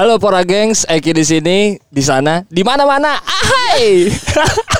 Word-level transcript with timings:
Halo 0.00 0.16
para 0.16 0.40
gengs, 0.48 0.88
Eki 0.88 1.12
di 1.12 1.24
sini, 1.28 1.76
di 1.92 2.00
sana, 2.00 2.40
di 2.48 2.64
mana-mana. 2.64 3.20
Ahai. 3.20 4.08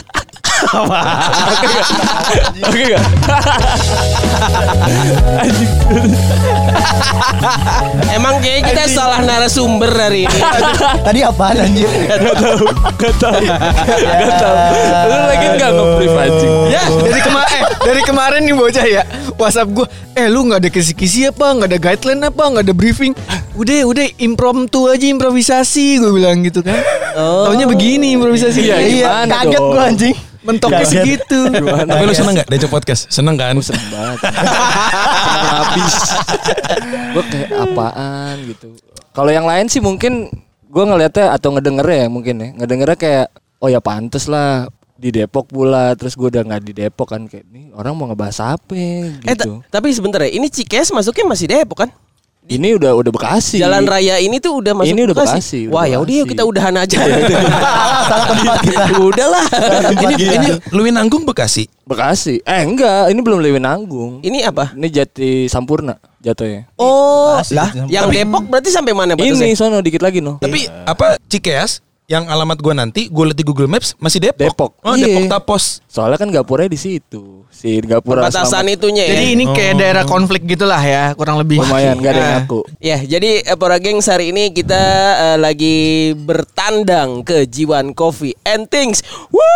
Oke 2.60 2.78
enggak? 2.84 3.02
Emang 8.12 8.38
kayak 8.44 8.68
kita 8.68 8.84
salah 8.90 9.20
narasumber 9.24 9.90
hari 9.90 10.28
ini. 10.28 10.38
Tadi 11.06 11.20
apaan 11.24 11.56
anjir? 11.64 11.88
Gak 11.88 12.36
tahu, 12.36 12.66
gak 13.00 13.14
tahu, 13.18 13.40
gak 13.40 14.36
tahu. 14.38 14.56
Lu 15.08 15.16
lagi 15.26 15.46
nggak 15.56 15.70
nge-brief 15.72 16.14
anjing? 16.14 16.52
Ya 16.70 16.82
dari 16.86 17.20
kemarin 17.20 17.50
eh, 17.50 17.64
dari 17.80 18.02
kemarin 18.04 18.40
nih 18.46 18.54
bocah 18.54 18.86
ya 18.86 19.02
WhatsApp 19.36 19.68
gue 19.72 19.86
Eh 20.14 20.26
lu 20.28 20.46
nggak 20.46 20.60
ada 20.66 20.70
kisi-kisi 20.70 21.26
apa 21.26 21.46
nggak 21.56 21.68
ada 21.70 21.78
guideline 21.80 22.22
apa 22.26 22.42
nggak 22.50 22.64
ada 22.68 22.74
briefing 22.74 23.12
Udah 23.56 23.86
udah 23.88 24.06
impromptu 24.20 24.86
aja 24.86 25.06
improvisasi 25.08 25.98
gue 25.98 26.10
bilang 26.14 26.42
gitu 26.44 26.62
kan 26.62 26.78
oh. 27.18 27.50
Taunya 27.50 27.66
begini 27.66 28.14
improvisasi 28.14 28.60
Iya, 28.60 28.76
gimana 28.84 29.32
kaget 29.42 29.62
gua 29.62 29.82
anjing. 29.88 30.16
Mentoknya 30.40 30.84
segitu 30.88 31.38
Tapi 31.52 32.02
lu 32.08 32.14
seneng 32.16 32.34
gak 32.40 32.48
Deco 32.48 32.68
Podcast? 32.72 33.12
Seneng 33.12 33.36
kan? 33.36 33.52
Seneng 33.60 33.86
banget. 33.92 34.18
Seneng 35.24 35.48
habis. 35.52 35.94
Gue 37.12 37.24
kayak 37.28 37.48
apaan 37.54 38.36
gitu. 38.48 38.68
Kalau 39.12 39.30
yang 39.30 39.44
lain 39.44 39.68
sih 39.68 39.84
mungkin 39.84 40.32
gue 40.70 40.84
ngeliatnya 40.86 41.36
atau 41.36 41.52
ngedengernya 41.52 42.06
ya 42.06 42.08
mungkin 42.08 42.34
ya. 42.40 42.48
Ngedengernya 42.56 42.98
kayak 42.98 43.26
oh 43.60 43.68
ya 43.68 43.80
pantes 43.84 44.24
lah 44.30 44.68
di 45.00 45.08
Depok 45.08 45.48
pula 45.48 45.96
terus 45.96 46.12
gue 46.12 46.28
udah 46.28 46.44
nggak 46.44 46.60
di 46.60 46.72
Depok 46.76 47.08
kan 47.16 47.24
kayak 47.24 47.48
nih 47.48 47.72
orang 47.72 47.96
mau 47.96 48.04
ngebahas 48.12 48.60
apa 48.60 48.76
Eh 48.76 49.16
gitu. 49.24 49.64
tapi 49.72 49.96
sebentar 49.96 50.20
ya, 50.20 50.28
ini 50.28 50.52
Cikes 50.52 50.92
masuknya 50.92 51.24
masih 51.24 51.48
Depok 51.48 51.88
kan? 51.88 51.90
Ini 52.50 52.68
udah 52.74 52.92
udah 52.98 53.12
Bekasi. 53.14 53.62
Jalan 53.62 53.86
raya 53.86 54.18
ini 54.18 54.42
tuh 54.42 54.58
udah 54.58 54.74
masuk 54.74 54.90
Ini 54.90 55.00
udah 55.06 55.16
Bekasi, 55.16 55.60
udah 55.70 55.74
Wah, 55.78 55.84
ya 55.86 55.96
udah 56.02 56.12
yuk 56.12 56.26
Bekasi. 56.26 56.32
kita 56.34 56.42
udahan 56.42 56.74
aja. 56.74 56.98
Salah 58.10 58.26
tempat 58.34 58.58
kita. 58.66 58.84
Udahlah. 59.10 59.46
Ini, 59.94 60.14
ini 60.18 60.48
Luwin 60.74 60.98
Anggung 60.98 61.22
Bekasi. 61.22 61.70
Bekasi. 61.86 62.42
Eh 62.42 62.62
enggak, 62.66 63.14
ini 63.14 63.20
belum 63.22 63.38
Lewi 63.38 63.62
Nanggung. 63.62 64.18
Ini 64.26 64.50
apa? 64.50 64.74
Ini 64.74 64.88
Jati 64.90 65.46
Sampurna 65.46 65.94
jatuhnya. 66.20 66.68
Oh, 66.76 67.38
Bekasi, 67.40 67.54
lah, 67.56 67.68
yang 67.88 68.12
Depok 68.12 68.44
berarti 68.44 68.68
sampai 68.68 68.92
mana 68.92 69.16
Ini 69.16 69.56
sono 69.56 69.80
dikit 69.80 70.04
lagi 70.04 70.20
no. 70.20 70.36
Tapi 70.42 70.68
apa 70.84 71.16
Cikeas 71.30 71.80
yang 72.10 72.26
alamat 72.26 72.58
gua 72.58 72.74
nanti 72.74 73.06
gue 73.06 73.22
lihat 73.22 73.38
di 73.38 73.46
Google 73.46 73.70
Maps 73.70 73.94
masih 74.02 74.18
Depok. 74.18 74.42
Depok. 74.42 74.70
Oh, 74.82 74.98
Iya. 74.98 75.06
Depok 75.06 75.30
Tapos. 75.30 75.78
Soalnya 75.86 76.18
kan 76.18 76.26
gapuranya 76.34 76.74
di 76.74 76.80
situ. 76.82 77.46
Si 77.54 77.78
gapura 77.86 78.26
Batasan 78.26 78.66
itunya 78.66 79.06
ya. 79.06 79.14
Jadi 79.14 79.26
ini 79.38 79.44
kayak 79.46 79.74
daerah 79.78 80.02
konflik 80.02 80.42
gitulah 80.42 80.82
ya 80.82 81.14
kurang 81.14 81.38
lebih 81.38 81.62
lumayan 81.62 82.02
gak 82.02 82.10
ada 82.10 82.18
yang 82.18 82.26
Nah, 82.26 82.34
ngaku. 82.42 82.60
Ya, 82.82 82.98
jadi 82.98 83.46
eh, 83.46 83.54
para 83.54 83.78
gengs 83.78 84.10
hari 84.10 84.34
ini 84.34 84.50
kita 84.50 84.82
eh, 85.22 85.38
lagi 85.38 85.78
bertandang 86.18 87.22
ke 87.22 87.46
Jiwan 87.46 87.94
Coffee 87.94 88.34
and 88.42 88.66
Things. 88.66 89.06
Woo! 89.30 89.46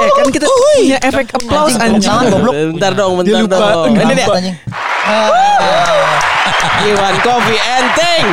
Eh 0.00 0.10
kan 0.16 0.32
kita 0.32 0.48
punya 0.48 0.96
efek 1.04 1.28
applause 1.36 1.76
Anjing. 1.76 2.32
Bentar 2.72 2.96
dong, 2.96 3.20
bentar 3.20 3.44
dong. 3.44 3.92
Ini 3.92 4.12
dia. 4.16 4.28
Jiwan 6.84 7.14
Coffee 7.20 7.60
and 7.60 7.88
Things. 7.96 8.32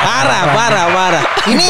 Parah, 0.00 0.44
parah, 0.56 0.86
parah. 0.88 1.24
Ini 1.44 1.64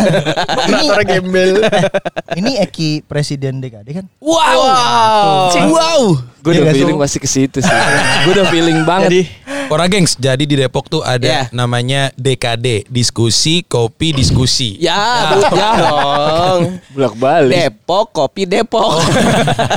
Operatornya 0.00 1.04
gembel 1.06 1.52
ini 2.38 2.56
Eki 2.56 3.02
presiden 3.02 3.58
DKD 3.58 3.88
kan? 3.92 4.06
Wow. 4.18 5.50
Wow. 5.66 6.02
Gue 6.40 6.50
Iya 6.50 6.58
udah 6.58 6.64
gak 6.64 6.72
sih? 6.72 6.80
feeling 6.80 6.98
masih 6.98 7.18
ke 7.18 7.28
situ 7.28 7.58
sih. 7.58 7.78
Gue 8.24 8.32
udah 8.32 8.46
feeling 8.48 8.80
banget. 8.82 9.08
Jadi 9.08 9.22
Ora 9.70 9.86
gengs, 9.86 10.18
jadi 10.18 10.42
di 10.42 10.58
Depok 10.58 10.90
tuh 10.90 10.98
ada 10.98 11.22
Ya. 11.22 11.42
namanya 11.50 12.10
DKD, 12.16 12.90
diskusi 12.90 13.62
kopi 13.62 14.10
diskusi. 14.10 14.74
Ya, 14.76 15.30
bu- 15.30 15.46
ya 15.48 15.68
dong. 15.78 16.60
Bolak 16.92 17.14
balik. 17.14 17.54
Depok, 17.54 18.10
kopi 18.10 18.50
Depok. 18.50 18.98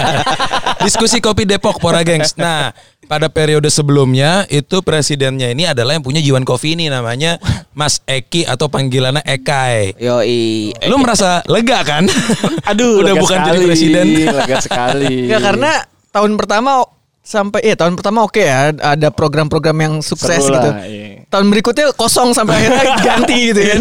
Diskusi 0.84 1.20
kopi 1.20 1.46
Depok, 1.46 1.78
Pora 1.78 2.02
gengs. 2.02 2.34
Nah, 2.36 2.74
pada 3.06 3.28
periode 3.28 3.68
sebelumnya 3.68 4.48
itu 4.48 4.80
presidennya 4.82 5.52
ini 5.52 5.68
adalah 5.68 5.94
yang 5.94 6.04
punya 6.04 6.24
Jiwan 6.24 6.44
Coffee 6.44 6.74
ini 6.74 6.88
namanya 6.88 7.38
Mas 7.76 8.00
Eki 8.04 8.48
atau 8.48 8.68
panggilannya 8.68 9.22
Ekai. 9.24 9.96
Yoi. 10.00 10.72
Lu 10.88 10.98
merasa 11.00 11.44
lega 11.46 11.84
kan? 11.84 12.08
Aduh, 12.70 13.04
udah 13.04 13.14
lega 13.14 13.22
bukan 13.22 13.38
sekali, 13.40 13.56
jadi 13.58 13.66
presiden. 13.68 14.06
Lega 14.30 14.58
sekali. 14.62 15.16
ya 15.28 15.38
karena 15.38 15.72
tahun 16.10 16.38
pertama 16.38 16.84
sampai 17.24 17.64
iya 17.64 17.76
tahun 17.80 17.96
pertama 17.96 18.28
oke 18.28 18.44
ya 18.44 18.76
ada 18.76 19.08
program-program 19.08 19.78
yang 19.80 19.94
sukses 20.04 20.44
Seru 20.44 20.60
gitu. 20.60 20.70
iya. 20.86 21.24
Tahun 21.32 21.48
berikutnya 21.48 21.96
kosong 21.96 22.36
sampai 22.36 22.68
akhirnya 22.68 22.84
ganti 23.08 23.36
gitu 23.50 23.62
kan. 23.64 23.80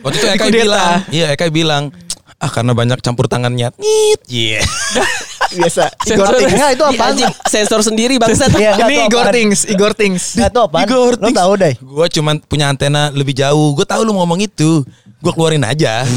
Waktu 0.00 0.16
itu 0.16 0.26
Ekai 0.30 0.38
Kudeta. 0.48 0.62
bilang, 0.62 0.90
iya 1.10 1.26
Ekai 1.34 1.50
bilang, 1.50 1.82
ah 2.38 2.50
karena 2.50 2.72
banyak 2.74 2.98
campur 3.00 3.26
tangannya. 3.26 3.70
Nit, 3.78 4.20
iya. 4.28 4.62
Biasa. 5.54 5.86
Igor 6.10 6.34
Things. 6.34 6.54
Enggak 6.54 6.70
itu 6.74 6.84
anjing, 6.84 7.30
sensor 7.46 7.80
sendiri 7.86 8.18
bangsat. 8.18 8.50
Iya, 8.58 8.74
enggak, 8.74 8.88
Ini 8.90 8.96
Igor? 9.06 9.26
Things, 9.30 9.60
Igor. 9.70 9.92
Enggak 9.94 10.50
itu 10.50 10.60
apaan? 10.60 10.86
Igor 10.88 11.12
tahu 11.20 11.52
deh. 11.56 11.74
Gue 11.78 12.06
cuman 12.10 12.34
punya 12.42 12.66
antena 12.70 13.14
lebih 13.14 13.34
jauh. 13.36 13.74
Gue 13.78 13.86
tahu 13.86 14.02
lu 14.02 14.12
ngomong 14.18 14.42
itu. 14.42 14.82
Gue 15.24 15.32
keluarin 15.32 15.64
aja. 15.64 16.04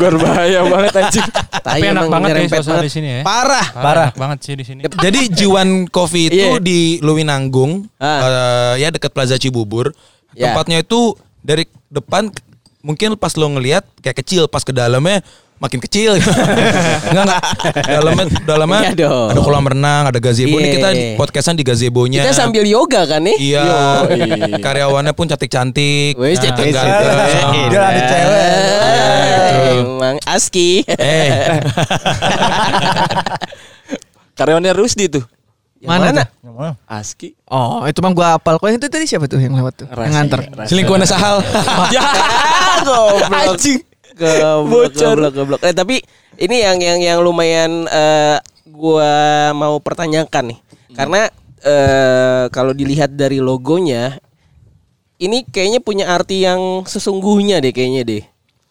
Berbahaya 0.00 0.64
banget 0.66 0.92
anjing. 0.96 1.26
Tapi 1.62 1.86
enak 1.92 2.08
banget 2.08 2.28
ya 2.34 2.42
suasana 2.58 2.82
di 2.82 2.90
sini 2.90 3.08
ya. 3.08 3.20
Parah. 3.22 3.66
Parah. 3.70 4.08
Enak 4.10 4.18
banget 4.18 4.38
sih 4.42 4.54
di 4.56 4.64
sini. 4.64 4.80
Jadi 4.88 5.20
Jiwan 5.30 5.86
Coffee 5.86 6.32
itu 6.32 6.58
Iya. 6.58 6.58
di 6.58 6.98
Luwinanggung, 7.04 7.86
Ah. 8.00 8.74
eh, 8.74 8.82
ya 8.82 8.88
dekat 8.90 9.12
Plaza 9.12 9.36
Cibubur. 9.36 9.92
Ya. 10.34 10.50
Tempatnya 10.50 10.82
itu 10.82 11.14
dari 11.44 11.68
depan 11.92 12.32
mungkin 12.84 13.16
pas 13.16 13.32
lo 13.32 13.48
ngelihat 13.48 13.80
kayak 13.98 14.20
kecil, 14.20 14.44
pas 14.44 14.60
ke 14.60 14.70
dalamnya 14.70 15.24
makin 15.56 15.80
kecil. 15.80 16.20
enggak 17.08 17.24
enggak. 17.24 17.42
Dalamnya 17.86 18.24
dalamnya 18.44 18.80
Iya 18.82 18.92
dong. 18.98 19.28
ada 19.32 19.40
kolam 19.40 19.64
renang, 19.64 20.02
ada 20.04 20.18
gazebo. 20.18 20.52
Ini 20.52 20.60
Iya. 20.62 20.74
kita 20.74 20.88
di- 20.90 21.16
podcastan 21.16 21.54
di 21.54 21.64
gazebonya. 21.64 22.20
Kita 22.20 22.36
sambil 22.36 22.62
yoga 22.62 23.08
kan 23.08 23.24
nih? 23.24 23.36
Iya. 23.40 23.64
Yoi. 23.64 24.60
Karyawannya 24.60 25.12
pun 25.12 25.24
cantik-cantik. 25.24 26.12
Wes, 26.14 26.36
Nah, 26.36 26.44
cantik. 26.46 26.70
ganteng. 26.70 27.16
Dia 27.66 27.80
ada 27.80 28.02
cewek. 28.04 28.44
Eh, 28.44 29.80
Emang 29.80 30.16
aski. 30.26 30.70
Eh, 30.86 31.28
Karyawannya 34.34 34.72
Rusdi 34.74 35.06
tuh. 35.08 35.24
Yang 35.78 35.90
Mana 35.90 36.04
mana? 36.08 36.24
Aski. 36.88 37.36
Oh, 37.44 37.84
itu 37.84 38.00
mah 38.00 38.10
gua 38.10 38.28
apal. 38.34 38.56
Kok 38.56 38.66
yang 38.66 38.80
itu 38.80 38.88
tadi 38.88 39.04
siapa 39.04 39.28
tuh 39.28 39.36
yang 39.36 39.52
lewat 39.52 39.74
tuh? 39.76 39.86
Yang 39.86 40.12
nganter. 40.12 40.40
selingkuhannya 40.64 41.04
Sahal. 41.04 41.44
Ya, 41.94 42.00
Goblok. 42.80 43.30
anjing. 43.30 43.80
Goblok, 44.14 44.62
Bocor. 44.66 45.14
goblok, 45.16 45.32
goblok. 45.32 45.60
Eh 45.62 45.70
tapi 45.70 45.96
ini 46.36 46.56
yang 46.58 46.78
yang 46.78 46.98
yang 46.98 47.18
lumayan 47.18 47.86
eh, 47.86 48.38
gua 48.66 49.12
mau 49.52 49.78
pertanyakan 49.78 50.54
nih. 50.54 50.58
Karena 50.92 51.20
eh, 51.60 52.44
kalau 52.48 52.70
dilihat 52.70 53.12
dari 53.12 53.38
logonya 53.38 54.18
ini 55.16 55.42
kayaknya 55.44 55.78
punya 55.78 56.10
arti 56.10 56.42
yang 56.42 56.82
sesungguhnya 56.84 57.58
deh 57.58 57.70
kayaknya 57.70 58.02
deh. 58.02 58.22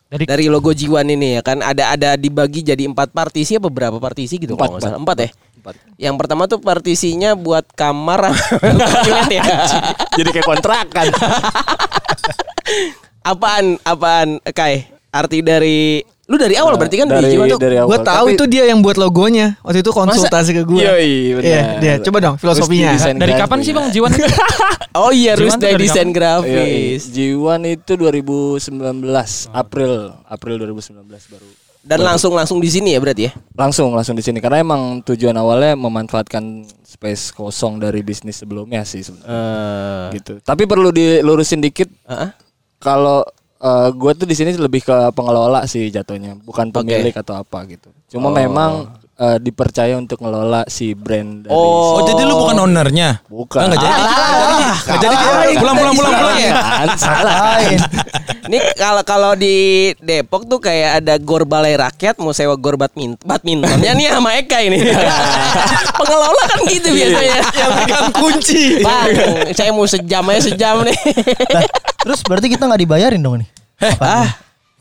Dari- 0.07 0.29
Dari 0.29 0.45
logo 0.45 0.69
Jiwan 0.69 1.09
ini 1.09 1.35
ya 1.35 1.41
kan 1.41 1.57
ada 1.59 1.89
ada 1.89 2.13
dibagi 2.13 2.61
jadi 2.61 2.85
empat 2.85 3.09
partisi 3.09 3.57
apa 3.57 3.65
berapa 3.65 3.97
partisi 3.97 4.37
gitu 4.37 4.53
Empat, 4.53 4.69
kalau 4.69 4.77
empat. 4.77 4.93
empat 5.01 5.17
ya. 5.17 5.29
Yang 5.95 6.15
pertama 6.19 6.43
tuh 6.45 6.59
partisinya 6.59 7.33
buat 7.33 7.63
kamar 7.71 8.35
ya. 9.31 9.43
Jadi 10.19 10.29
kayak 10.29 10.45
kontrakan. 10.45 11.07
apaan 13.23 13.79
apaan 13.83 14.29
Kai? 14.51 14.91
Arti 15.13 15.45
dari 15.45 16.01
lu 16.25 16.41
dari 16.41 16.57
awal 16.57 16.73
berarti 16.79 16.97
kan 16.97 17.05
dari, 17.05 17.37
tuh. 17.37 17.61
dari 17.61 17.77
awal. 17.77 17.89
Gua 17.93 17.99
tahu 18.01 18.25
Tapi- 18.31 18.33
itu 18.33 18.43
dia 18.49 18.63
yang 18.65 18.81
buat 18.81 18.97
logonya. 18.97 19.61
Waktu 19.61 19.85
itu 19.85 19.91
konsultasi 19.93 20.57
ke 20.57 20.63
gua. 20.65 20.97
Yoi, 20.97 21.37
benar. 21.37 21.45
Iya, 21.45 21.61
dia. 21.77 21.93
Coba 22.01 22.17
dong 22.17 22.35
filosofinya. 22.41 22.97
Dari 22.97 23.33
kapan 23.37 23.57
sih 23.61 23.73
Bang 23.75 23.93
Jiwan? 23.93 24.09
Oh 24.97 25.13
iya, 25.13 25.37
Rusda 25.37 25.61
dari 25.61 25.85
desain 25.85 26.09
grafis. 26.09 27.09
Yoi. 27.09 27.13
Jiwan 27.13 27.61
itu 27.69 27.93
2019 27.93 28.73
April 29.53 30.17
April 30.25 30.55
2019 30.65 31.05
baru 31.05 31.47
Dan 31.83 31.99
langsung 31.99 32.31
langsung 32.31 32.63
di 32.63 32.71
sini 32.71 32.95
ya 32.95 32.99
berarti 33.03 33.27
ya. 33.27 33.31
langsung 33.53 33.91
langsung 33.91 34.15
di 34.15 34.23
sini 34.23 34.39
karena 34.39 34.63
emang 34.63 35.03
tujuan 35.03 35.35
awalnya 35.35 35.75
memanfaatkan 35.75 36.63
space 36.81 37.35
kosong 37.35 37.75
dari 37.75 37.99
bisnis 37.99 38.39
sebelumnya 38.39 38.87
sih 38.87 39.03
sebenarnya 39.03 40.15
gitu 40.15 40.39
tapi 40.39 40.63
perlu 40.63 40.95
dilurusin 40.95 41.59
dikit 41.59 41.91
Heeh. 42.07 42.31
kalau 42.79 43.27
gue 43.91 44.11
tuh 44.15 44.23
di 44.23 44.35
sini 44.35 44.55
lebih 44.55 44.83
ke 44.83 44.95
pengelola 45.11 45.67
sih 45.67 45.87
jatuhnya 45.87 46.39
bukan 46.39 46.71
pemilik 46.71 47.11
atau 47.11 47.35
apa 47.35 47.67
gitu 47.67 47.91
cuma 48.11 48.31
memang 48.31 48.87
eh, 49.15 49.37
dipercaya 49.39 49.95
untuk 49.95 50.19
ngelola 50.19 50.63
si 50.67 50.91
brand 50.95 51.45
dari 51.45 51.51
Oh. 51.53 51.99
Oh, 51.99 52.01
jadi 52.03 52.25
lu 52.25 52.33
bukan 52.43 52.57
ownernya? 52.65 53.21
Bukan. 53.29 53.61
Ah, 53.61 53.67
nggak 53.69 53.79
jadi. 53.79 54.01
Ah, 54.01 54.73
Nggak 54.73 54.99
jadi. 54.99 55.15
Pulang, 55.61 55.75
pulang, 55.77 55.95
pulang, 55.95 56.13
pulang. 56.17 56.37
Kan, 56.41 56.89
salah. 56.97 57.61
Ini 58.43 58.59
kalau 58.75 59.03
kalau 59.07 59.31
di 59.33 59.89
Depok 60.03 60.43
tuh 60.43 60.59
kayak 60.59 60.99
ada 61.03 61.15
gor 61.15 61.47
balai 61.47 61.79
rakyat 61.79 62.19
mau 62.19 62.35
sewa 62.35 62.59
gor 62.59 62.75
badminton. 62.75 63.23
Badmintonnya 63.23 63.95
nih 63.95 64.07
sama 64.11 64.35
Eka 64.35 64.59
ini. 64.59 64.83
Pengelola 65.99 66.43
kan 66.51 66.59
gitu 66.67 66.89
biasanya. 66.91 67.37
Yang 67.55 67.71
pegang 67.79 68.07
kunci. 68.11 68.63
Bang, 68.83 69.07
saya 69.55 69.71
mau 69.71 69.87
sejam 69.87 70.23
aja 70.27 70.41
sejam 70.43 70.83
nih. 70.83 70.97
Terus 72.03 72.19
berarti 72.27 72.47
kita 72.51 72.67
nggak 72.67 72.81
dibayarin 72.83 73.23
dong 73.23 73.39
nih. 73.39 73.49
ah, 74.03 74.27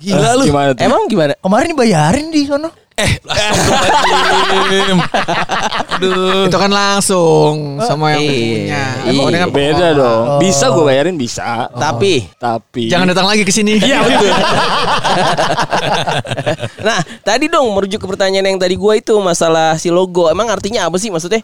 Gila 0.03 0.31
lu. 0.43 0.45
Gimana 0.51 0.71
tuh? 0.75 0.83
emang 0.83 1.03
gimana? 1.07 1.33
Kemarin 1.39 1.69
dibayarin 1.71 2.27
di 2.35 2.41
sono. 2.43 2.82
Eh, 2.93 3.11
astagfirullahaladzim. 3.25 4.99
Aduh. 5.97 6.45
Itu 6.45 6.57
kan 6.57 6.69
langsung 6.69 7.81
sama 7.81 8.13
yang 8.13 8.21
Iya. 8.21 8.29
punya. 8.29 8.61
Iya. 8.69 8.85
Emang 9.09 9.27
dengan 9.33 9.49
Beda 9.49 9.87
dong. 9.93 10.25
Oh. 10.29 10.39
Bisa 10.39 10.69
gue 10.69 10.85
bayarin 10.85 11.17
bisa. 11.17 11.73
Tapi 11.73 12.29
Tapi 12.37 12.93
Jangan 12.93 13.09
datang 13.09 13.27
lagi 13.27 13.43
ke 13.43 13.53
sini. 13.53 13.81
Iya 13.81 14.05
betul. 14.05 14.33
Nah, 16.83 16.99
tadi 17.23 17.47
dong 17.47 17.71
merujuk 17.71 18.03
ke 18.03 18.09
pertanyaan 18.09 18.55
yang 18.55 18.59
tadi 18.59 18.75
gua 18.75 18.99
itu 18.99 19.15
masalah 19.19 19.79
si 19.79 19.87
logo. 19.89 20.27
Emang 20.27 20.51
artinya 20.51 20.87
apa 20.87 20.99
sih 20.99 21.09
maksudnya? 21.09 21.41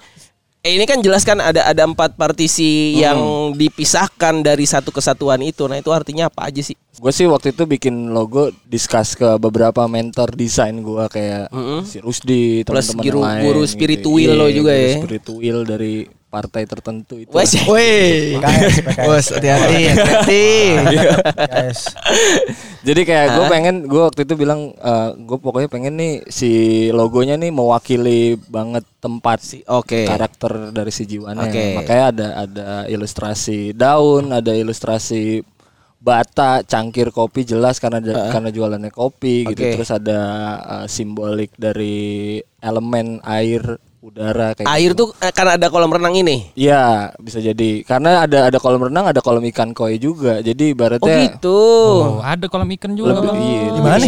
Eh, 0.60 0.75
ini 0.75 0.84
kan 0.84 0.99
jelas 0.99 1.22
kan 1.22 1.38
ada 1.38 1.62
ada 1.62 1.82
empat 1.82 2.14
partisi 2.14 2.99
yang 2.99 3.16
dipisahkan 3.55 4.43
dari 4.43 4.64
satu 4.64 4.90
kesatuan 4.90 5.38
itu. 5.40 5.64
Nah, 5.64 5.76
itu 5.76 5.88
artinya 5.88 6.26
apa 6.26 6.46
aja 6.46 6.60
sih? 6.60 6.75
gue 6.99 7.12
sih 7.14 7.25
waktu 7.25 7.55
itu 7.55 7.62
bikin 7.62 8.10
logo 8.10 8.50
discuss 8.64 9.14
ke 9.14 9.38
beberapa 9.38 9.87
mentor 9.87 10.34
desain 10.34 10.75
gue 10.75 11.05
kayak 11.06 11.46
si 11.84 12.02
Rusdi 12.02 12.66
teman-teman 12.66 12.99
guru- 13.00 13.22
yang 13.22 13.28
lain 13.31 13.43
guru 13.44 13.62
gitu. 13.62 13.70
spiritual 13.70 14.32
lo 14.34 14.44
Iya, 14.44 14.56
juga 14.56 14.72
guru 14.72 14.82
ya. 14.82 14.94
spiritual 14.99 15.58
dari 15.64 15.94
partai 16.28 16.62
tertentu 16.66 17.14
itu 17.16 17.31
sih. 17.46 17.62
Woi. 17.64 18.34
Bos, 19.00 19.26
hati-hati, 19.31 19.78
hati-hati. 19.88 20.46
Guys. 21.38 21.81
Jadi 22.78 23.02
kayak 23.02 23.26
gue 23.34 23.44
pengen 23.50 23.76
gue 23.90 24.02
waktu 24.06 24.22
itu 24.22 24.34
bilang 24.38 24.70
gue 25.19 25.38
pokoknya 25.38 25.66
pengen 25.66 25.98
nih 25.98 26.12
si 26.30 26.50
logonya 26.94 27.34
nih 27.34 27.50
mewakili 27.50 28.38
banget 28.48 28.86
tempat 29.02 29.38
si 29.42 29.66
Oke. 29.66 30.06
karakter 30.06 30.70
dari 30.70 30.92
si 30.94 31.02
jiwanya. 31.02 31.50
Oke. 31.50 31.75
Makanya 31.75 32.04
ada 32.14 32.28
ada 32.46 32.69
ilustrasi 32.86 33.75
daun, 33.75 34.30
ada 34.30 34.54
ilustrasi 34.54 35.42
bata, 35.98 36.62
cangkir 36.62 37.10
kopi 37.10 37.42
jelas 37.42 37.82
karena 37.82 37.98
da- 37.98 38.30
karena 38.30 38.54
jualannya 38.54 38.94
kopi 38.94 39.50
gitu. 39.50 39.58
Oke. 39.58 39.75
Terus 39.75 39.90
ada 39.90 40.20
uh, 40.62 40.86
simbolik 40.86 41.50
dari 41.58 42.38
elemen 42.62 43.19
air, 43.26 43.82
udara 43.99 44.55
kayak 44.55 44.71
Air 44.71 44.93
gitu. 44.95 45.11
tuh 45.11 45.19
eh, 45.19 45.33
karena 45.35 45.59
ada 45.59 45.67
kolam 45.69 45.91
renang 45.91 46.15
ini. 46.15 46.55
Iya, 46.55 47.11
bisa 47.19 47.39
jadi. 47.39 47.83
Karena 47.83 48.25
ada 48.25 48.47
ada 48.47 48.59
kolam 48.59 48.87
renang, 48.87 49.11
ada 49.11 49.19
kolam 49.19 49.43
ikan 49.50 49.75
koi 49.75 49.99
juga. 49.99 50.39
Jadi 50.39 50.71
Oh 50.71 50.75
ibaratnya 50.75 51.15
gitu. 51.27 51.61
Oh, 52.15 52.23
ada 52.23 52.47
kolam 52.47 52.71
ikan 52.73 52.95
juga. 52.95 53.19
lebih 53.19 53.29
Bang. 53.29 53.39
iya, 53.39 53.62
Di 53.69 53.81
mana? 53.83 54.06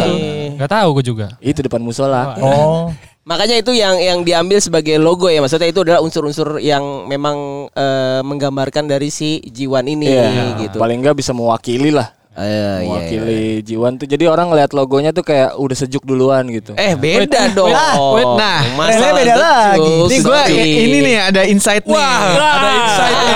Gak 0.57 0.71
tahu 0.71 0.87
gue 0.95 1.05
juga. 1.05 1.27
itu 1.39 1.59
depan 1.59 1.79
musola. 1.79 2.39
Oh. 2.39 2.87
Makanya 3.21 3.61
itu 3.61 3.69
yang 3.71 4.01
yang 4.01 4.19
diambil 4.25 4.57
sebagai 4.57 4.97
logo 4.97 5.29
ya. 5.29 5.43
Maksudnya 5.43 5.69
itu 5.69 5.85
adalah 5.85 6.01
unsur-unsur 6.01 6.57
yang 6.57 7.05
memang 7.05 7.67
eh, 7.69 8.21
menggambarkan 8.23 8.87
dari 8.87 9.13
si 9.13 9.43
Jiwan 9.43 9.85
ini 9.85 10.09
Iya, 10.09 10.57
gitu. 10.57 10.77
Paling 10.79 11.03
nggak 11.03 11.19
bisa 11.19 11.29
mewakili 11.29 11.93
lah. 11.93 12.09
Eh, 12.31 12.39
iya, 12.41 12.47
iya. 12.47 12.75
mewakili 12.81 13.43
Jiwan 13.61 13.99
tuh. 13.99 14.07
Jadi 14.07 14.23
orang 14.23 14.47
ngeliat 14.47 14.71
logonya 14.71 15.11
tuh 15.11 15.19
kayak 15.19 15.51
udah 15.53 15.75
sejuk 15.75 15.99
duluan 16.01 16.47
gitu. 16.47 16.71
Eh 16.73 16.95
beda 16.95 17.51
dong. 17.51 17.75
wait, 18.15 18.29
nah, 18.39 18.59
masalah 18.73 19.11
beda 19.13 19.35
lagi. 19.35 19.83
sejuk, 19.83 20.07
Ini 20.07 20.17
gue 20.23 20.41
ini 20.79 20.97
nih 21.03 21.15
ada 21.21 21.41
insight 21.43 21.83
nih. 21.83 21.91
Wah, 21.91 22.19
ada 22.31 22.69
insight 22.73 23.17
nih. 23.19 23.35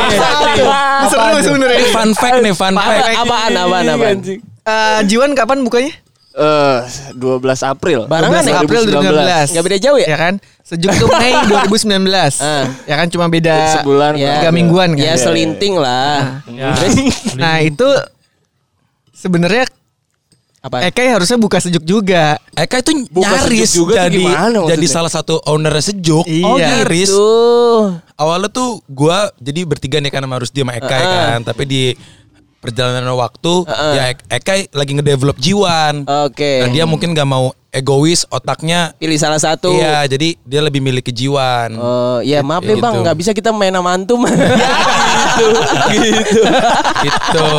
Ini 0.95 1.05
Seru 1.05 1.37
sebenarnya. 1.43 1.77
Ini 1.77 1.87
fun 1.91 2.11
fact 2.15 2.37
nih, 2.39 2.53
fun 2.53 2.73
fact. 2.73 3.03
apaan 3.19 3.51
apaan 3.53 3.85
apaan? 3.89 4.17
Eh, 4.65 4.99
Jiwan 5.05 5.35
kapan 5.35 5.59
bukanya? 5.61 5.91
Eh, 6.35 6.77
12 7.15 7.63
April. 7.63 7.99
Barengan 8.07 8.43
12 8.43 8.47
ya? 8.47 8.59
April 8.59 8.81
2019. 8.89 9.51
Nggak 9.51 9.65
beda 9.67 9.77
jauh 9.79 9.97
ya? 9.99 10.07
Ya 10.07 10.17
kan? 10.17 10.33
Sejuk 10.65 10.91
tuh 10.97 11.07
Mei 11.13 11.31
2019. 11.51 12.39
Ah. 12.39 12.63
Ya 12.83 12.95
kan 12.95 13.07
cuma 13.07 13.27
beda 13.27 13.79
Sebulan, 13.79 14.15
Ya. 14.15 14.39
tiga 14.39 14.51
mingguan 14.51 14.95
kan. 14.95 15.03
Ya 15.03 15.13
selinting 15.15 15.75
lah. 15.75 16.41
Ya. 16.47 16.71
Nah, 17.35 17.59
itu 17.59 17.87
sebenarnya 19.25 19.65
Apa? 20.61 20.81
Eka 20.81 20.97
harusnya 20.97 21.37
buka 21.37 21.61
sejuk 21.61 21.85
juga. 21.85 22.41
Eka 22.53 22.81
itu 22.81 23.05
Bukan 23.13 23.21
nyaris 23.21 23.69
sejuk 23.69 23.85
juga 23.85 24.09
jadi 24.09 24.17
gimana 24.17 24.33
maksudnya? 24.57 24.71
jadi 24.73 24.85
salah 24.89 25.11
satu 25.13 25.37
owner 25.45 25.77
sejuk. 25.77 26.25
Iya. 26.25 26.41
Oh, 26.43 26.57
nyaris. 26.57 27.09
Tuh. 27.13 27.83
Awalnya 28.17 28.49
tuh 28.49 28.69
gua 28.87 29.29
jadi 29.37 29.61
bertiga 29.61 30.01
nih 30.01 30.09
kan 30.09 30.25
sama 30.25 30.41
Rusdi 30.41 30.65
sama 30.65 30.73
Eka 30.73 30.89
ya 30.91 31.05
kan. 31.05 31.39
Tapi 31.43 31.63
di 31.65 31.81
perjalanan 32.57 33.05
waktu 33.13 33.53
ya 33.69 34.03
Ek- 34.09 34.25
Eka 34.25 34.53
lagi 34.73 34.91
ngedevelop 34.97 35.37
Jiwan. 35.37 36.01
Oke. 36.25 36.65
Nah, 36.65 36.69
dia 36.73 36.89
mungkin 36.89 37.13
gak 37.13 37.29
mau 37.29 37.53
egois 37.75 38.23
otaknya 38.31 38.95
Pilih 38.95 39.19
salah 39.19 39.37
satu. 39.37 39.75
Iya, 39.75 40.07
jadi 40.07 40.39
dia 40.39 40.61
lebih 40.63 40.79
milih 40.79 41.03
ke 41.03 41.11
Jiwan. 41.11 41.75
Oh, 41.75 42.23
ya 42.23 42.39
maaf 42.39 42.63
Ya 42.63 42.71
deh 42.71 42.77
bang, 42.79 42.93
gitu. 42.95 43.03
nggak 43.03 43.17
bisa 43.19 43.31
kita 43.35 43.51
main 43.51 43.75
sama 43.75 43.91
antum. 43.91 44.23
gitu, 44.25 45.47
gitu. 45.91 46.41
gitu. 47.03 47.49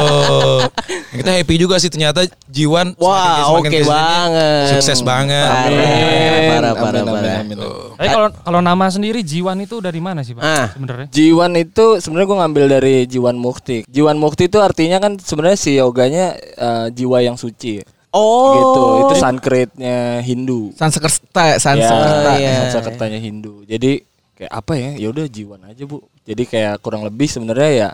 Kita 1.20 1.30
happy 1.36 1.54
juga 1.60 1.76
sih 1.76 1.92
ternyata 1.92 2.24
Jiwan 2.48 2.96
Wah, 2.96 3.44
semakin 3.52 3.60
oke 3.60 3.68
ke 3.68 3.78
sini 3.84 3.92
banget. 3.92 4.66
Sukses 4.72 5.00
banget. 5.04 5.44
Parah, 5.44 6.72
parah, 6.72 6.72
parah, 6.72 7.00
Amin, 7.04 7.12
parah. 7.12 7.36
amin, 7.44 7.56
amin. 7.60 7.86
Tapi 7.96 8.08
kalau 8.12 8.28
kalau 8.32 8.60
nama 8.64 8.86
sendiri 8.88 9.20
Jiwan 9.20 9.60
itu 9.64 9.80
dari 9.80 10.00
mana 10.00 10.20
sih, 10.24 10.32
Pak? 10.36 10.42
Ah. 10.44 10.66
Sebenarnya. 10.72 11.06
Jiwan 11.12 11.52
itu 11.56 11.86
sebenarnya 12.00 12.26
gue 12.28 12.38
ngambil 12.44 12.64
dari 12.80 12.94
Jiwan 13.08 13.36
Mukti. 13.36 13.84
Jiwan 13.88 14.16
Mukti 14.16 14.48
itu 14.48 14.58
artinya 14.60 15.00
kan 15.00 15.16
sebenarnya 15.20 15.58
si 15.58 15.76
yoganya 15.76 16.36
eh, 16.36 16.86
jiwa 16.92 17.20
yang 17.24 17.36
suci. 17.36 17.95
Oh. 18.16 18.56
Gitu. 18.56 18.82
Itu 19.04 19.14
Sanskritnya 19.20 20.24
Hindu. 20.24 20.72
Sansekerta, 20.72 21.52
Ya, 21.52 21.56
Sansekerta. 21.60 22.30
iya. 22.40 22.72
Sanskertanya 22.72 23.20
Hindu. 23.20 23.68
Jadi 23.68 24.00
kayak 24.32 24.52
apa 24.56 24.72
ya? 24.80 24.90
Ya 24.96 25.08
udah 25.12 25.28
Jiwan 25.28 25.60
aja, 25.68 25.84
Bu. 25.84 26.00
Jadi 26.24 26.42
kayak 26.48 26.80
kurang 26.80 27.04
lebih 27.04 27.28
sebenarnya 27.28 27.70
ya 27.70 27.90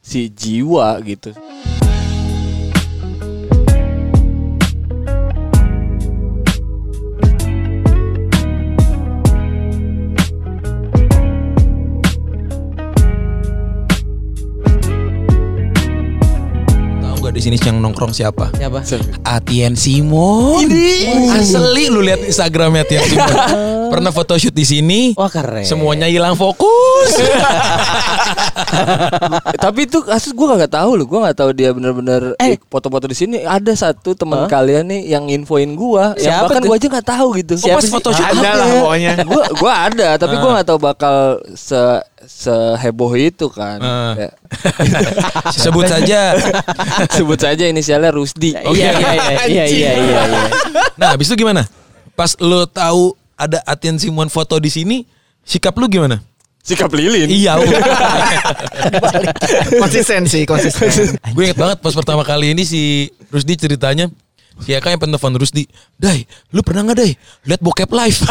si 0.00 0.32
jiwa 0.32 0.96
gitu. 1.04 1.36
Di 17.36 17.44
sini 17.44 17.60
yang 17.60 17.84
nongkrong 17.84 18.16
siapa? 18.16 18.48
Siapa? 18.56 18.80
Atien 19.28 19.76
Simon. 19.76 20.64
Asli 21.36 21.92
lu 21.92 22.00
lihat 22.00 22.24
Instagramnya 22.24 22.88
Atien 22.88 23.04
Simon. 23.04 23.36
Pernah 23.92 24.08
photoshoot 24.08 24.56
di 24.56 24.64
sini. 24.64 25.00
Wah 25.12 25.28
keren. 25.28 25.68
Semuanya 25.68 26.08
hilang 26.08 26.32
fokus. 26.32 27.12
Tapi 29.62 29.84
itu 29.84 30.00
kasus 30.00 30.32
gue 30.32 30.46
gak 30.48 30.72
tahu 30.72 30.96
loh, 30.96 31.06
gue 31.06 31.20
gak 31.28 31.36
tahu 31.36 31.50
dia 31.52 31.70
bener-bener 31.76 32.34
eh, 32.40 32.56
foto-foto 32.72 33.04
di 33.04 33.14
sini. 33.14 33.44
Ada 33.44 33.92
satu 33.92 34.16
teman 34.16 34.48
kalian 34.48 34.88
nih 34.88 35.12
yang 35.12 35.28
infoin 35.28 35.76
gue, 35.76 36.04
Siapa 36.16 36.48
bahkan 36.48 36.64
gue 36.64 36.76
aja 36.80 36.88
gak 36.88 37.06
tahu 37.06 37.36
gitu. 37.36 37.54
Oh, 37.60 37.76
pas 37.76 37.84
photoshoot 37.86 38.26
Ada 38.32 38.50
lah 38.56 38.66
pokoknya. 38.80 39.12
gue 39.22 39.42
gue 39.60 39.72
ada, 39.72 40.08
tapi 40.16 40.34
gue 40.40 40.50
gak 40.56 40.66
tahu 40.66 40.78
bakal 40.80 41.16
se 41.52 41.78
seheboh 42.26 43.14
itu 43.14 43.46
kan. 43.48 43.78
Ah. 43.80 44.12
Kayak, 44.18 44.34
Sebut 45.62 45.86
saja. 45.86 46.34
sebut 47.16 47.38
saja 47.38 47.64
inisialnya 47.70 48.10
Rusdi. 48.12 48.52
Iya 48.52 48.70
iya 48.70 48.90
iya 48.92 49.12
iya 49.16 49.44
iya 49.46 49.64
iya. 49.66 49.90
iya. 50.26 50.42
Nah, 50.98 51.14
habis 51.14 51.30
itu 51.30 51.38
gimana? 51.38 51.64
Pas 52.18 52.34
lu 52.42 52.66
tahu 52.66 53.14
ada 53.38 53.62
Atien 53.64 53.96
Simon 53.96 54.28
foto 54.28 54.58
di 54.58 54.68
sini, 54.68 55.06
sikap 55.46 55.72
lu 55.78 55.86
gimana? 55.86 56.18
Sikap 56.66 56.90
lilin. 56.90 57.30
Iya. 57.30 57.62
Konsisten 59.78 60.26
sih, 60.26 60.42
konsisten. 60.42 61.14
gue 61.14 61.42
inget 61.46 61.54
banget 61.54 61.78
pas 61.78 61.94
pertama 61.94 62.26
kali 62.26 62.58
ini 62.58 62.66
si 62.66 63.06
Rusdi 63.30 63.54
ceritanya 63.54 64.10
Si 64.56 64.72
Eka 64.72 64.88
yang 64.88 64.96
penelpon 64.96 65.36
Rusdi 65.36 65.68
Dai 65.94 66.24
lu 66.48 66.64
pernah 66.64 66.86
gak 66.86 66.96
Dai 66.96 67.12
Lihat 67.44 67.60
bokep 67.60 67.90
live. 67.92 68.18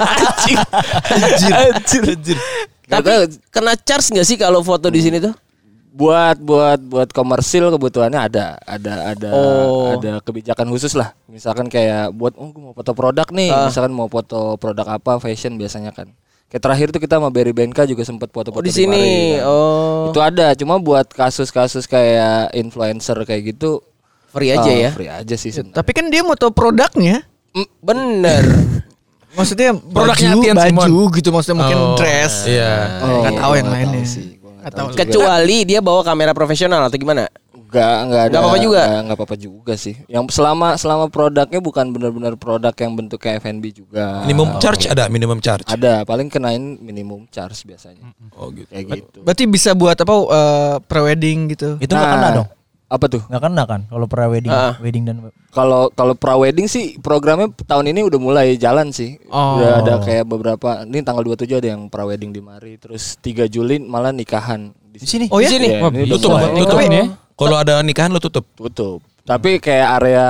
Anjir. 0.00 0.58
Anjir. 1.10 1.52
Anjir. 1.52 2.02
Anjir. 2.16 2.38
Gak 2.88 2.90
Tapi 2.90 3.06
tahu. 3.06 3.22
kena 3.50 3.72
charge 3.76 4.10
nggak 4.10 4.26
sih 4.26 4.36
kalau 4.36 4.60
foto 4.60 4.88
di 4.88 5.00
sini 5.00 5.20
tuh? 5.20 5.34
buat 5.90 6.38
buat 6.38 6.78
buat 6.86 7.10
komersil 7.10 7.66
kebutuhannya 7.74 8.30
ada 8.30 8.54
ada 8.62 9.10
ada 9.10 9.28
Oh. 9.34 9.90
ada 9.98 10.22
kebijakan 10.22 10.70
khusus 10.70 10.94
lah. 10.94 11.18
Misalkan 11.26 11.66
kayak 11.66 12.14
buat 12.14 12.38
oh 12.38 12.54
gue 12.54 12.62
mau 12.62 12.70
foto 12.70 12.94
produk 12.94 13.26
nih. 13.34 13.50
Ah. 13.50 13.66
misalkan 13.66 13.90
mau 13.90 14.06
foto 14.06 14.54
produk 14.54 14.86
apa 14.86 15.18
fashion 15.18 15.58
biasanya 15.58 15.90
kan 15.90 16.14
kayak 16.50 16.60
terakhir 16.60 16.86
tuh 16.90 16.98
kita 16.98 17.16
sama 17.16 17.30
Berry 17.30 17.50
Benka 17.50 17.82
juga 17.84 18.02
sempat 18.02 18.28
Oh 18.28 18.34
foto-foto 18.34 18.60
di 18.60 18.74
sini. 18.74 18.90
Paris, 18.90 19.38
kan. 19.38 19.46
Oh. 19.46 20.10
itu 20.10 20.18
ada 20.18 20.46
cuma 20.52 20.76
buat 20.76 21.06
kasus-kasus 21.06 21.86
kayak 21.86 22.50
influencer 22.52 23.14
kayak 23.22 23.54
gitu 23.54 23.80
Free 24.28 24.50
aja 24.50 24.62
ah, 24.62 24.76
ya. 24.80 24.90
free 24.90 25.06
aja 25.06 25.34
sih 25.34 25.50
sebenarnya. 25.50 25.74
Tapi 25.76 25.90
kan 25.90 26.06
dia 26.06 26.22
moto 26.22 26.50
produknya. 26.50 27.26
Bener. 27.80 28.46
Maksudnya 29.38 29.74
Produknya 29.74 30.34
baju, 30.34 30.54
baju 30.54 30.86
Simon. 30.86 31.14
gitu 31.14 31.28
maksudnya 31.30 31.56
mungkin 31.56 31.78
Oh, 31.80 31.94
dress. 31.94 32.46
Iya 32.46 32.74
Nggak 32.98 33.34
tahu 33.36 33.52
yang 33.54 33.66
nggak 33.66 33.78
lainnya. 33.86 34.02
sih, 34.04 34.26
juga. 34.60 34.90
Kecuali 34.96 35.58
dia 35.64 35.78
bawa 35.78 36.02
kamera 36.02 36.30
profesional 36.30 36.82
atau 36.84 36.94
gimana? 36.94 37.30
Gak, 37.70 37.96
nggak 38.10 38.22
ada. 38.30 38.36
Apa-apa 38.42 38.58
juga? 38.58 38.80
Nggak, 39.06 39.16
apa-apa 39.16 39.36
juga 39.38 39.72
sih. 39.78 39.94
Yang 40.10 40.34
selama 40.34 40.74
selama 40.74 41.06
produknya 41.06 41.62
bukan 41.62 41.94
benar-benar 41.94 42.34
produk 42.34 42.74
yang 42.74 42.92
bentuknya 42.98 43.38
F&B 43.38 43.64
juga. 43.70 44.26
Minimum 44.26 44.58
charge 44.58 44.90
ada 44.90 45.06
minimum 45.06 45.38
charge. 45.38 45.70
Ada, 45.70 46.02
paling 46.02 46.26
kenain 46.26 46.76
minimum 46.82 47.30
charge 47.30 47.62
biasanya. 47.62 48.10
Oh 48.34 48.50
gitu. 48.50 48.66
Kayak 48.66 48.86
gitu. 48.98 49.18
Berarti 49.22 49.44
bisa 49.46 49.70
buat 49.78 49.94
apa 49.94 50.14
uh, 50.14 50.74
prewedding 50.82 51.54
gitu. 51.54 51.78
Itu 51.78 51.94
nggak 51.94 52.10
kena 52.18 52.28
dong. 52.42 52.48
Apa 52.90 53.06
tuh? 53.06 53.22
Nggak 53.30 53.42
kena 53.46 53.62
kan 53.70 53.80
kalau 53.86 54.06
pra 54.10 54.26
wedding, 54.26 54.50
Ah. 54.50 54.74
wedding 54.82 55.06
dan 55.06 55.22
Kalau 55.54 55.90
kalau 55.94 56.14
pra-wedding 56.14 56.66
sih 56.70 56.98
programnya 56.98 57.50
tahun 57.66 57.90
ini 57.90 58.06
udah 58.06 58.18
mulai 58.22 58.54
jalan 58.58 58.90
sih. 58.94 59.18
Oh. 59.30 59.58
Udah 59.58 59.82
ada 59.82 59.94
kayak 60.02 60.26
beberapa. 60.26 60.82
Ini 60.86 61.02
tanggal 61.02 61.22
27 61.22 61.58
ada 61.58 61.68
yang 61.74 61.86
pra-wedding 61.90 62.30
di 62.34 62.42
Mari, 62.42 62.78
terus 62.78 63.18
3 63.18 63.50
Juli 63.50 63.78
malah 63.82 64.14
nikahan 64.14 64.70
di 64.90 65.06
sini. 65.06 65.26
Oh 65.30 65.38
ya? 65.38 65.50
Di 65.50 65.58
sini? 65.58 65.68
Iya, 65.70 65.82
Wah, 65.86 65.90
ini 65.90 66.06
Tutup, 66.10 66.34
tutup. 66.34 66.78
Ya. 66.82 67.06
Kalau 67.40 67.56
ada 67.56 67.80
nikahan 67.80 68.12
lo 68.12 68.20
tutup. 68.20 68.44
tutup. 68.52 69.00
Tapi 69.24 69.56
kayak 69.56 69.88
area 69.96 70.26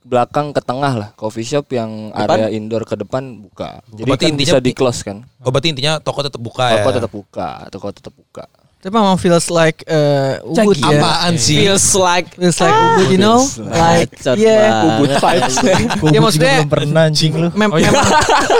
belakang 0.00 0.50
ke 0.50 0.60
tengah 0.60 0.92
lah, 0.96 1.08
coffee 1.12 1.44
shop 1.44 1.68
yang 1.70 2.10
area 2.12 2.48
indoor 2.50 2.84
ke 2.84 2.96
depan 2.96 3.40
buka. 3.40 3.80
Jadi 3.88 4.04
Berarti 4.04 4.24
kan 4.26 4.32
intinya- 4.34 4.52
bisa 4.56 4.64
di 4.64 4.72
close 4.72 5.00
kan. 5.00 5.24
Oh 5.40 5.48
berarti 5.48 5.72
intinya 5.72 6.00
toko 6.00 6.20
tetap 6.20 6.40
buka 6.40 6.68
ya. 6.68 6.80
Toko 6.80 6.90
tetap 6.92 7.12
buka, 7.12 7.48
toko 7.68 7.86
tetap 7.92 8.12
buka. 8.12 8.44
Tapi 8.80 8.88
memang 8.90 9.12
feels 9.14 9.52
like 9.52 9.84
uh, 9.84 10.40
Ubud 10.40 10.72
ya. 10.72 10.88
Apaan 10.96 11.36
sih? 11.36 11.60
Feels 11.60 11.84
like 11.92 12.32
Feels 12.32 12.56
like 12.56 12.72
Ubud, 12.72 13.12
you 13.12 13.20
know? 13.20 13.44
Like, 13.60 14.08
yeah. 14.34 14.96
Ubud 14.96 15.20
vibes. 15.20 15.54
Gua 15.60 15.68
Ya, 15.68 15.76
juga 16.10 16.18
maksudnya- 16.24 16.56
belum 16.58 16.70
pernah 16.72 17.02
anjing 17.04 17.32
lu. 17.34 17.48
Mem- 17.52 17.68
Oh 17.68 17.76
iya. 17.76 17.92
memang 17.92 18.08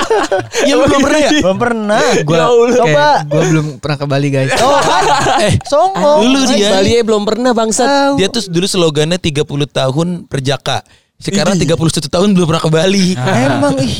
Iya 0.68 0.74
lu 0.76 0.84
belum 0.84 1.00
pernah 1.00 1.18
ya? 1.18 1.30
Belum 1.40 1.56
pernah. 1.58 2.00
Gua 2.20 2.36
coba. 2.70 3.08
gue 3.24 3.42
belum 3.48 3.66
pernah 3.80 3.96
ke 3.96 4.06
Bali 4.06 4.28
guys. 4.28 4.52
Oh 4.60 4.76
kan? 4.76 5.04
Eh, 5.48 5.54
Songong. 5.64 6.18
dulu 6.20 6.38
dia 6.52 6.68
Bali 6.70 6.90
ya 6.92 7.02
belum 7.02 7.22
pernah 7.24 7.50
bangsat. 7.50 7.88
dia 8.14 8.28
tuh 8.28 8.44
dulu 8.46 8.68
slogannya 8.68 9.16
30 9.16 9.40
tahun 9.66 10.08
perjaka. 10.28 10.84
Sekarang 11.16 11.56
31 11.56 11.80
tahun 12.06 12.28
belum 12.32 12.44
pernah 12.46 12.60
ke 12.60 12.68
Bali. 12.68 13.16
Emang 13.48 13.72
ih. 13.78 13.96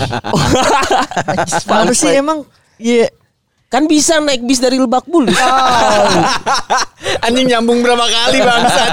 Apa 1.64 1.92
sih 1.92 2.12
emang? 2.14 2.44
Iya. 2.76 3.08
Kan 3.70 3.86
bisa 3.86 4.18
naik 4.18 4.42
bis 4.42 4.58
dari 4.58 4.76
Lebak 4.76 5.06
Bulus. 5.06 5.38
Anjing 7.24 7.46
nyambung 7.46 7.80
berapa 7.80 8.02
kali 8.02 8.38
bangsat. 8.40 8.90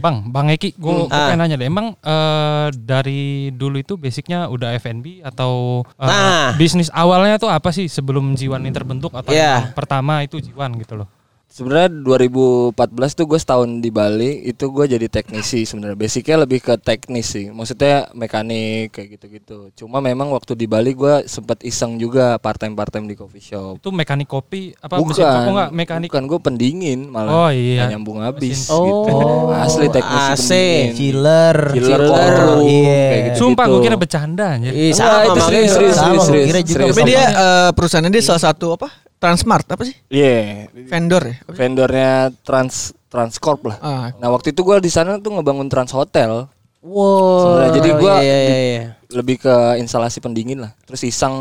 Bang, 0.00 0.26
Bang 0.26 0.48
Eki, 0.48 0.74
gue 0.74 1.06
Ah. 1.06 1.30
pengen 1.30 1.38
nanya 1.38 1.54
deh, 1.54 1.68
emang 1.68 1.94
eh, 1.94 2.66
dari 2.74 3.22
dulu 3.52 3.78
itu 3.78 3.94
basicnya 3.94 4.48
udah 4.48 4.74
F&B 4.74 5.22
atau 5.22 5.84
eh, 5.94 6.02
Nah. 6.02 6.56
bisnis 6.56 6.90
awalnya 6.90 7.36
tuh 7.36 7.46
apa 7.46 7.70
sih 7.70 7.86
sebelum 7.86 8.34
Jiwan 8.34 8.64
ini 8.64 8.72
terbentuk 8.72 9.12
atau 9.12 9.30
yang 9.30 9.70
pertama 9.70 10.24
itu 10.24 10.40
Jiwan 10.40 10.74
gitu 10.74 10.96
loh? 10.96 11.08
Sebenarnya 11.52 11.92
2014 12.00 12.72
tuh 13.12 13.28
gue 13.28 13.36
setahun 13.36 13.68
di 13.76 13.92
Bali 13.92 14.40
itu 14.42 14.64
gue 14.66 14.88
jadi 14.88 15.04
teknisi 15.04 15.62
sebenarnya. 15.62 16.00
Basicnya 16.00 16.40
lebih 16.40 16.58
ke 16.58 16.80
teknis 16.80 17.28
sih. 17.28 17.52
Maksudnya 17.52 18.08
mekanik 18.12 18.88
kayak 18.90 19.08
gitu-gitu. 19.12 19.58
Cuma 19.76 20.00
memang 20.00 20.32
waktu 20.32 20.56
di 20.56 20.64
Bali 20.64 20.92
gue 20.92 21.28
sempat 21.28 21.60
iseng 21.60 22.00
juga 22.00 22.40
part 22.40 22.56
time 22.56 22.72
part 22.72 22.88
time 22.88 23.04
di 23.04 23.12
coffee 23.12 23.44
shop. 23.44 23.84
Itu 23.84 23.92
mekanik 23.92 24.24
kopi 24.26 24.72
apa 24.74 24.96
bukan, 24.96 25.12
mesin 25.12 25.22
kopi 25.22 25.48
enggak 25.52 25.70
mekanik? 25.70 26.08
bukan 26.08 26.24
gue 26.24 26.38
pendingin 26.40 27.00
malah. 27.06 27.32
Oh, 27.36 27.50
iya. 27.52 27.84
Nyambung 27.86 28.24
habis. 28.24 28.56
Mesin- 28.64 28.72
gitu. 28.72 29.12
Oh, 29.12 29.52
Asli 29.52 29.86
teknisi 29.86 30.24
AC. 30.32 30.48
pendingin. 30.48 30.96
Chiller. 30.96 31.56
Chiller, 31.68 32.32
Iya. 32.64 33.04
kayak 33.04 33.22
gitu. 33.28 33.36
Sumpah 33.44 33.64
gue 33.68 33.80
kira 33.84 33.96
bercanda 34.00 34.56
anjir. 34.56 34.72
Ih, 34.72 34.88
Enggak, 34.88 34.96
sama 34.96 35.12
itu 35.12 35.28
makanya. 35.28 35.44
serius, 35.44 35.70
serius, 35.70 35.92
Sama, 35.92 36.00
serius, 36.00 36.16
gua 36.16 36.24
serius, 36.24 36.46
kira 36.48 36.60
juga 36.62 36.72
serius. 36.80 36.96
Tapi 36.96 37.02
dia 37.04 37.22
eh, 37.28 37.70
perusahaannya 37.76 38.08
dia 38.10 38.24
salah 38.24 38.42
satu 38.42 38.66
apa? 38.72 38.88
Transmart 39.22 39.66
apa 39.70 39.86
sih? 39.86 39.94
Iya, 40.10 40.66
Vendor 40.90 41.22
ya? 41.22 41.36
Vendornya 41.46 42.10
Trans 42.42 42.90
Transcorp 43.06 43.70
lah. 43.70 43.76
Ah. 43.78 44.06
Nah 44.18 44.28
waktu 44.28 44.50
itu 44.50 44.60
gue 44.60 44.82
di 44.82 44.90
sana 44.90 45.22
tuh 45.22 45.30
ngebangun 45.30 45.70
Trans 45.70 45.94
Hotel. 45.94 46.50
Wow. 46.82 47.38
Sebenarnya 47.38 47.72
jadi 47.78 47.90
gua 47.94 48.14
Iya, 48.18 48.36
iya, 48.42 48.58
iya. 48.58 48.84
lebih 49.14 49.38
ke 49.38 49.54
instalasi 49.78 50.18
pendingin 50.18 50.58
lah. 50.58 50.74
Terus 50.82 51.06
iseng 51.06 51.34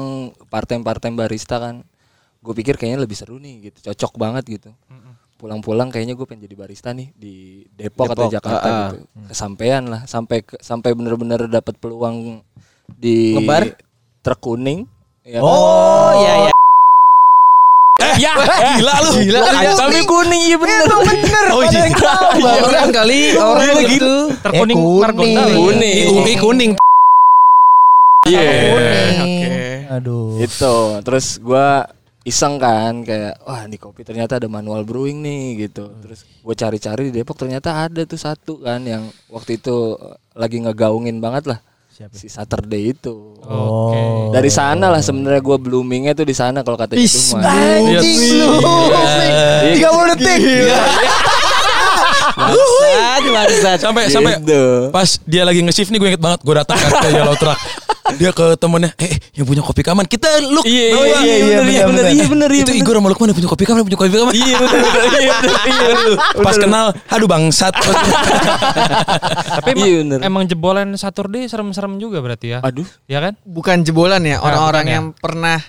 part-time 0.47 0.85
part-time 0.85 1.17
barista 1.17 1.57
kan. 1.57 1.81
Gue 2.38 2.53
pikir 2.53 2.77
kayaknya 2.77 3.01
lebih 3.01 3.17
seru 3.17 3.41
nih 3.41 3.69
gitu, 3.69 3.89
cocok 3.89 4.13
banget 4.17 4.43
gitu. 4.45 4.69
Pulang-pulang 5.38 5.89
kayaknya 5.89 6.13
gue 6.13 6.25
pengen 6.29 6.45
jadi 6.45 6.53
barista 6.53 6.93
nih 6.93 7.09
di 7.17 7.65
Depok, 7.73 8.13
atau 8.13 8.29
Depok, 8.29 8.33
Jakarta 8.38 8.61
ah, 8.61 8.69
ah. 8.69 8.89
gitu. 8.93 8.97
Kesampean 9.33 9.83
lah, 9.89 10.01
sampai 10.05 10.45
ke- 10.45 10.61
sampai 10.61 10.93
bener-bener 10.93 11.50
dapat 11.50 11.81
peluang 11.81 12.45
di 12.93 13.33
Ngebar? 13.33 13.73
truk 14.21 14.38
kuning. 14.38 14.85
Ya, 15.21 15.41
Oh, 15.41 16.13
iya, 16.17 16.33
iya. 16.45 16.50
Ya, 16.50 16.61
gila 18.18 18.94
lu. 19.06 19.12
Gila, 19.24 19.39
iya. 19.62 19.72
Tapi 19.75 20.00
kuning 20.03 20.41
iya 20.50 20.58
bener. 20.58 20.86
Oh 21.51 21.63
iya. 21.63 21.88
Orang 22.63 22.89
kali 22.91 23.36
orang 23.36 23.77
gitu. 23.88 24.13
Terkuning 24.41 24.77
Eh, 24.77 24.84
kuning. 24.84 25.01
Margonda. 25.03 25.44
Kuning. 25.56 25.96
UI 26.12 26.34
kuning. 26.39 26.72
Iya. 28.27 28.41
Oke. 29.24 29.50
Aduh. 29.91 30.38
Itu. 30.39 30.75
Terus 31.03 31.41
gua 31.41 31.86
iseng 32.22 32.62
kan 32.62 33.01
kayak 33.01 33.41
wah 33.41 33.65
di 33.65 33.82
kopi 33.82 34.06
ternyata 34.06 34.38
ada 34.38 34.46
manual 34.46 34.86
brewing 34.86 35.25
nih 35.25 35.68
gitu. 35.68 35.89
Terus 36.06 36.22
gue 36.22 36.56
cari-cari 36.56 37.10
di 37.10 37.18
Depok 37.18 37.34
ternyata 37.34 37.89
ada 37.89 38.06
tuh 38.06 38.22
satu 38.22 38.62
kan 38.62 38.86
yang 38.86 39.10
waktu 39.34 39.58
itu 39.58 39.98
eh, 39.98 40.15
lagi 40.38 40.62
ngegaungin 40.62 41.18
banget 41.18 41.50
lah. 41.50 41.60
Si 42.10 42.27
Saturday 42.31 42.96
itu. 42.96 43.38
Oh. 43.46 44.31
Dari 44.34 44.50
sana 44.50 44.89
lah 44.89 45.01
sebenarnya 45.03 45.41
gue 45.43 45.58
bloomingnya 45.62 46.17
tuh 46.17 46.25
di 46.25 46.34
sana 46.34 46.65
kalau 46.65 46.79
kata 46.79 46.98
Is, 46.98 47.12
Jedung 47.34 47.43
mah. 47.43 47.51
Anjing 47.51 48.20
lu. 48.41 48.48
Iya. 49.75 49.86
30 49.86 50.12
detik. 50.17 50.41
Bangsat, 53.23 53.33
bangsat. 53.37 53.77
Sampai 53.79 54.03
sampai 54.09 54.33
Gitu. 54.37 54.61
pas 54.89 55.09
dia 55.21 55.43
lagi 55.43 55.61
nge-shift 55.61 55.89
nih 55.89 55.99
gue 55.99 56.09
inget 56.09 56.21
banget 56.21 56.39
gue 56.41 56.55
datang 56.55 56.75
kan 56.75 56.91
ke 56.99 57.07
Yellow 57.11 57.37
Truck. 57.37 57.59
Dia 58.11 58.27
ke 58.29 58.59
temennya, 58.59 58.91
eh 58.99 59.07
yang 59.31 59.47
punya 59.47 59.63
kopi 59.63 59.81
kaman 59.81 60.03
kita 60.03 60.27
look. 60.43 60.67
Iya 60.67 60.85
Bawa. 60.91 61.05
iya 61.05 61.15
iya 61.15 61.35
iya 61.39 61.55
bener 61.55 61.85
bener 61.87 62.05
iya 62.11 62.25
bener 62.27 62.49
iya 62.51 62.63
Itu. 62.67 62.73
Igor 62.75 62.95
sama 62.99 63.07
Lukman 63.07 63.27
yang 63.31 63.37
punya 63.39 63.47
kopi 63.47 63.63
kaman, 63.63 63.77
yang 63.79 63.87
punya 63.87 63.99
kopi 63.99 64.09
kaman. 64.11 64.33
Iya 64.35 64.55
bener 64.59 64.79
bener 64.83 65.03
iya 65.07 65.19
iya. 65.23 66.15
Pas 66.45 66.57
kenal, 66.57 66.85
aduh 67.07 67.27
bangsat. 67.29 67.71
Tapi 69.55 69.69
emang, 69.71 69.87
Iya, 69.87 70.17
emang 70.21 70.43
jebolan 70.45 70.89
Saturday 70.95 71.47
serem-serem 71.47 71.95
juga 71.97 72.19
berarti 72.19 72.57
ya? 72.57 72.59
Aduh. 72.59 72.87
Ya 73.05 73.23
kan? 73.23 73.33
Bukan 73.43 73.83
jebolan 73.83 74.21
ya, 74.23 74.39
orang-orang 74.39 74.83
bukan 74.83 74.91
ya. 74.91 74.95
yang 74.99 75.05
pernah 75.15 75.59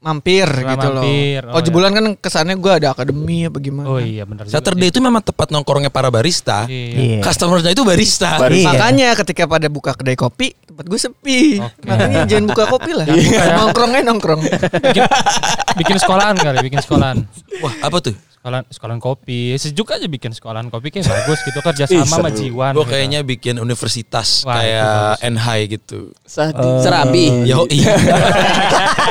mampir 0.00 0.48
Pernah 0.48 0.74
gitu 0.80 0.88
mampir, 0.96 1.40
loh. 1.44 1.52
oh 1.52 1.56
Oh, 1.56 1.60
jebolan 1.60 1.92
kan 1.92 2.04
kesannya 2.16 2.56
gue 2.56 2.72
ada 2.72 2.96
akademi 2.96 3.44
apa 3.44 3.60
gimana. 3.60 3.84
Oh 3.84 4.00
iya 4.00 4.24
benar. 4.24 4.48
Saturday 4.48 4.88
itu 4.88 4.96
memang 4.96 5.20
tempat 5.20 5.52
nongkrongnya 5.52 5.92
para 5.92 6.08
barista. 6.08 6.64
Iya. 6.64 7.20
Iya. 7.20 7.20
Customernya 7.20 7.76
itu 7.76 7.84
barista. 7.84 8.40
Barista. 8.40 8.72
Iya. 8.72 8.80
Makanya 8.80 9.08
ketika 9.20 9.44
pada 9.44 9.68
buka 9.68 9.92
kedai 9.92 10.16
kopi, 10.16 10.56
tempat 10.56 10.84
gue 10.88 10.98
sepi. 10.98 11.60
Oke. 11.60 11.84
Makanya 11.84 12.24
jangan 12.24 12.44
buka 12.48 12.64
kopi 12.72 12.90
lah. 12.96 13.06
Iya. 13.12 13.60
Nongkrongnya 13.60 14.02
nongkrong. 14.08 14.40
bikin, 14.88 15.04
bikin 15.76 15.96
sekolahan 16.00 16.34
kali, 16.40 16.58
bikin 16.64 16.80
sekolahan. 16.80 17.16
Wah, 17.60 17.74
apa 17.84 18.00
tuh? 18.00 18.16
Sekolahan, 18.40 18.64
sekolahan 18.72 19.00
kopi. 19.04 19.52
Sejuk 19.60 19.84
aja 19.92 20.08
bikin 20.08 20.32
sekolahan 20.32 20.72
kopi 20.72 20.88
kayak 20.88 21.12
bagus 21.12 21.44
gitu 21.44 21.60
kerja 21.60 21.84
sama 21.84 22.08
sama. 22.08 22.28
Jiwan. 22.32 22.72
Gue 22.72 22.88
gitu. 22.88 22.92
kayaknya 22.96 23.20
bikin 23.20 23.60
universitas 23.60 24.48
Wah, 24.48 24.64
kayak 24.64 25.20
NHI 25.28 25.60
gitu. 25.76 26.16
Sadi. 26.24 26.68
Serabi. 26.80 27.44
Yo 27.44 27.68
iya. 27.68 27.92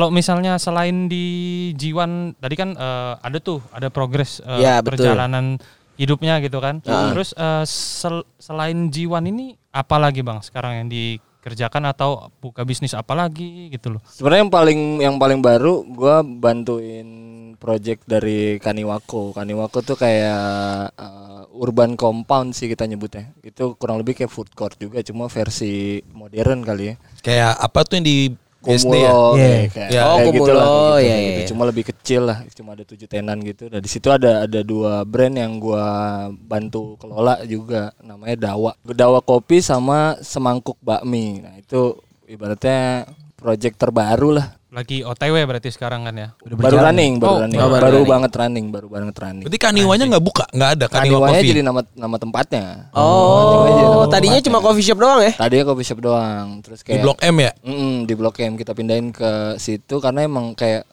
Kalau 0.00 0.16
misalnya 0.16 0.56
selain 0.56 1.12
di 1.12 1.28
Jiwan 1.76 2.32
tadi 2.40 2.56
kan 2.56 2.72
eh, 2.72 3.14
ada 3.20 3.36
tuh 3.36 3.60
ada 3.68 3.92
progres 3.92 4.40
eh, 4.40 4.64
Ya, 4.64 4.80
betul. 4.80 5.04
perjalanan 5.04 5.60
hidupnya 6.00 6.40
gitu 6.40 6.56
kan. 6.56 6.80
Terus 6.80 7.36
eh, 7.36 7.68
sel- 7.68 8.24
selain 8.40 8.88
Jiwan 8.88 9.28
ini 9.28 9.60
apa 9.68 10.00
lagi 10.00 10.24
Bang 10.24 10.40
sekarang 10.40 10.80
yang 10.80 10.88
dikerjakan 10.88 11.92
atau 11.92 12.32
buka 12.40 12.64
bisnis 12.64 12.96
apa 12.96 13.12
lagi 13.12 13.68
gitu 13.68 13.92
loh. 13.92 14.00
Sebenarnya 14.08 14.48
yang 14.48 14.54
paling 14.56 14.80
yang 15.04 15.16
paling 15.20 15.44
baru 15.44 15.84
gua 15.84 16.24
bantuin 16.24 17.28
project 17.60 18.08
dari 18.08 18.56
Kaniwako. 18.56 19.36
Kaniwako 19.36 19.84
tuh 19.84 20.00
kayak 20.00 20.96
uh, 20.96 21.44
urban 21.60 21.92
compound 21.92 22.56
sih 22.56 22.72
kita 22.72 22.88
nyebutnya. 22.88 23.36
Itu 23.44 23.76
kurang 23.76 24.00
lebih 24.00 24.16
kayak 24.16 24.32
food 24.32 24.48
court 24.56 24.80
juga 24.80 25.04
cuma 25.04 25.28
versi 25.28 26.00
modern 26.16 26.64
kali 26.64 26.88
ya. 26.88 26.94
Kayak 27.20 27.52
apa 27.60 27.84
tuh 27.84 28.00
yang 28.00 28.08
di 28.08 28.16
Ya? 28.60 28.76
Kumulo 28.76 29.00
Iya. 29.00 29.12
kayak, 29.40 29.68
kayak, 29.72 29.88
Iya. 29.88 30.02
Oh, 30.04 30.16
kayak 30.20 30.34
gitu 30.36 30.52
lah, 30.52 30.66
Kumulo, 30.68 30.68
kayak 30.68 30.76
gitu, 30.76 31.00
iya, 31.00 31.08
kayak 31.08 31.16
iya, 31.16 31.30
gitu. 31.32 31.40
iya. 31.40 31.48
Cuma 31.48 31.62
lebih 31.64 31.84
kecil 31.88 32.22
lah, 32.28 32.38
cuma 32.52 32.70
ada 32.76 32.84
tujuh 32.84 33.06
tenan 33.08 33.38
gitu. 33.40 33.64
Nah 33.72 33.80
di 33.80 33.88
situ 33.88 34.08
ada 34.12 34.32
ada 34.44 34.60
dua 34.60 34.92
brand 35.08 35.32
yang 35.32 35.52
gua 35.56 35.84
bantu 36.28 37.00
kelola 37.00 37.40
juga, 37.48 37.96
namanya 38.04 38.36
Dawa. 38.52 38.76
Dawa 38.84 39.24
kopi 39.24 39.64
sama 39.64 40.20
semangkuk 40.20 40.76
bakmi. 40.84 41.40
Nah 41.40 41.56
itu 41.56 41.96
ibaratnya 42.28 43.08
project 43.40 43.80
terbaru 43.80 44.36
lah. 44.36 44.59
Lagi 44.70 45.02
OTW 45.02 45.34
berarti 45.50 45.66
sekarang 45.74 46.06
kan 46.06 46.14
ya. 46.14 46.28
Baru 46.46 46.78
running, 46.78 47.18
baru 47.18 47.26
Oh, 47.26 47.38
running, 47.42 47.58
oh, 47.58 47.66
baru 47.66 47.74
baru, 47.74 47.90
running. 47.90 48.06
banget 48.06 48.32
running, 48.38 48.66
baru 48.70 48.86
banget 48.86 49.16
running. 49.18 49.44
Berarti 49.50 49.58
kaniwanya 49.58 50.04
nggak 50.14 50.24
buka, 50.24 50.44
nggak 50.54 50.70
ada 50.78 50.86
kaniwa 50.86 51.02
Kaniwanya 51.26 51.34
coffee. 51.34 51.50
jadi 51.50 51.60
nama 51.66 51.80
nama 51.98 52.16
tempatnya. 52.22 52.66
Oh, 52.94 54.06
tadinya 54.06 54.38
cuma 54.38 54.62
coffee 54.62 54.86
shop 54.86 55.02
doang 55.02 55.26
ya? 55.26 55.32
Tadinya 55.34 55.64
coffee 55.66 55.86
shop 55.90 55.98
doang, 55.98 56.62
terus 56.62 56.80
di 56.80 56.94
kayak 56.94 57.02
Blok 57.02 57.18
M 57.18 57.36
ya. 57.42 57.52
Mm-mm, 57.66 57.94
di 58.06 58.14
Blok 58.14 58.38
M 58.38 58.54
kita 58.54 58.70
pindahin 58.70 59.10
ke 59.10 59.58
situ 59.58 59.98
karena 59.98 60.22
emang 60.22 60.54
kayak 60.54 60.86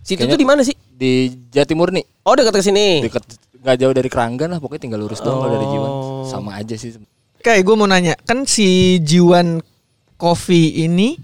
Situ 0.00 0.24
tuh 0.24 0.34
di 0.34 0.48
mana 0.48 0.64
sih? 0.64 0.72
Di 0.74 1.28
Jatimurni. 1.52 2.00
Oh 2.24 2.32
dekat 2.32 2.56
ke 2.56 2.64
sini. 2.64 3.04
Deket 3.04 3.20
nggak 3.60 3.76
jauh 3.76 3.92
dari 3.92 4.08
Keranggan 4.08 4.48
lah 4.48 4.58
pokoknya 4.58 4.88
tinggal 4.88 5.00
lurus 5.04 5.20
doang 5.20 5.44
kalau 5.44 5.52
dari 5.54 5.66
Jiwan. 5.68 5.90
Oh. 5.92 6.24
Sama 6.24 6.56
aja 6.56 6.72
sih. 6.74 6.96
Kayak 7.44 7.62
gue 7.62 7.74
mau 7.76 7.86
nanya, 7.86 8.16
kan 8.24 8.42
si 8.42 8.98
Jiwan 9.00 9.60
Coffee 10.16 10.82
ini 10.82 11.14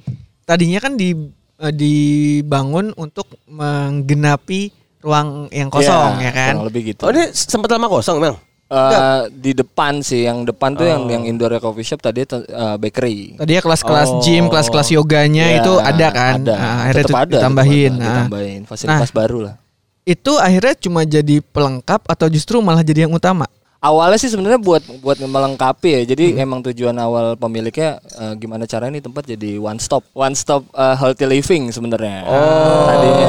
tadinya 0.44 0.78
kan 0.78 0.94
di 0.94 1.12
eh, 1.58 1.72
dibangun 1.72 2.92
untuk 2.94 3.26
menggenapi 3.46 4.70
ruang 5.00 5.46
yang 5.48 5.68
kosong 5.68 6.18
Iya, 6.18 6.25
ya 6.25 6.32
kan? 6.32 6.54
Lebih 6.62 6.82
gitu. 6.92 7.02
Oh 7.04 7.12
dia 7.12 7.30
sempat 7.30 7.70
lama 7.70 7.86
kosong 7.86 8.18
memang. 8.18 8.38
Eh, 8.66 9.20
di 9.30 9.54
depan 9.54 10.02
sih, 10.02 10.26
yang 10.26 10.42
depan 10.42 10.75
tuh 10.75 10.82
yang 10.82 11.06
Oh. 11.06 11.12
yang 11.12 11.22
indoor 11.22 11.54
coffee 11.56 11.86
shop 11.86 12.02
tadi 12.02 12.26
eh, 12.26 12.76
bakery. 12.76 13.38
Tadinya 13.38 13.62
kelas-kelas 13.62 14.08
Oh. 14.10 14.18
gym, 14.18 14.50
kelas-kelas 14.50 14.90
yoganya 14.90 15.46
Ya, 15.48 15.62
itu 15.62 15.72
ada 15.78 16.06
kan? 16.10 16.42
Ada. 16.42 16.54
Nah, 16.54 16.75
akhirnya 16.82 16.96
Tetep 16.98 17.06
itu 17.06 17.14
ada, 17.16 17.34
ditambahin. 17.38 17.92
ada, 17.92 18.02
Nah, 18.02 18.10
ditambahin 18.26 18.60
fasilitas 18.66 19.10
baru 19.12 19.38
lah. 19.44 19.54
itu 20.02 20.32
akhirnya 20.36 20.75
cuma 20.76 21.02
jadi 21.02 21.42
pelengkap 21.44 22.06
atau 22.06 22.26
justru 22.26 22.58
malah 22.58 22.82
jadi 22.82 23.06
yang 23.06 23.14
utama? 23.14 23.46
Awalnya 23.87 24.19
sih 24.19 24.26
sebenarnya 24.26 24.59
buat 24.59 24.83
buat 24.99 25.14
melengkapi 25.16 25.88
ya. 25.93 26.02
Jadi 26.05 26.35
Hmm. 26.35 26.43
emang 26.43 26.61
tujuan 26.64 26.97
awal 26.97 27.35
pemiliknya 27.35 28.02
eh, 28.02 28.35
gimana 28.35 28.64
caranya 28.64 28.99
nih 28.99 29.05
tempat 29.05 29.23
jadi 29.25 29.57
one 29.57 29.78
stop, 29.78 30.02
one 30.11 30.35
stop 30.35 30.66
eh, 30.69 30.97
healthy 30.97 31.23
living 31.25 31.71
sebenarnya. 31.71 32.26
Oh. 32.26 32.83
Tadinya 32.85 33.28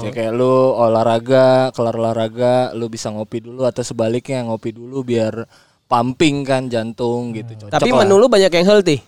ya 0.00 0.10
kayak 0.10 0.32
lu 0.32 0.48
olahraga, 0.72 1.46
kelar 1.70 1.92
olahraga, 1.92 2.72
lu 2.72 2.88
bisa 2.88 3.06
ngopi 3.06 3.38
dulu 3.40 3.62
atau 3.62 3.82
sebaliknya 3.82 4.42
ngopi 4.42 4.72
dulu 4.72 5.04
biar 5.04 5.44
pumping 5.84 6.42
kan 6.42 6.66
jantung 6.66 7.30
gitu. 7.30 7.52
Cocok 7.58 7.70
Tapi 7.70 7.90
lah. 7.90 7.98
menu 8.00 8.16
lu 8.16 8.26
banyak 8.26 8.48
yang 8.50 8.64
healthy. 8.66 8.98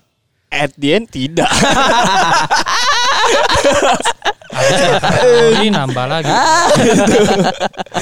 at 0.52 0.70
the 0.76 0.92
end 0.92 1.08
tidak. 1.08 1.50
Kalori 4.54 5.68
nambah 5.68 6.06
lagi. 6.06 6.30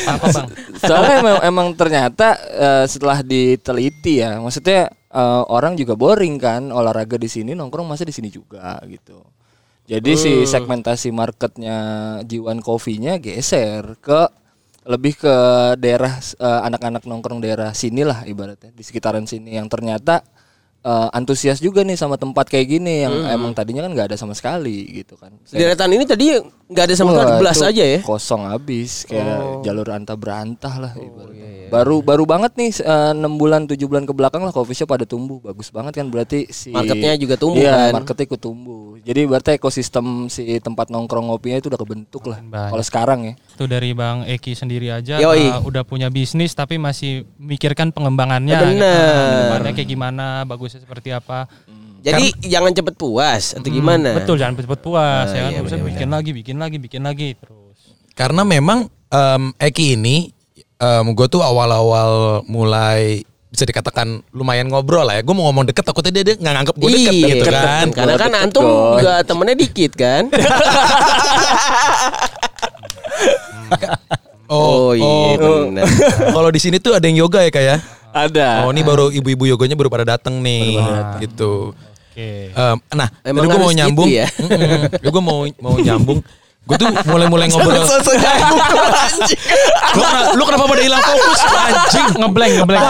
Apa 0.06 0.26
bang? 0.28 0.49
Soalnya 0.78 1.14
emang, 1.21 1.37
emang 1.42 1.68
ternyata 1.75 2.37
eh, 2.52 2.85
setelah 2.87 3.25
diteliti 3.25 4.21
ya, 4.21 4.38
maksudnya 4.38 4.92
eh, 4.92 5.42
orang 5.49 5.75
juga 5.75 5.97
boring 5.97 6.37
kan 6.37 6.68
olahraga 6.68 7.16
di 7.16 7.28
sini 7.28 7.56
nongkrong 7.56 7.88
masa 7.88 8.04
di 8.04 8.14
sini 8.14 8.28
juga 8.28 8.78
gitu. 8.87 9.25
Jadi 9.82 10.12
si 10.14 10.32
segmentasi 10.47 11.11
marketnya 11.11 11.76
Jiwan 12.23 12.62
Coffee-nya 12.62 13.18
geser 13.18 13.99
ke 13.99 14.30
lebih 14.82 15.14
ke 15.14 15.37
daerah 15.78 16.18
eh, 16.18 16.61
anak-anak 16.66 17.06
nongkrong 17.06 17.42
daerah 17.42 17.71
sini 17.75 18.02
lah 18.02 18.26
ibaratnya 18.26 18.75
di 18.75 18.82
sekitaran 18.82 19.26
sini 19.26 19.54
yang 19.54 19.71
ternyata 19.71 20.26
eh, 20.83 21.09
antusias 21.12 21.59
juga 21.59 21.81
nih 21.81 21.95
sama 21.95 22.15
tempat 22.15 22.47
kayak 22.47 22.67
gini 22.69 23.03
yang 23.03 23.15
emang 23.27 23.51
tadinya 23.51 23.83
kan 23.83 23.91
nggak 23.91 24.09
ada 24.09 24.17
sama 24.17 24.33
sekali 24.33 24.83
gitu 24.97 25.15
kan. 25.15 25.31
Deretan 25.47 25.89
ini 25.89 26.03
tadi 26.03 26.37
nggak 26.69 26.85
ada 26.85 26.95
sama 26.95 27.11
sekali 27.12 27.31
belas 27.39 27.59
aja 27.61 27.85
ya. 27.87 28.01
Kosong 28.01 28.43
habis 28.47 29.05
kayak 29.05 29.25
Oh. 29.33 29.62
jalur 29.62 29.87
anta 29.89 30.12
berantah 30.12 30.75
lah 30.79 30.93
ibaratnya. 30.93 31.47
iya, 31.47 31.69
Baru 31.69 32.01
baru 32.01 32.25
banget 32.25 32.53
nih 32.55 32.71
eh, 32.77 33.11
enam 33.12 33.35
bulan 33.35 33.65
tujuh 33.65 33.87
bulan 33.87 34.03
ke 34.03 34.12
belakang 34.12 34.43
lah 34.43 34.51
coffee 34.51 34.75
shop 34.75 34.89
pada 34.89 35.05
tumbuh 35.05 35.41
bagus 35.41 35.69
banget 35.69 35.95
kan 35.95 36.07
berarti 36.07 36.45
si 36.49 36.69
Marketnya 36.69 37.17
juga 37.17 37.35
tumbuh 37.35 37.62
Iya, 37.62 37.89
kan? 37.89 37.93
marketnya 37.97 38.25
ikut 38.27 38.41
tumbuh. 38.41 38.81
Jadi 38.99 39.21
berarti 39.25 39.51
ekosistem 39.57 40.07
si 40.29 40.43
tempat 40.59 40.87
nongkrong 40.87 41.27
ngopinya 41.27 41.59
itu 41.59 41.67
udah 41.67 41.81
kebentuk 41.81 42.23
lah. 42.25 42.39
Kalau 42.43 42.85
sekarang 42.85 43.21
ya. 43.25 43.35
Itu 43.53 43.65
dari 43.65 43.91
Bang 43.93 44.23
Eki 44.23 44.53
sendiri 44.53 44.91
aja 44.91 45.19
Yoi. 45.19 45.49
uh, 45.49 45.59
udah 45.61 45.83
punya 45.83 46.07
bisnis 46.07 46.53
tapi 46.53 46.77
masih 46.77 47.25
mikirkan 47.37 47.91
pengembangannya. 47.91 48.53
Bener. 48.55 48.71
gitu. 48.71 48.87
Pengembangannya 49.27 49.73
kayak 49.75 49.91
gimana, 49.91 50.25
bagusnya 50.73 50.88
seperti 50.88 51.09
apa. 51.12 51.38
Jadi 52.02 52.25
jangan 52.49 52.73
cepet 52.73 52.95
puas 52.97 53.52
atau 53.52 53.69
gimana? 53.69 54.17
Betul, 54.17 54.41
jangan 54.41 54.57
cepet 54.57 54.81
puas 54.81 55.29
Ah, 55.29 55.37
ya 55.37 55.41
kan. 55.45 55.52
iya, 55.52 55.61
Bisa 55.61 55.76
bikin 55.76 56.09
lagi, 56.09 56.31
bikin 56.33 56.57
lagi, 56.57 56.76
bikin 56.81 57.02
lagi 57.05 57.29
terus. 57.37 57.79
Karena 58.17 58.43
memang 58.43 58.88
em, 59.12 59.52
Eki 59.61 60.00
ini 60.00 60.33
gue 61.12 61.26
tuh 61.31 61.45
awal-awal 61.45 62.43
mulai 62.49 63.23
bisa 63.52 63.62
dikatakan 63.62 64.25
lumayan 64.33 64.67
ngobrol 64.67 65.05
lah 65.05 65.21
ya. 65.21 65.23
Gue 65.23 65.37
mau 65.37 65.47
ngomong 65.47 65.69
deket 65.69 65.85
takutnya 65.85 66.11
dia, 66.11 66.25
dia 66.33 66.37
nggak 66.41 66.55
nganggep 66.57 66.76
gue 66.81 66.88
deket 66.91 67.12
Iya, 67.12 67.29
gitu 67.29 67.45
kan. 67.47 67.87
Karena 67.93 68.14
kan 68.17 68.31
Deket, 68.33 68.45
antum 68.49 68.64
coy. 68.64 68.97
juga 68.99 69.12
temennya 69.23 69.57
dikit 69.61 69.93
kan. 69.93 70.23
Oh, 74.52 74.93
iya 74.93 75.41
benar. 75.41 75.88
Kalau 76.29 76.52
di 76.52 76.61
sini 76.61 76.76
tuh 76.76 76.93
ada 76.93 77.09
yang 77.09 77.25
yoga 77.25 77.41
ya 77.41 77.49
kayak. 77.49 77.80
Ada. 78.13 78.69
Oh 78.69 78.71
ini 78.71 78.85
baru 78.85 79.09
ibu-ibu 79.09 79.49
yoganya 79.49 79.75
baru 79.75 79.89
pada 79.89 80.17
dateng 80.17 80.45
nih, 80.45 80.77
gitu. 81.25 81.73
Oke. 82.13 82.53
Em, 82.53 82.77
nah, 82.93 83.09
Emang 83.25 83.49
gue 83.49 83.57
mau 83.57 83.73
harus 83.73 83.79
nyambung. 83.81 84.05
gitu 84.05 84.21
ya? 84.21 84.29
gue 85.01 85.23
mau 85.25 85.49
mau 85.65 85.75
nyambung. 85.81 86.21
Gue 86.63 86.79
tuh 86.79 86.87
mulai-mulai 87.11 87.51
ngobrol. 87.51 87.75
lu, 87.75 87.91
kenapa, 89.99 90.31
lu 90.39 90.43
kenapa 90.47 90.65
pada 90.71 90.83
hilang 90.87 91.03
fokus 91.03 91.41
anjing? 91.43 92.07
Ngeblank, 92.23 92.53
ngeblank. 92.63 92.83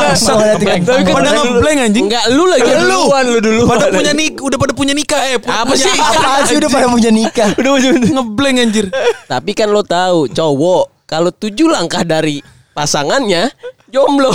Pada 1.09 1.31
ngeblank 1.41 1.79
anjing. 1.89 2.05
Enggak 2.05 2.25
lu 2.37 2.45
lagi 2.53 2.69
duluan 2.69 3.25
lu 3.33 3.39
dulu. 3.41 3.63
Pada 3.65 3.89
punya 3.89 4.13
nik, 4.13 4.45
udah 4.45 4.59
pada 4.61 4.73
punya 4.77 4.93
nikah 4.93 5.21
eh. 5.25 5.41
Apa 5.41 5.73
punya 5.73 5.89
sih? 5.89 5.97
Apaan 5.97 6.43
sih 6.45 6.57
udah 6.61 6.69
pada 6.69 6.87
punya 6.93 7.09
nikah? 7.09 7.49
Udah 7.57 7.73
ngeblank 8.13 8.57
anjir. 8.61 8.87
Tapi 9.25 9.51
kan 9.57 9.73
lo 9.73 9.81
tahu 9.81 10.29
cowok 10.29 11.09
kalau 11.09 11.33
tujuh 11.33 11.73
langkah 11.73 12.05
dari 12.05 12.45
pasangannya 12.77 13.49
jomblo. 13.93 14.33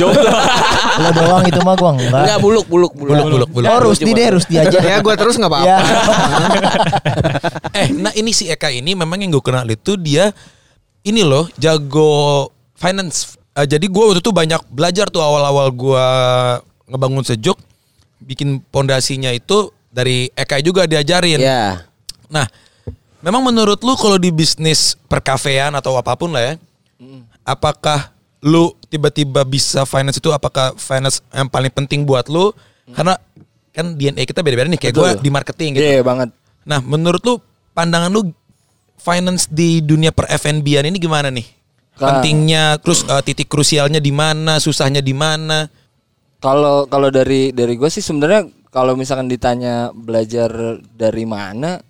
Lo 1.04 1.10
doang 1.18 1.44
itu 1.50 1.60
mah 1.66 1.74
gua 1.74 1.92
enggak. 1.98 2.14
Enggak 2.14 2.40
buluk 2.40 2.66
buluk 2.70 2.94
buluk. 2.94 3.12
Buluk, 3.12 3.26
buluk, 3.34 3.50
buluk. 3.50 3.70
Oh 3.74 3.80
Rusdi 3.82 4.12
deh, 4.14 4.28
Rusdi 4.38 4.56
aja. 4.62 4.78
ya 4.78 5.02
gue 5.02 5.14
terus 5.18 5.36
nggak 5.42 5.50
apa-apa. 5.50 5.66
Ya. 5.66 5.78
eh, 7.82 7.88
nah 7.98 8.14
ini 8.14 8.32
si 8.32 8.46
Eka 8.48 8.70
ini 8.70 8.94
memang 8.94 9.18
yang 9.18 9.34
gue 9.34 9.44
kenal 9.44 9.66
itu 9.66 9.98
dia 9.98 10.30
ini 11.02 11.26
loh 11.26 11.50
jago 11.58 12.48
finance. 12.78 13.36
Eh, 13.58 13.66
jadi 13.66 13.90
gue 13.90 14.04
waktu 14.14 14.22
itu 14.22 14.30
banyak 14.30 14.62
belajar 14.70 15.10
tuh 15.10 15.26
awal-awal 15.26 15.74
gue 15.74 16.08
ngebangun 16.88 17.26
sejuk, 17.26 17.58
bikin 18.22 18.62
pondasinya 18.70 19.34
itu 19.34 19.74
dari 19.90 20.30
Eka 20.38 20.62
juga 20.62 20.86
diajarin. 20.86 21.42
Ya. 21.42 21.90
Nah, 22.30 22.46
memang 23.26 23.42
menurut 23.42 23.82
lu 23.82 23.98
kalau 23.98 24.22
di 24.22 24.30
bisnis 24.30 24.94
perkafean 25.10 25.74
atau 25.74 25.98
apa 25.98 26.14
pun 26.14 26.32
lah 26.32 26.54
ya, 26.54 26.54
apakah 27.48 28.17
lu 28.42 28.74
tiba-tiba 28.88 29.42
bisa 29.42 29.84
finance 29.84 30.22
itu 30.22 30.30
apakah 30.30 30.78
finance 30.78 31.26
yang 31.34 31.50
paling 31.50 31.74
penting 31.74 32.06
buat 32.06 32.30
lu? 32.30 32.54
Karena 32.94 33.18
kan 33.74 33.94
DNA 33.94 34.26
kita 34.26 34.42
beda-beda 34.42 34.70
nih, 34.70 34.80
kayak 34.82 34.96
gue 34.96 35.10
di 35.22 35.30
marketing 35.30 35.70
gitu. 35.78 35.86
Iya 35.86 36.02
banget. 36.02 36.30
Nah, 36.66 36.80
menurut 36.82 37.22
lu 37.26 37.38
pandangan 37.74 38.10
lu 38.10 38.30
finance 38.98 39.46
di 39.48 39.80
dunia 39.82 40.10
per 40.10 40.26
F&B-an 40.34 40.90
ini 40.90 40.98
gimana 40.98 41.30
nih? 41.30 41.46
Ka- 41.98 42.22
Pentingnya 42.22 42.78
terus 42.82 43.06
eh, 43.06 43.22
titik 43.26 43.50
krusialnya 43.50 43.98
di 43.98 44.14
mana, 44.14 44.62
susahnya 44.62 45.02
di 45.02 45.14
mana? 45.14 45.66
Kalau 46.38 46.86
kalau 46.86 47.10
dari 47.10 47.50
dari 47.50 47.74
gue 47.74 47.90
sih 47.90 48.02
sebenarnya 48.06 48.46
kalau 48.70 48.94
misalkan 48.94 49.26
ditanya 49.26 49.90
belajar 49.90 50.78
dari 50.94 51.26
mana, 51.26 51.82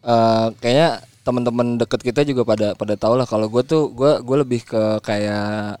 eh 0.00 0.46
kayaknya 0.56 1.04
teman-teman 1.24 1.80
deket 1.80 2.04
kita 2.04 2.20
juga 2.28 2.44
pada 2.44 2.68
pada 2.76 2.94
tahu 2.94 3.16
lah. 3.16 3.26
Kalau 3.26 3.48
gue 3.48 3.62
tuh 3.64 3.88
gue 3.90 4.20
gue 4.20 4.36
lebih 4.44 4.60
ke 4.68 5.00
kayak 5.00 5.80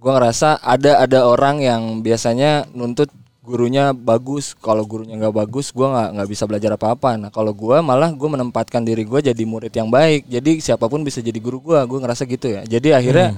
gue 0.00 0.10
ngerasa 0.10 0.64
ada 0.64 1.04
ada 1.04 1.28
orang 1.28 1.60
yang 1.60 1.82
biasanya 2.00 2.64
nuntut 2.72 3.12
gurunya 3.44 3.92
bagus. 3.92 4.56
Kalau 4.56 4.84
gurunya 4.88 5.16
nggak 5.16 5.36
bagus, 5.36 5.72
gue 5.72 5.84
nggak 5.84 6.08
nggak 6.16 6.28
bisa 6.28 6.44
belajar 6.44 6.70
apa-apa. 6.76 7.16
Nah 7.20 7.30
kalau 7.32 7.52
gue 7.52 7.76
malah 7.80 8.12
gue 8.12 8.28
menempatkan 8.28 8.84
diri 8.84 9.08
gue 9.08 9.20
jadi 9.20 9.42
murid 9.44 9.72
yang 9.72 9.92
baik. 9.92 10.28
Jadi 10.28 10.64
siapa 10.64 10.88
pun 10.88 11.04
bisa 11.04 11.20
jadi 11.20 11.36
guru 11.40 11.60
gue. 11.60 11.78
Gue 11.84 11.98
ngerasa 12.00 12.24
gitu 12.24 12.48
ya. 12.48 12.64
Jadi 12.64 12.92
akhirnya 12.92 13.36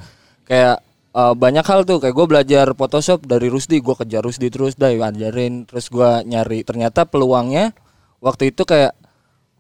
kayak 0.51 0.77
eh, 1.15 1.35
banyak 1.35 1.65
hal 1.67 1.81
tuh 1.87 1.99
kayak 2.03 2.15
gue 2.15 2.27
belajar 2.27 2.67
Photoshop 2.75 3.27
dari 3.27 3.51
Rusdi. 3.51 3.79
Gue 3.83 3.95
kejar 3.99 4.23
Rusdi 4.23 4.47
terus 4.51 4.75
dah 4.79 4.91
ajarin. 4.91 5.67
Terus 5.67 5.87
gue 5.91 6.11
nyari. 6.27 6.63
Ternyata 6.67 7.07
peluangnya 7.07 7.75
waktu 8.21 8.53
itu 8.53 8.63
kayak 8.69 9.00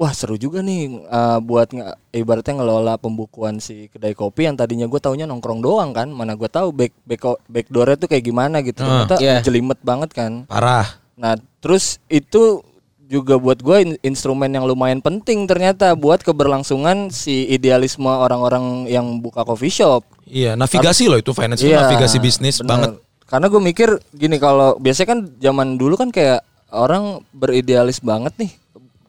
wah 0.01 0.11
seru 0.11 0.35
juga 0.35 0.59
nih 0.61 0.81
eh, 0.99 1.39
buat 1.41 1.69
nge- 1.69 1.93
ibaratnya 2.15 2.57
ngelola 2.57 2.97
pembukuan 2.97 3.61
si 3.61 3.87
kedai 3.87 4.13
kopi 4.13 4.49
yang 4.49 4.57
tadinya 4.57 4.85
gue 4.85 4.97
taunya 4.97 5.29
nongkrong 5.29 5.61
doang 5.61 5.93
kan 5.93 6.09
mana 6.09 6.33
gue 6.33 6.49
tahu 6.49 6.73
back 6.73 6.97
back 7.05 7.21
backdoornya 7.47 7.97
tuh 7.97 8.09
kayak 8.09 8.25
gimana 8.25 8.61
gitu 8.61 8.81
ternyata 8.81 9.21
Iya. 9.21 9.45
jelimet 9.45 9.77
banget 9.81 10.11
kan 10.11 10.49
Parah. 10.49 10.89
nah 11.15 11.37
terus 11.61 12.01
itu 12.09 12.65
juga 13.05 13.37
buat 13.37 13.59
gue 13.59 13.77
in- 13.85 14.01
instrumen 14.03 14.49
yang 14.49 14.65
lumayan 14.65 14.99
penting 14.99 15.45
ternyata 15.45 15.93
buat 15.93 16.23
keberlangsungan 16.23 17.11
si 17.11 17.45
idealisme 17.45 18.07
orang-orang 18.07 18.87
yang 18.87 19.19
buka 19.19 19.43
coffee 19.43 19.69
shop 19.69 20.07
Iya, 20.25 20.55
navigasi 20.55 21.11
loh 21.11 21.19
itu 21.19 21.35
finance 21.35 21.61
itu 21.61 21.75
navigasi 21.75 22.17
bisnis 22.19 22.57
bener. 22.57 22.71
banget. 22.71 22.91
Karena 23.27 23.47
gue 23.47 23.61
mikir 23.61 23.89
gini 24.11 24.39
kalau 24.39 24.75
biasanya 24.77 25.09
kan 25.09 25.21
zaman 25.37 25.75
dulu 25.75 25.95
kan 25.95 26.09
kayak 26.09 26.41
orang 26.71 27.19
beridealis 27.33 27.99
banget 27.99 28.31
nih 28.37 28.51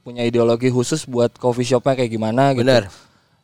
punya 0.02 0.22
ideologi 0.22 0.68
khusus 0.68 1.06
buat 1.06 1.30
coffee 1.34 1.68
shopnya 1.68 1.94
kayak 1.96 2.12
gimana 2.12 2.52
gitu. 2.52 2.66
Bener. 2.66 2.90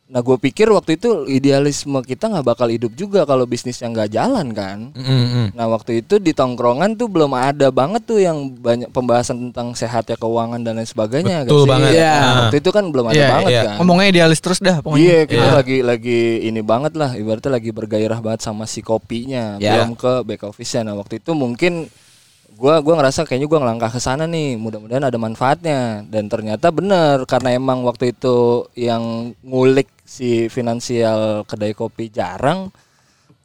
Nah 0.08 0.24
gue 0.24 0.40
pikir 0.40 0.72
waktu 0.72 0.96
itu 0.96 1.28
idealisme 1.28 2.00
kita 2.00 2.32
nggak 2.32 2.40
bakal 2.42 2.64
hidup 2.66 2.96
juga 2.96 3.22
kalau 3.22 3.44
bisnisnya 3.44 3.92
nggak 3.92 4.08
jalan 4.08 4.46
kan. 4.50 4.78
Mm-mm. 4.96 5.52
Nah 5.52 5.68
waktu 5.68 6.00
itu 6.00 6.16
di 6.16 6.32
tongkrongan 6.32 6.96
tuh 6.96 7.06
belum 7.06 7.28
ada 7.30 7.68
banget 7.68 8.08
tuh 8.08 8.16
yang 8.16 8.56
banyak 8.56 8.88
pembahasan 8.88 9.52
tentang 9.52 9.76
sehat 9.76 10.08
ya 10.08 10.16
keuangan 10.16 10.64
dan 10.64 10.80
lain 10.80 10.88
sebagainya. 10.88 11.44
nggak 11.44 11.52
Betul 11.52 11.60
sih? 11.60 11.70
banget. 11.76 11.90
Iya. 11.92 12.14
Nah, 12.16 12.32
waktu 12.40 12.56
itu 12.56 12.70
kan 12.72 12.84
belum 12.88 13.04
ada 13.04 13.20
Iya, 13.20 13.28
banget 13.28 13.50
iya. 13.52 13.62
kan. 13.68 13.76
Ngomongnya 13.78 14.06
idealis 14.08 14.40
terus 14.40 14.58
dah 14.58 14.76
pokoknya. 14.80 15.04
Iya, 15.04 15.20
kita 15.28 15.44
Iya. 15.44 15.52
lagi 15.60 15.76
lagi 15.84 16.20
ini 16.40 16.60
banget 16.64 16.92
lah, 16.96 17.10
ibaratnya 17.12 17.52
lagi 17.52 17.70
bergairah 17.70 18.18
banget 18.18 18.40
sama 18.40 18.64
si 18.64 18.80
kopinya, 18.80 19.60
Ya. 19.60 19.76
belum 19.76 19.92
ke 19.92 20.24
back 20.24 20.40
office-nya. 20.48 20.88
Nah, 20.88 20.96
waktu 20.96 21.20
itu 21.20 21.36
mungkin 21.36 21.84
gua 22.58 22.82
gua 22.82 22.98
ngerasa 22.98 23.22
kayaknya 23.22 23.46
gua 23.46 23.62
ngelangkah 23.62 23.88
ke 23.88 24.00
sana 24.02 24.26
nih, 24.26 24.58
mudah-mudahan 24.58 25.06
ada 25.06 25.14
manfaatnya. 25.16 26.02
Dan 26.04 26.26
ternyata 26.26 26.68
bener 26.68 27.22
karena 27.24 27.54
emang 27.54 27.86
waktu 27.86 28.10
itu 28.10 28.36
yang 28.74 29.02
ngulik 29.40 29.86
si 30.02 30.50
finansial 30.50 31.46
kedai 31.46 31.72
kopi 31.72 32.10
jarang. 32.10 32.74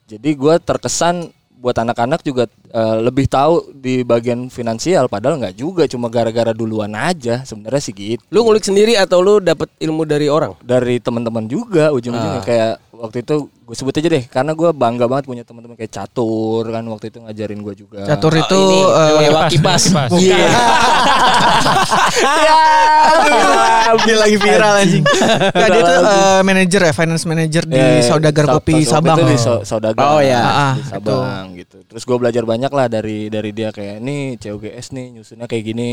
Jadi 0.03 0.29
gua 0.33 0.57
terkesan 0.57 1.29
buat 1.55 1.79
anak-anak 1.79 2.19
juga 2.21 2.43
eh, 2.69 2.97
lebih 2.99 3.23
tahu 3.25 3.71
di 3.71 4.03
bagian 4.03 4.51
finansial 4.51 5.07
padahal 5.07 5.39
nggak 5.39 5.55
juga 5.55 5.87
cuma 5.87 6.11
gara-gara 6.11 6.51
duluan 6.51 6.91
aja 6.91 7.39
sebenarnya 7.41 7.79
sih 7.79 7.95
gitu 7.95 8.19
Lu 8.27 8.43
ngulik 8.43 8.67
sendiri 8.67 8.99
atau 8.99 9.23
lu 9.23 9.39
dapet 9.39 9.71
ilmu 9.79 10.03
dari 10.03 10.27
orang? 10.27 10.59
dari 10.59 10.99
teman-teman 10.99 11.47
juga 11.47 11.95
ujung-ujungnya 11.95 12.43
Ah. 12.43 12.43
kayak 12.43 12.73
waktu 13.03 13.19
itu 13.19 13.35
gue 13.51 13.75
sebut 13.75 13.91
aja 13.93 14.07
deh 14.07 14.23
karena 14.25 14.55
gue 14.55 14.71
bangga 14.71 15.05
banget 15.05 15.27
punya 15.27 15.43
teman-teman 15.43 15.75
kayak 15.75 15.91
catur 15.91 16.63
kan 16.65 16.87
waktu 16.87 17.11
itu 17.11 17.19
ngajarin 17.19 17.59
gue 17.59 17.75
juga. 17.75 18.07
Catur 18.07 18.31
Oh, 18.31 18.39
itu 18.39 18.61
ini, 18.63 18.79
eh, 19.27 19.51
Kipas. 19.51 19.83
Iya. 20.15 20.47
dia 24.03 24.17
lagi 24.17 24.37
viral 24.37 24.73
anjing. 24.79 25.03
Ya, 25.51 25.67
dia 25.67 25.81
tuh 25.81 25.95
eh, 25.99 26.41
manajer 26.41 26.81
ya, 26.81 26.93
finance 26.93 27.23
manager 27.23 27.63
di 27.67 27.75
Eh, 27.75 28.01
Saudagar 28.01 28.45
Sa- 28.47 28.53
Kopi 28.55 28.75
Sa- 28.81 28.97
Sabang. 28.97 29.17
itu 29.19 29.23
di 29.27 29.37
Sa- 29.37 29.63
Saudagar. 29.63 30.03
Oh, 30.07 30.21
ya. 30.23 30.39
Ah, 30.39 30.73
di 30.75 30.83
Sabang 30.87 31.45
gitu. 31.55 31.83
Terus 31.83 32.03
gue 32.03 32.17
belajar 32.17 32.43
banyak 32.43 32.71
lah 32.71 32.87
dari 32.87 33.27
dari 33.27 33.51
dia 33.51 33.69
kayak 33.69 33.99
nih 33.99 34.39
COGS 34.39 34.87
nih 34.91 35.05
nyusunnya 35.13 35.45
kayak 35.45 35.63
gini 35.65 35.91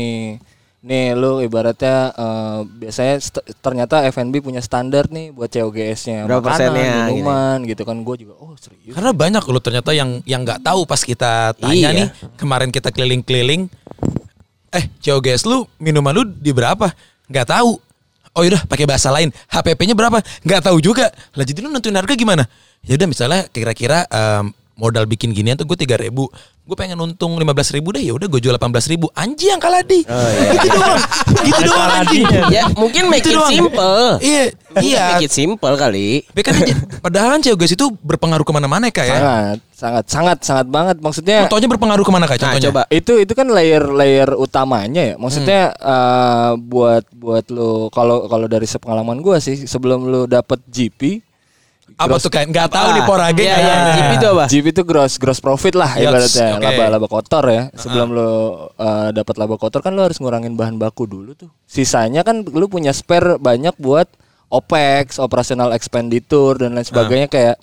nih 0.81 1.13
lu 1.13 1.39
ibaratnya 1.39 2.09
eh, 2.09 2.59
biasanya 2.65 3.15
st- 3.17 3.45
ternyata 3.61 4.01
F&B 4.07 4.41
punya 4.41 4.59
standar 4.59 5.05
nih 5.07 5.29
buat 5.29 5.45
COGS-nya 5.47 6.25
Berapa 6.25 6.41
persennya, 6.47 6.81
gitu. 7.07 7.21
minuman 7.21 7.57
gitu 7.63 7.83
kan 7.83 7.97
gue 7.97 8.15
juga 8.19 8.33
oh 8.35 8.57
serius 8.57 8.91
Karena 8.91 9.13
banyak 9.13 9.43
loh 9.43 9.61
ternyata 9.61 9.93
yang 9.93 10.25
yang 10.25 10.41
nggak 10.41 10.61
tahu 10.61 10.83
pas 10.83 10.97
kita 10.99 11.53
tanya 11.53 11.73
Iya. 11.73 11.89
nih 11.93 12.07
kemarin 12.33 12.69
kita 12.69 12.89
keliling-keliling, 12.89 13.69
eh 14.71 14.85
COGS 14.99 15.45
lu 15.45 15.69
minuman 15.77 16.13
lu 16.13 16.23
di 16.25 16.49
berapa? 16.49 16.89
Nggak 17.27 17.47
tahu. 17.47 17.77
Oh 18.31 18.41
yaudah 18.41 18.63
pakai 18.63 18.87
bahasa 18.87 19.11
lain. 19.11 19.27
HPP-nya 19.45 19.91
berapa? 19.91 20.17
Nggak 20.41 20.61
tahu 20.63 20.79
juga. 20.79 21.11
Lah 21.35 21.43
jadi 21.43 21.59
lu 21.59 21.69
nentuin 21.69 21.93
harga 21.93 22.15
gimana? 22.15 22.47
Ya 22.81 22.95
udah 22.95 23.05
misalnya 23.05 23.43
kira-kira 23.45 24.07
em, 24.07 24.55
modal 24.73 25.03
bikin 25.03 25.31
ginian 25.31 25.53
tuh 25.53 25.65
gue 25.65 25.75
tiga 25.75 25.95
ribu. 25.95 26.27
Gue 26.61 26.77
pengen 26.77 26.95
untung 26.95 27.35
lima 27.35 27.51
belas 27.51 27.67
ribu 27.69 27.89
deh 27.89 27.99
ya 27.99 28.13
udah 28.13 28.25
gue 28.25 28.39
jual 28.39 28.53
delapan 28.53 28.69
belas 28.69 28.85
ribu. 28.85 29.09
Anjing 29.11 29.49
yang 29.49 29.59
kalah 29.59 29.81
di. 29.81 30.01
Gitu 30.01 30.67
doang. 30.69 31.01
Gitu 31.41 31.61
doang 31.65 31.91
anjing. 31.97 32.25
Ya 32.49 32.63
mungkin 32.73 33.03
make 33.07 33.21
Gitu 33.21 33.33
it 33.33 33.37
doang. 33.37 33.51
simple. 33.51 34.01
iya 34.21 34.43
iya. 34.79 35.03
Make 35.13 35.25
it 35.25 35.33
simple 35.33 35.73
kali. 35.75 36.23
tapi 36.23 36.41
kan 36.41 36.55
padahal 36.99 37.27
kan 37.35 37.41
COGS 37.41 37.73
itu 37.73 37.85
berpengaruh 37.97 38.43
ke 38.43 38.53
mana-mana 38.53 38.87
kak 38.87 39.03
ya. 39.03 39.17
Sangat 39.17 39.57
sangat 39.73 40.05
sangat 40.07 40.37
sangat 40.45 40.67
banget. 40.69 40.95
Maksudnya 41.01 41.37
contohnya 41.45 41.67
berpengaruh 41.67 42.05
ke 42.05 42.13
mana 42.13 42.25
kak 42.25 42.37
Nah, 42.37 42.41
contohnya 42.47 42.67
coba. 42.69 42.81
itu 42.89 43.13
itu 43.17 43.33
kan 43.33 43.47
layer 43.49 43.83
layer 43.89 44.29
utamanya 44.33 45.01
ya. 45.03 45.15
Maksudnya 45.17 45.61
eh, 45.73 46.51
buat 46.57 47.03
buat 47.11 47.45
lo 47.49 47.89
kalau 47.89 48.29
kalau 48.29 48.45
dari 48.45 48.65
sepengalaman 48.65 49.19
gua 49.19 49.41
sih 49.41 49.65
sebelum 49.65 50.07
lo 50.07 50.23
dapet 50.23 50.61
GP 50.65 51.25
apa 51.95 52.15
tuh 52.15 52.27
kan 52.27 52.45
nggak 52.45 52.67
tahu 52.67 52.87
nih 52.91 53.01
Ah, 53.01 53.07
porage 53.07 53.41
Iya, 53.41 53.55
iya. 53.55 53.75
GP 53.91 54.11
itu 54.15 54.27
apa? 54.29 54.45
GP 54.47 54.65
itu 54.69 54.83
gross 54.83 55.13
gross 55.15 55.39
profit 55.39 55.73
lah 55.73 55.91
Yes, 55.93 56.05
ibaratnya 56.05 56.47
oke. 56.53 56.63
laba 56.63 56.83
laba 56.89 57.07
kotor 57.07 57.43
ya 57.45 57.63
sebelum 57.73 58.07
lo 58.11 58.31
eh, 58.73 59.09
dapat 59.11 59.35
laba 59.35 59.55
kotor 59.55 59.79
kan 59.79 59.91
lo 59.91 60.01
harus 60.01 60.17
ngurangin 60.17 60.53
bahan 60.53 60.75
baku 60.75 61.03
dulu 61.05 61.33
tuh 61.33 61.49
sisanya 61.63 62.21
kan 62.21 62.43
lo 62.43 62.65
punya 62.65 62.91
spare 62.91 63.35
banyak 63.35 63.75
buat 63.75 64.07
opex 64.47 65.15
operational 65.17 65.71
expenditure 65.71 66.55
dan 66.57 66.73
lain 66.73 66.83
sebagainya 66.83 67.27
kayak 67.27 67.57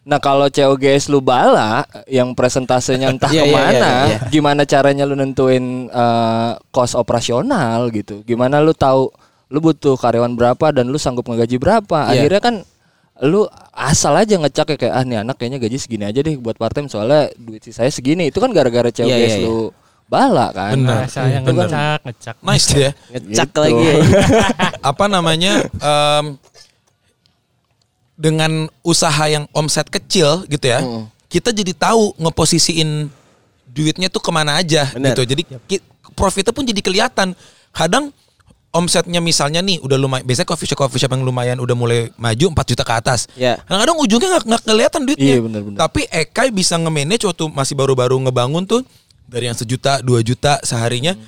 Nah 0.00 0.16
kalau 0.16 0.48
COGS 0.48 1.12
lu 1.12 1.20
bala 1.20 1.84
yang 2.08 2.32
presentasenya 2.32 3.10
entah 3.12 3.28
Iya, 3.28 3.44
iya, 3.44 3.44
ke 3.44 3.52
mana, 3.52 3.76
iya, 3.76 3.92
iya. 4.08 4.18
gimana 4.32 4.62
caranya 4.64 5.04
lu 5.04 5.12
nentuin 5.12 5.84
eh, 5.86 6.52
cost 6.70 6.96
operasional 6.96 7.92
gitu? 7.92 8.24
Gimana 8.24 8.56
lu 8.58 8.72
tahu 8.72 9.12
lu 9.48 9.58
butuh 9.60 10.00
karyawan 10.00 10.32
berapa 10.32 10.72
dan 10.72 10.88
lu 10.88 10.96
sanggup 10.96 11.28
ngegaji 11.28 11.60
berapa? 11.60 12.08
Iya. 12.08 12.24
Akhirnya 12.24 12.40
kan 12.40 12.54
lu 13.20 13.42
asal 13.72 14.14
aja 14.14 14.34
ngecak 14.34 14.66
ya 14.68 14.76
kayak 14.78 14.94
ah 14.94 15.02
nih 15.02 15.18
anak 15.18 15.36
kayaknya 15.36 15.58
gaji 15.58 15.74
segini 15.76 16.04
aja 16.04 16.18
deh 16.18 16.34
buat 16.34 16.54
part 16.54 16.70
time 16.70 16.86
soalnya 16.86 17.30
duit 17.34 17.60
sih 17.60 17.70
saya 17.70 17.88
segini. 17.88 18.26
Itu 18.26 18.38
kan 18.38 18.50
gara-gara 18.50 18.88
COGS 18.88 19.04
Iya, 19.04 19.16
iya, 19.18 19.36
lu 19.42 19.74
bala 20.06 20.48
kan. 20.50 20.78
Benar. 20.78 20.94
Nah, 20.94 21.06
saya 21.06 21.38
Bener. 21.40 21.66
ngecak 21.66 22.00
ngecak. 22.04 22.36
nice 22.40 22.68
ya 22.72 22.90
Ngecak 23.10 23.48
Gitu. 23.48 23.60
lagi. 23.60 23.86
apa 24.90 25.04
namanya 25.06 25.52
em, 25.68 26.24
dengan 28.14 28.50
usaha 28.82 29.24
yang 29.26 29.46
omset 29.52 29.86
kecil 29.86 30.42
gitu 30.46 30.66
ya 30.66 30.82
kita 31.26 31.52
jadi 31.52 31.70
tahu 31.70 32.16
ngeposisiin 32.16 33.06
duitnya 33.68 34.08
tuh 34.08 34.18
ke 34.18 34.30
mana 34.30 34.58
aja 34.58 34.90
Bener. 34.90 35.14
gitu 35.14 35.22
jadi 35.24 35.42
ki- 35.64 35.84
profitnya 36.14 36.50
pun 36.50 36.66
jadi 36.66 36.80
kelihatan 36.80 37.38
kadang 37.70 38.10
omsetnya 38.78 39.18
misalnya 39.18 39.58
nih 39.58 39.82
udah 39.82 39.98
lumayan 39.98 40.22
biasanya 40.22 40.48
coffee 40.54 40.70
shop 40.70 40.78
coffee 40.86 41.02
shop 41.02 41.10
yang 41.10 41.26
lumayan 41.26 41.58
udah 41.58 41.74
mulai 41.74 42.14
maju 42.14 42.54
4 42.54 42.70
juta 42.70 42.82
ke 42.86 42.94
atas. 42.94 43.26
Ya. 43.34 43.58
kadang 43.66 43.98
ujungnya 43.98 44.38
nggak 44.38 44.44
nggak 44.46 44.62
kelihatan 44.62 45.00
duitnya. 45.02 45.34
Iya, 45.34 45.38
bener-bener. 45.42 45.78
tapi 45.82 46.06
Ekai 46.06 46.54
bisa 46.54 46.78
nge-manage 46.78 47.26
waktu 47.26 47.50
masih 47.50 47.74
baru-baru 47.74 48.14
ngebangun 48.22 48.62
tuh 48.64 48.86
dari 49.26 49.50
yang 49.50 49.58
sejuta 49.58 49.98
dua 50.00 50.22
juta 50.22 50.62
seharinya 50.62 51.18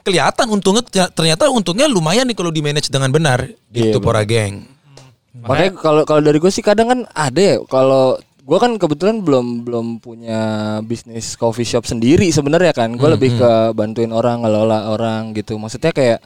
kelihatan 0.00 0.46
untungnya 0.48 0.84
ternyata 1.12 1.48
untungnya 1.52 1.84
lumayan 1.84 2.24
nih 2.24 2.36
kalau 2.36 2.52
di 2.52 2.62
manage 2.64 2.88
dengan 2.88 3.12
benar 3.12 3.44
Iya, 3.72 3.90
gitu 3.90 3.98
bener. 4.00 4.04
Pora 4.04 4.22
Geng. 4.24 4.64
Makanya 5.40 5.72
kalau 5.78 6.02
kalau 6.04 6.20
dari 6.20 6.38
gue 6.42 6.50
sih 6.52 6.64
kadang 6.64 6.88
kan 6.90 7.00
ada 7.14 7.40
ya 7.40 7.56
kalau 7.68 8.18
gue 8.40 8.58
kan 8.58 8.74
kebetulan 8.80 9.22
belum 9.22 9.62
belum 9.62 9.86
punya 10.02 10.40
bisnis 10.82 11.38
coffee 11.38 11.68
shop 11.68 11.86
sendiri 11.86 12.26
sebenarnya 12.34 12.74
kan. 12.74 12.96
Gue 12.98 13.08
lebih 13.12 13.38
ke 13.38 13.50
bantuin 13.76 14.10
orang 14.10 14.42
ngelola 14.42 14.90
orang 14.90 15.30
gitu. 15.38 15.54
Maksudnya 15.60 15.94
kayak 15.94 16.18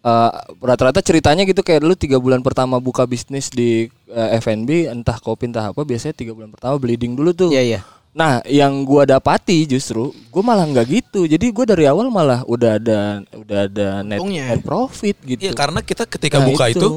eh, 0.00 0.30
rata-rata 0.58 1.00
ceritanya 1.00 1.42
gitu 1.42 1.60
kayak 1.60 1.80
dulu 1.80 1.94
tiga 1.94 2.16
bulan 2.16 2.40
pertama 2.40 2.76
buka 2.76 3.04
bisnis 3.04 3.48
di 3.48 3.86
eh, 4.06 4.38
F&B 4.38 4.88
entah 4.88 5.16
kopi 5.16 5.46
entah 5.46 5.70
apa 5.70 5.82
biasanya 5.82 6.12
tiga 6.12 6.32
bulan 6.32 6.48
pertama 6.48 6.76
bleeding 6.76 7.12
dulu 7.12 7.30
tuh 7.30 7.50
Iya, 7.50 7.62
iya. 7.62 7.80
Nah, 8.10 8.42
yang 8.42 8.82
gua 8.82 9.06
dapati 9.06 9.64
justru 9.64 10.10
gua 10.28 10.42
malah 10.42 10.66
nggak 10.66 10.86
gitu. 10.90 11.24
Jadi 11.24 11.46
gua 11.50 11.62
dari 11.62 11.86
awal 11.86 12.10
malah 12.10 12.42
udah 12.42 12.74
ada 12.74 12.98
udah 13.30 13.58
ada 13.64 13.88
net, 14.02 14.18
Untungnya. 14.18 14.50
net 14.50 14.66
profit 14.66 15.14
gitu. 15.22 15.38
Iya 15.40 15.54
karena 15.54 15.78
kita 15.78 16.10
ketika 16.10 16.42
Nah, 16.42 16.50
buka 16.50 16.64
itu. 16.68 16.82
itu. 16.82 16.88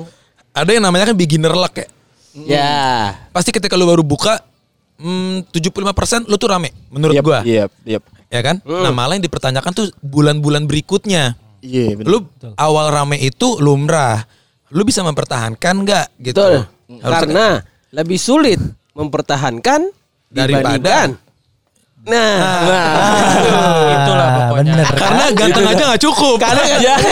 ada 0.49 0.69
yang 0.69 0.81
namanya 0.81 1.09
kan 1.09 1.17
beginner 1.17 1.49
luck 1.49 1.73
ya 1.75 1.85
Ya. 2.33 2.73
pasti 3.29 3.49
ketika 3.49 3.73
lu 3.73 3.85
baru 3.85 4.01
buka 4.01 4.41
hmm, 4.97 5.45
75% 5.49 6.25
lu 6.25 6.33
tuh 6.33 6.49
rame 6.49 6.73
menurut 6.89 7.13
Yep, 7.13 7.21
gua 7.21 7.39
Iya, 7.41 7.69
iya. 7.85 8.01
ya 8.29 8.41
kan 8.41 8.57
nah 8.61 8.89
malah 8.89 9.13
yang 9.13 9.21
dipertanyakan 9.21 9.69
tuh 9.69 9.85
bulan-bulan 9.99 10.65
berikutnya 10.65 11.37
Iya, 11.63 11.95
bener. 11.95 12.07
lu 12.11 12.17
awal 12.53 12.91
rame 12.91 13.15
itu 13.17 13.55
lumrah 13.57 14.19
lu 14.69 14.83
bisa 14.83 14.99
mempertahankan 14.99 15.75
nggak 15.79 16.05
gitu 16.19 16.35
Betul. 16.35 16.59
Harus- 16.99 17.13
Karena 17.23 17.45
lebih 17.89 18.19
sulit 18.19 18.59
mempertahankan 18.91 19.81
Daripada- 20.27 21.07
dibandingkan. 22.03 22.39
Nah, 22.67 22.67
nah. 22.67 23.95
Itulah 23.95 24.27
pokoknya. 24.35 24.73
bener. 24.75 24.87
karena 24.95 25.25
ganteng 25.31 25.65
aja 25.67 25.83
nggak 25.91 26.01
cukup 26.03 26.35
Karena 26.39 26.63
ya 26.85 26.95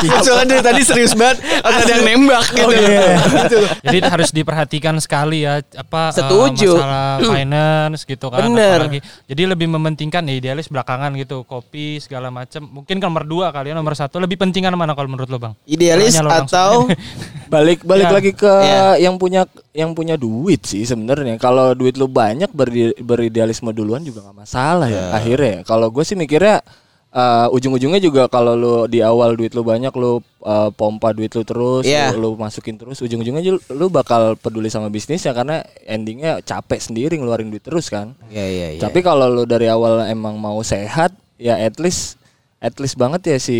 itu 0.00 0.16
Soalnya 0.24 0.60
dari 0.60 0.62
tadi 0.62 0.82
serius 0.84 1.12
banget 1.16 1.42
Ada 1.64 1.82
yang 1.98 2.04
nembak 2.04 2.44
gitu. 2.52 2.72
Gitu. 2.72 3.58
Jadi 3.84 3.98
harus 4.04 4.30
diperhatikan 4.32 4.94
sekali 5.00 5.44
ya 5.44 5.60
apa 5.76 6.12
eh, 6.12 6.16
Setuju. 6.20 6.72
masalah 6.76 7.18
finance 7.20 8.00
gitu 8.04 8.26
kan 8.28 8.46
Bener. 8.48 8.78
apalagi. 8.84 9.00
Jadi 9.28 9.42
lebih 9.48 9.66
mementingkan 9.72 10.22
ya 10.28 10.34
idealis 10.36 10.68
belakangan 10.68 11.12
gitu, 11.16 11.42
kopi 11.44 11.98
segala 12.00 12.28
macam. 12.32 12.64
Mungkin 12.68 12.96
kan 13.00 13.08
nomor 13.10 13.24
dua 13.26 13.50
kali 13.50 13.72
ya 13.72 13.76
nomor 13.76 13.98
satu 13.98 14.22
lebih 14.22 14.38
pentingan 14.38 14.76
mana 14.78 14.94
kalau 14.94 15.10
menurut 15.10 15.26
lo 15.26 15.38
bang? 15.42 15.52
idealis 15.66 16.14
atau 16.18 16.86
balik 17.50 17.82
balik 17.82 18.06
Ya. 18.06 18.14
lagi 18.14 18.32
ke 18.32 18.46
Iya. 18.48 19.02
yang 19.02 19.18
punya 19.18 19.42
yang 19.72 19.90
punya 19.90 20.14
duit 20.14 20.62
sih 20.62 20.82
sebenarnya. 20.82 21.34
Kalau 21.36 21.74
duit 21.74 21.94
lu 21.94 22.06
banyak 22.06 22.48
beri- 22.50 22.94
beridealisme 22.96 23.68
duluan 23.70 24.00
juga 24.00 24.22
nggak 24.22 24.38
masalah 24.38 24.86
ya. 24.86 25.10
Akhirnya 25.12 25.60
kalau 25.62 25.90
gue 25.90 26.00
sih 26.00 26.14
mikirnya 26.14 26.62
eh, 27.10 27.46
ujung-ujungnya 27.50 27.98
juga 27.98 28.22
kalau 28.26 28.54
lu 28.54 28.74
di 28.86 29.02
awal 29.02 29.34
duit 29.34 29.50
lu 29.50 29.60
banyak 29.60 29.90
lu 29.92 30.22
eh, 30.40 30.70
pompa 30.70 31.10
duit 31.10 31.26
lu 31.28 31.42
terus 31.42 31.82
Iya. 31.82 32.14
lu, 32.14 32.22
lu 32.22 32.38
masukin 32.38 32.78
terus 32.78 33.02
ujung-ujungnya 33.02 33.42
ju- 33.42 33.64
lu 33.68 33.90
bakal 33.90 34.38
peduli 34.38 34.70
sama 34.70 34.86
bisnisnya 34.86 35.34
karena 35.34 35.58
endingnya 35.82 36.38
capek 36.40 36.78
sendiri 36.78 37.18
ngeluarin 37.18 37.50
duit 37.50 37.60
terus 37.60 37.90
kan. 37.90 38.14
Ya 38.30 38.46
ya 38.46 38.68
ya. 38.72 38.80
Tapi 38.80 39.02
kalau 39.02 39.26
lu 39.26 39.42
dari 39.42 39.66
awal 39.66 40.06
emang 40.06 40.38
mau 40.38 40.62
sehat, 40.62 41.10
ya 41.34 41.58
at 41.58 41.74
least 41.76 42.14
at 42.60 42.76
least 42.76 43.00
banget 43.00 43.24
ya 43.24 43.38
si 43.40 43.58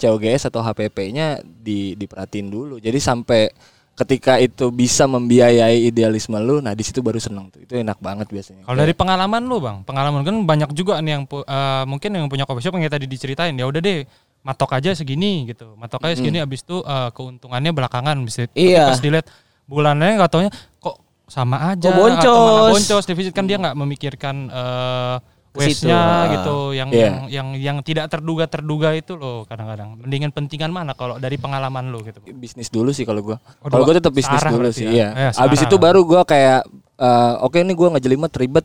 COGS 0.00 0.48
atau 0.48 0.64
HPP-nya 0.64 1.44
di 1.44 1.92
diperhatiin 1.94 2.48
dulu. 2.48 2.80
Jadi 2.80 2.98
sampai 2.98 3.52
ketika 3.92 4.40
itu 4.40 4.72
bisa 4.72 5.04
membiayai 5.04 5.92
idealisme 5.92 6.40
lu, 6.40 6.64
nah 6.64 6.72
di 6.72 6.80
situ 6.80 7.04
baru 7.04 7.20
seneng 7.20 7.52
tuh. 7.52 7.60
Itu 7.60 7.76
enak 7.76 8.00
banget 8.00 8.32
biasanya. 8.32 8.64
Kalau 8.64 8.78
dari 8.80 8.96
pengalaman 8.96 9.44
lu 9.44 9.60
bang, 9.60 9.84
pengalaman 9.84 10.24
kan 10.24 10.36
banyak 10.48 10.72
juga 10.72 10.98
nih 11.04 11.20
yang 11.20 11.24
eh, 11.28 11.84
mungkin 11.84 12.10
yang 12.16 12.26
punya 12.32 12.48
coffee 12.48 12.64
shop 12.64 12.80
yang 12.80 12.88
tadi 12.88 13.04
diceritain 13.04 13.52
ya 13.52 13.68
udah 13.68 13.80
deh 13.84 14.08
matok 14.42 14.74
aja 14.74 14.90
segini 14.96 15.46
gitu, 15.46 15.76
matok 15.78 16.02
aja 16.08 16.18
segini 16.18 16.40
abis 16.40 16.64
itu 16.64 16.80
eh, 16.80 17.10
keuntungannya 17.12 17.70
belakangan 17.76 18.16
bisa. 18.24 18.48
Iya. 18.56 18.88
Pas 18.88 18.98
dilihat 19.04 19.28
bulannya 19.68 20.16
nggak 20.16 20.30
taunya 20.32 20.50
kok 20.80 20.96
sama 21.28 21.76
aja. 21.76 21.92
Kok 21.92 21.96
boncos? 22.00 22.24
atau 22.24 22.40
boncos 22.72 23.04
defisit 23.04 23.36
kan 23.36 23.44
dia 23.44 23.60
nggak 23.60 23.76
memikirkan 23.76 24.48
situ, 24.48 25.16
waste-nya 25.52 26.00
ah. 26.00 26.22
gitu, 26.32 26.56
yang, 26.72 26.88
Iya. 26.88 27.04
yang 27.04 27.16
yang 27.28 27.48
yang 27.60 27.76
tidak 27.84 28.08
terduga 28.08 28.48
terduga 28.48 28.96
itu 28.96 29.14
loh 29.20 29.44
kadang-kadang. 29.44 30.00
Mendingan 30.00 30.32
pentingan 30.32 30.72
mana 30.72 30.96
kalau 30.96 31.20
dari 31.20 31.36
pengalaman 31.36 31.92
lu 31.92 32.00
gitu. 32.00 32.24
Bisnis 32.32 32.72
dulu 32.72 32.90
sih 32.96 33.04
kalau 33.04 33.20
gua. 33.20 33.36
Oh, 33.60 33.68
Kalau 33.68 33.84
gua 33.84 34.00
tetap 34.00 34.16
bisnis 34.16 34.40
dulu 34.40 34.68
sih, 34.72 34.88
ya? 34.88 35.12
iya. 35.12 35.28
Eh, 35.28 35.42
Abis 35.44 35.60
itu 35.64 35.76
baru 35.76 36.02
gua 36.08 36.24
kayak 36.24 36.64
eh, 36.96 37.34
oke 37.44 37.60
ini 37.60 37.76
gua 37.76 37.92
ngejelimet 37.92 38.32
ribet 38.32 38.64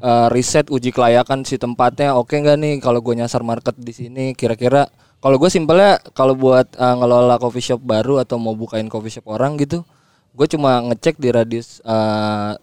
eh, 0.00 0.28
riset 0.30 0.70
uji 0.70 0.94
kelayakan 0.94 1.42
si 1.42 1.58
tempatnya 1.58 2.14
oke 2.14 2.30
nggak 2.30 2.56
nih 2.62 2.74
kalau 2.78 3.02
gua 3.02 3.18
nyasar 3.26 3.42
market 3.42 3.74
di 3.74 3.90
sini 3.90 4.24
kira-kira 4.38 4.86
kalau 5.20 5.36
gue 5.36 5.52
simpelnya 5.52 6.00
kalau 6.16 6.32
buat 6.32 6.64
eh, 6.78 6.94
ngelola 6.96 7.36
coffee 7.42 7.60
shop 7.74 7.82
baru 7.84 8.22
atau 8.22 8.38
mau 8.40 8.56
bukain 8.56 8.88
coffee 8.88 9.12
shop 9.18 9.28
orang 9.28 9.58
gitu 9.60 9.82
gue 10.30 10.46
cuma 10.46 10.78
ngecek 10.86 11.18
di 11.18 11.28
radius 11.34 11.82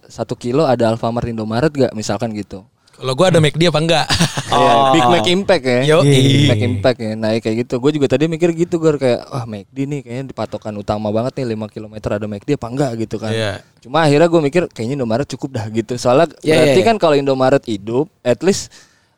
satu 0.08 0.40
kilo 0.40 0.64
ada 0.64 0.88
Alfamart 0.88 1.28
Indomaret 1.28 1.68
gak 1.76 1.92
misalkan 1.92 2.32
gitu 2.32 2.64
Kalau 2.98 3.14
gue 3.14 3.26
ada 3.30 3.38
McD 3.38 3.70
apa 3.70 3.80
enggak? 3.82 4.08
Iya, 4.48 4.74
Big 4.96 5.06
Mac 5.12 5.28
Impact 5.28 5.64
ya. 5.68 5.80
Yoi. 5.92 6.08
Big 6.08 6.48
Mac 6.48 6.62
Impact 6.64 6.98
ya. 7.04 7.12
Nah, 7.20 7.36
kayak 7.36 7.68
gitu. 7.68 7.84
Gue 7.84 7.92
juga 7.92 8.08
tadi 8.08 8.32
mikir 8.32 8.56
gitu 8.56 8.80
gue 8.80 8.96
kayak 8.96 9.28
wah 9.28 9.44
McD 9.44 9.78
nih 9.84 10.00
kayaknya 10.08 10.24
di 10.32 10.34
patokan 10.34 10.72
utama 10.80 11.12
banget 11.12 11.44
nih 11.44 11.52
5 11.54 11.68
km 11.68 11.94
ada 12.00 12.26
McD 12.32 12.56
apa 12.56 12.68
enggak 12.72 12.92
gitu 12.96 13.16
kan. 13.20 13.36
Iya. 13.36 13.60
Cuma 13.84 14.08
akhirnya 14.08 14.32
gue 14.32 14.42
mikir 14.48 14.64
kayaknya 14.72 15.04
Indomaret 15.04 15.28
cukup 15.28 15.52
dah 15.52 15.68
gitu. 15.68 16.00
Soalnya 16.00 16.32
Iya, 16.40 16.64
berarti 16.64 16.80
iya, 16.80 16.80
iya. 16.80 16.88
kan 16.88 16.96
kalau 16.96 17.16
Indomaret 17.20 17.64
hidup 17.68 18.08
at 18.24 18.40
least 18.40 18.72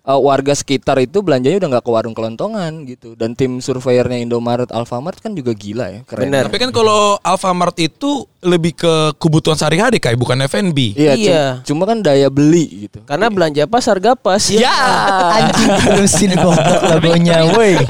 uh, 0.10 0.18
warga 0.18 0.58
sekitar 0.58 0.98
itu 0.98 1.22
belanjanya 1.22 1.62
udah 1.62 1.70
nggak 1.78 1.86
ke 1.86 1.92
warung 1.94 2.16
kelontongan 2.18 2.90
gitu. 2.90 3.14
Dan 3.14 3.38
tim 3.38 3.62
surveyornya 3.62 4.18
Indomaret 4.18 4.74
Alfamart 4.74 5.22
kan 5.22 5.38
juga 5.38 5.54
gila 5.54 5.94
ya, 5.94 6.02
keren. 6.10 6.34
Bener. 6.34 6.50
Tapi 6.50 6.58
kan 6.58 6.74
kalau 6.74 7.22
Alfamart 7.22 7.78
itu 7.78 8.26
lebih 8.42 8.74
ke 8.74 9.14
kebutuhan 9.22 9.60
sehari-hari 9.60 10.02
kayak 10.02 10.18
bukan 10.18 10.42
F&B. 10.50 10.98
Iya, 10.98 11.14
Iya. 11.14 11.44
cuma 11.62 11.86
kan 11.86 12.02
daya 12.02 12.34
beli 12.34 12.90
gitu. 12.90 13.06
Karena 13.06 13.30
belanja 13.30 13.70
pas 13.70 13.86
harga 13.86 14.18
pas. 14.18 14.42
Ya, 14.50 14.74
anjing 15.38 15.70
terusin 15.86 16.34
goblok 16.34 16.82
logonya, 16.90 17.46
woi. 17.54 17.78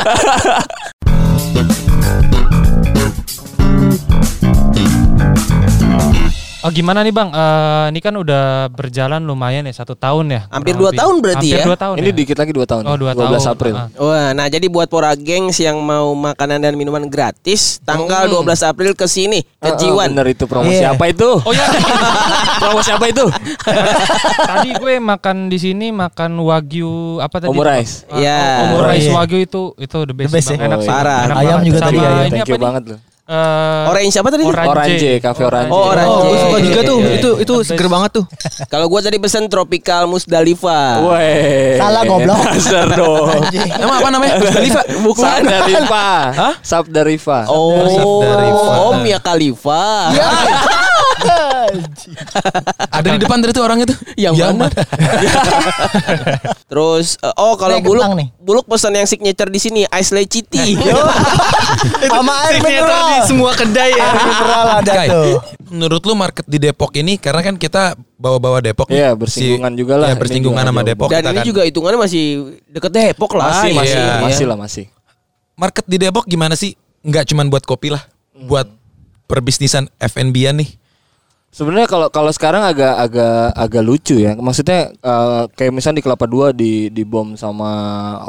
Oh 6.60 6.68
gimana 6.70 7.00
nih 7.00 7.16
bang? 7.16 7.32
Eh, 7.32 7.86
ini 7.88 8.00
kan 8.00 8.12
udah 8.14 8.68
berjalan 8.68 9.24
lumayan 9.24 9.64
ya 9.64 9.72
satu 9.72 9.96
tahun 9.96 10.28
ya. 10.28 10.42
Hampir 10.50 10.76
dua 10.76 10.92
lebih. 10.92 11.00
tahun 11.00 11.16
berarti 11.18 11.48
Hampir 11.48 11.56
ya? 11.56 11.66
dua 11.66 11.78
tahun. 11.80 11.96
Ini 11.96 12.04
ya? 12.06 12.16
dikit 12.20 12.36
lagi 12.36 12.52
2 12.52 12.66
tahun. 12.66 12.84
Oh 12.84 12.96
dua 12.96 13.12
12 13.14 13.16
tahun. 13.16 13.48
April. 13.50 13.74
Ah. 13.74 13.88
Wah, 13.96 14.28
nah 14.34 14.46
jadi 14.46 14.68
buat 14.68 14.86
pora 14.86 15.16
gengs 15.16 15.56
yang 15.58 15.80
mau 15.80 16.12
makanan 16.12 16.60
dan 16.60 16.76
minuman 16.76 17.08
gratis 17.08 17.80
tanggal 17.82 18.28
Hmm. 18.28 18.44
12 18.44 18.60
April 18.62 18.92
ke 18.92 19.08
sini 19.08 19.40
ke 19.40 19.56
Ah, 19.62 19.72
ah, 19.72 19.74
Jiwan. 19.74 20.12
bener 20.12 20.28
itu 20.30 20.44
promosi 20.46 20.78
Iya. 20.78 20.92
apa 20.92 21.06
itu? 21.08 21.30
Oh 21.32 21.54
ya. 21.56 21.64
promosi 22.60 22.90
apa 22.92 23.06
itu? 23.08 23.26
Tadi 24.52 24.70
gue 24.76 24.94
makan 25.00 25.36
di 25.48 25.58
sini 25.58 25.88
makan 25.90 26.44
wagyu 26.44 26.92
apa 27.20 27.40
tadi? 27.40 27.50
Omurice. 27.50 28.04
Iya. 28.12 28.68
Omurice 28.68 29.08
Oh, 29.08 29.08
iya. 29.08 29.12
wagyu 29.16 29.40
itu 29.40 29.62
itu 29.78 29.98
the 30.04 30.12
best, 30.14 30.28
The 30.28 30.36
best 30.36 30.48
Bang. 30.50 30.60
ya? 30.60 30.66
enak 30.68 30.76
Oh, 30.76 30.84
sih. 30.84 30.92
Parah. 30.92 31.20
Enak 31.24 31.36
Ayam 31.38 31.48
banget. 31.56 31.66
juga 31.66 31.78
Sama 31.78 31.88
tadi 31.88 31.98
ya. 31.98 32.04
ini 32.04 32.20
Thank 32.20 32.36
apa 32.36 32.36
you 32.46 32.52
nih? 32.54 32.66
banget 32.68 32.84
loh. 32.86 33.00
Eh, 33.30 33.90
Orange 33.94 34.18
apa 34.18 34.30
tadi? 34.34 34.42
Orange. 34.42 34.70
Orange, 34.74 35.10
Cafe 35.22 35.42
Orange. 35.46 35.70
Oh, 35.70 35.94
Orange. 35.94 36.10
Oh, 36.10 36.22
gue 36.26 36.38
suka 36.42 36.58
juga 36.66 36.80
tuh. 36.82 36.98
Iya, 36.98 37.14
Itu 37.22 37.30
iya. 37.38 37.44
itu 37.46 37.54
seger 37.62 37.86
banget 37.86 38.12
tuh. 38.18 38.26
Kalau 38.66 38.90
gua 38.90 39.06
tadi 39.06 39.22
pesen 39.22 39.46
tropical 39.46 40.10
musdalifah. 40.10 41.06
Weh. 41.14 41.78
Salah, 41.78 42.02
goblok. 42.10 42.42
Dasar 42.42 42.90
dong. 42.90 43.46
Emang 43.54 43.98
apa 44.02 44.10
namanya? 44.10 44.34
Musdalifah? 45.06 45.46
Sabda 45.46 45.58
Rifa. 45.70 46.10
Sabda 46.66 47.02
Rifa. 47.06 47.40
Oh, 47.54 48.26
Khalifa. 48.26 48.74
Om 48.90 48.98
ya 49.06 49.20
Khalifa. 49.22 49.86
Ada 52.90 53.08
di 53.14 53.18
depan 53.20 53.38
dari 53.40 53.50
itu 53.50 53.60
orangnya 53.60 53.86
tuh. 53.88 53.98
Yang 54.14 54.34
mana? 54.40 54.68
Terus 56.70 57.16
eh, 57.20 57.34
oh 57.36 57.54
kalau 57.56 57.78
buluk 57.80 58.04
nih. 58.16 58.28
buluk 58.38 58.66
pesan 58.66 58.94
yang 58.94 59.06
signature 59.06 59.48
di 59.48 59.58
sini 59.58 59.80
ice 59.86 60.12
latte 60.12 60.40
tea. 60.44 60.76
Sama 62.10 62.32
air 62.46 62.58
Signature 62.58 62.84
di 62.84 62.84
mineral. 62.84 63.26
semua 63.26 63.52
kedai 63.54 63.90
ya. 63.92 64.04
Air 64.04 64.18
mineral 64.20 64.66
ada 64.80 64.92
Kai, 64.92 65.08
tuh. 65.08 65.38
menurut 65.70 66.02
lu 66.02 66.14
market 66.14 66.46
di 66.46 66.58
Depok 66.58 66.92
ini 66.94 67.16
karena 67.16 67.42
kan 67.42 67.56
kita 67.56 67.94
bawa-bawa 68.16 68.60
Depok 68.60 68.88
nih. 68.90 69.00
Iya, 69.00 69.10
bersinggungan 69.16 69.72
juga 69.74 69.94
lah. 69.96 70.08
Iya, 70.10 70.14
Ini 70.14 70.20
bersinggungan 70.20 70.64
sama 70.66 70.82
Depok. 70.84 71.08
Dan 71.10 71.20
kita 71.20 71.30
ini 71.30 71.40
kan. 71.40 71.48
juga 71.48 71.62
hitungannya 71.64 72.00
masih 72.00 72.24
deket 72.68 72.92
Depok 72.92 73.32
lah. 73.34 73.46
Masih, 73.54 73.72
masih, 73.74 73.96
Iya. 73.96 74.14
masih 74.22 74.46
lah 74.46 74.58
masih. 74.58 74.86
market 75.56 75.84
di 75.86 75.98
Depok 75.98 76.24
gimana 76.24 76.56
sih? 76.56 76.74
Enggak 77.00 77.28
cuman 77.28 77.48
buat 77.48 77.64
kopi 77.64 77.90
lah, 77.90 78.04
buat 78.34 78.68
perbisnisan 79.26 79.88
F&B-an 79.98 80.58
nih. 80.58 80.70
Sebenarnya 81.50 81.90
kalau 81.90 82.08
kalau 82.14 82.30
sekarang 82.30 82.62
agak 82.62 82.94
agak 82.94 83.58
agak 83.58 83.84
lucu 83.84 84.22
ya. 84.22 84.38
Maksudnya 84.38 84.94
eh, 84.94 85.44
kayak 85.58 85.74
misalnya 85.74 85.98
di 86.00 86.06
Kelapa 86.06 86.30
Dua 86.30 86.54
di 86.54 86.94
di 86.94 87.02
bom 87.02 87.34
sama 87.34 87.72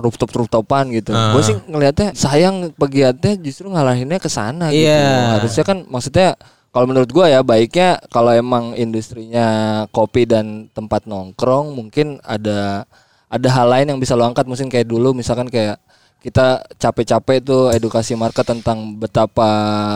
rooftop 0.01 0.33
rooftopan 0.33 0.89
gitu. 0.97 1.13
Ah. 1.13 1.37
Gue 1.37 1.43
sih 1.45 1.57
ngelihatnya 1.69 2.17
sayang 2.17 2.73
pegiatnya 2.75 3.37
justru 3.37 3.69
ngalahinnya 3.69 4.17
ke 4.17 4.33
sana 4.33 4.73
gitu. 4.73 4.89
Iya. 4.89 5.37
Harusnya 5.37 5.65
kan 5.69 5.85
maksudnya 5.85 6.41
kalau 6.71 6.87
menurut 6.87 7.11
gua 7.11 7.27
ya 7.27 7.43
baiknya 7.43 7.99
kalau 8.15 8.31
emang 8.31 8.79
industrinya 8.79 9.85
kopi 9.91 10.23
dan 10.23 10.71
tempat 10.71 11.03
nongkrong 11.05 11.75
mungkin 11.75 12.23
ada 12.23 12.87
ada 13.27 13.49
hal 13.51 13.67
lain 13.71 13.87
yang 13.95 13.99
bisa 13.99 14.15
lo 14.15 14.27
angkat 14.27 14.47
mungkin 14.47 14.71
kayak 14.71 14.87
dulu 14.87 15.11
misalkan 15.11 15.51
kayak 15.51 15.83
kita 16.21 16.47
capek-capek 16.77 17.39
tuh 17.41 17.73
edukasi 17.73 18.13
market 18.13 18.45
tentang 18.45 18.93
betapa 18.95 19.49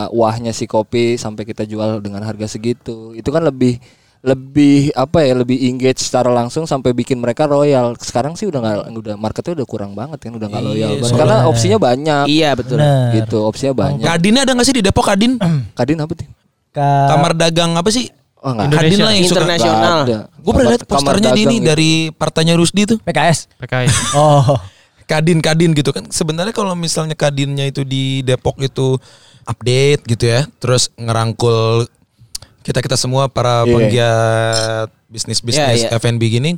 wahnya 0.09 0.51
si 0.51 0.65
kopi 0.65 1.15
sampai 1.15 1.45
kita 1.45 1.63
jual 1.63 2.01
dengan 2.01 2.25
harga 2.25 2.49
segitu. 2.49 3.13
Itu 3.13 3.29
kan 3.29 3.45
lebih 3.45 3.77
lebih 4.25 4.89
apa 4.97 5.21
ya 5.21 5.37
lebih 5.37 5.61
engage 5.69 6.01
secara 6.01 6.33
langsung 6.33 6.65
sampai 6.65 6.97
bikin 6.97 7.21
mereka 7.21 7.45
royal. 7.45 7.93
Sekarang 8.01 8.33
sih 8.35 8.49
udah 8.49 8.57
nggak 8.57 8.79
udah 8.97 9.15
marketnya 9.21 9.53
udah 9.53 9.69
kurang 9.69 9.93
banget 9.93 10.17
kan 10.17 10.33
udah 10.33 10.49
nggak 10.49 10.65
loyal 10.65 10.91
banget. 10.97 11.13
karena 11.13 11.37
opsinya 11.45 11.77
banyak. 11.79 12.25
Iya 12.33 12.51
betul. 12.57 12.81
Bener. 12.81 13.21
Gitu, 13.21 13.39
opsinya 13.39 13.75
banyak. 13.77 14.07
Kadinnya 14.09 14.43
ada 14.49 14.53
nggak 14.57 14.65
sih 14.65 14.77
di 14.77 14.83
Depok 14.83 15.05
Kadin? 15.05 15.37
Kadin 15.79 16.01
apa 16.01 16.13
tuh? 16.17 16.27
Ka- 16.73 17.09
Kamar 17.13 17.37
dagang 17.37 17.77
apa 17.77 17.93
sih? 17.93 18.09
Oh 18.41 18.57
enggak. 18.57 18.73
Kadin 18.81 18.99
lah 18.99 19.13
yang. 19.13 19.29
Internasional. 19.29 19.99
Gue 20.41 20.53
pernah 20.57 20.71
lihat 20.73 20.85
posternya 20.89 21.31
di 21.37 21.43
ini 21.45 21.57
gitu. 21.61 21.69
dari 21.69 21.91
partainya 22.09 22.57
Rusdi 22.57 22.83
tuh. 22.89 22.99
PKS. 23.05 23.61
PKI. 23.61 23.89
Oh. 24.17 24.57
Kadin 25.05 25.39
Kadin 25.39 25.73
gitu 25.73 25.91
kan. 25.91 26.09
Sebenarnya 26.09 26.51
kalau 26.51 26.73
misalnya 26.73 27.13
Kadinnya 27.13 27.65
itu 27.65 27.83
di 27.83 28.21
Depok 28.21 28.57
itu 28.59 28.97
update 29.43 30.03
gitu 30.07 30.25
ya, 30.27 30.49
terus 30.57 30.89
ngerangkul 30.95 31.85
kita 32.61 32.81
kita 32.81 32.97
semua 32.97 33.29
para 33.29 33.63
Iya. 33.63 33.71
penggiat 33.71 34.89
bisnis 35.07 35.39
bisnis 35.39 35.85
Iya, 35.85 35.93
iya. 35.93 36.01
F&B 36.01 36.23
gini 36.25 36.57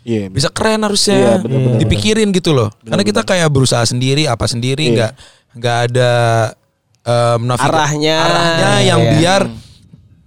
Iya. 0.00 0.30
bisa 0.30 0.46
keren 0.48 0.80
harusnya 0.80 1.42
bener-bener. 1.42 1.76
dipikirin 1.76 2.30
gitu 2.30 2.54
loh 2.54 2.70
karena 2.80 3.02
kita 3.02 3.20
kayak 3.20 3.50
berusaha 3.50 3.82
sendiri 3.82 4.24
apa 4.24 4.46
sendiri 4.46 4.86
Iya. 4.86 4.94
nggak 4.94 5.12
nggak 5.58 5.78
ada 5.90 6.12
em, 7.02 7.40
naviga- 7.42 7.74
Arahnya. 7.74 8.16
arahnya 8.16 8.70
yang 8.86 9.00
Iya. 9.02 9.12
biar 9.12 9.42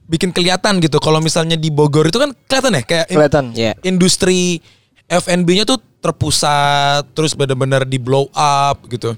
bikin 0.06 0.30
kelihatan 0.30 0.78
gitu 0.78 1.00
kalau 1.00 1.18
misalnya 1.18 1.56
di 1.56 1.72
Bogor 1.72 2.06
itu 2.06 2.20
kan 2.20 2.36
kelihatan 2.44 2.76
ya 2.76 2.84
kayak 2.84 3.06
in- 3.08 3.16
Kelihatan. 3.16 3.46
Iya. 3.56 3.74
industri 3.82 4.60
F&B-nya 5.06 5.64
tuh 5.64 5.80
terpusat 6.04 7.08
terus 7.12 7.32
benar-benar 7.32 7.84
di 7.84 7.96
blow 7.96 8.28
up 8.30 8.84
gitu 8.86 9.16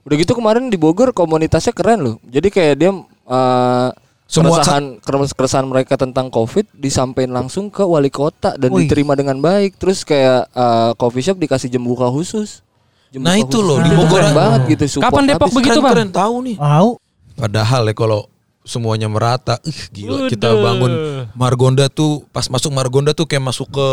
Udah 0.00 0.16
gitu 0.16 0.32
kemarin 0.32 0.66
di 0.66 0.74
Bogor 0.74 1.10
komunitasnya 1.10 1.70
keren 1.70 2.00
loh. 2.00 2.16
Jadi 2.24 2.48
kayak 2.48 2.74
dia 2.74 2.88
eh, 2.88 3.88
Semua 4.24 4.56
keresahan 4.56 4.96
keres- 4.96 5.34
keresahan 5.34 5.66
mereka 5.66 5.94
tentang 5.94 6.26
Covid 6.28 6.64
disampaikan 6.72 7.36
langsung 7.36 7.68
ke 7.68 7.82
wali 7.82 8.08
kota 8.08 8.54
dan 8.54 8.70
Wih. 8.70 8.86
diterima 8.86 9.12
dengan 9.12 9.36
baik. 9.36 9.76
Terus 9.76 10.00
kayak 10.00 10.48
eh, 10.48 10.90
coffee 10.94 11.20
shop 11.20 11.36
dikasih 11.36 11.68
jam 11.68 11.82
buka 11.82 12.06
khusus. 12.06 12.64
Jam 13.10 13.20
Nah, 13.20 13.34
buka 13.34 13.44
itu 13.44 13.58
khusus. 13.58 13.68
loh, 13.68 13.78
di 13.78 13.90
Bogor 13.92 14.08
keren 14.16 14.32
banget 14.32 14.60
gitu. 14.70 14.84
support 14.88 15.04
Kapan 15.04 15.24
Depok 15.26 15.42
habis. 15.44 15.56
begitu, 15.56 15.70
keren, 15.74 15.82
Bang? 15.82 15.92
keren 15.92 16.10
tahu 16.10 16.34
nih 16.40 16.56
Tahu. 16.56 16.90
padahal 17.36 17.82
ya 17.82 17.94
kalau 17.94 18.20
semuanya 18.62 19.06
merata 19.06 19.54
ih 19.62 19.80
gila 19.90 20.18
kita 20.28 20.48
Udah. 20.48 20.62
bangun 20.62 20.92
Margonda 21.34 21.86
tuh 21.88 22.22
pas 22.28 22.46
masuk 22.46 22.70
Margonda 22.70 23.10
tuh 23.10 23.24
kayak 23.24 23.44
masuk 23.44 23.68
ke 23.68 23.86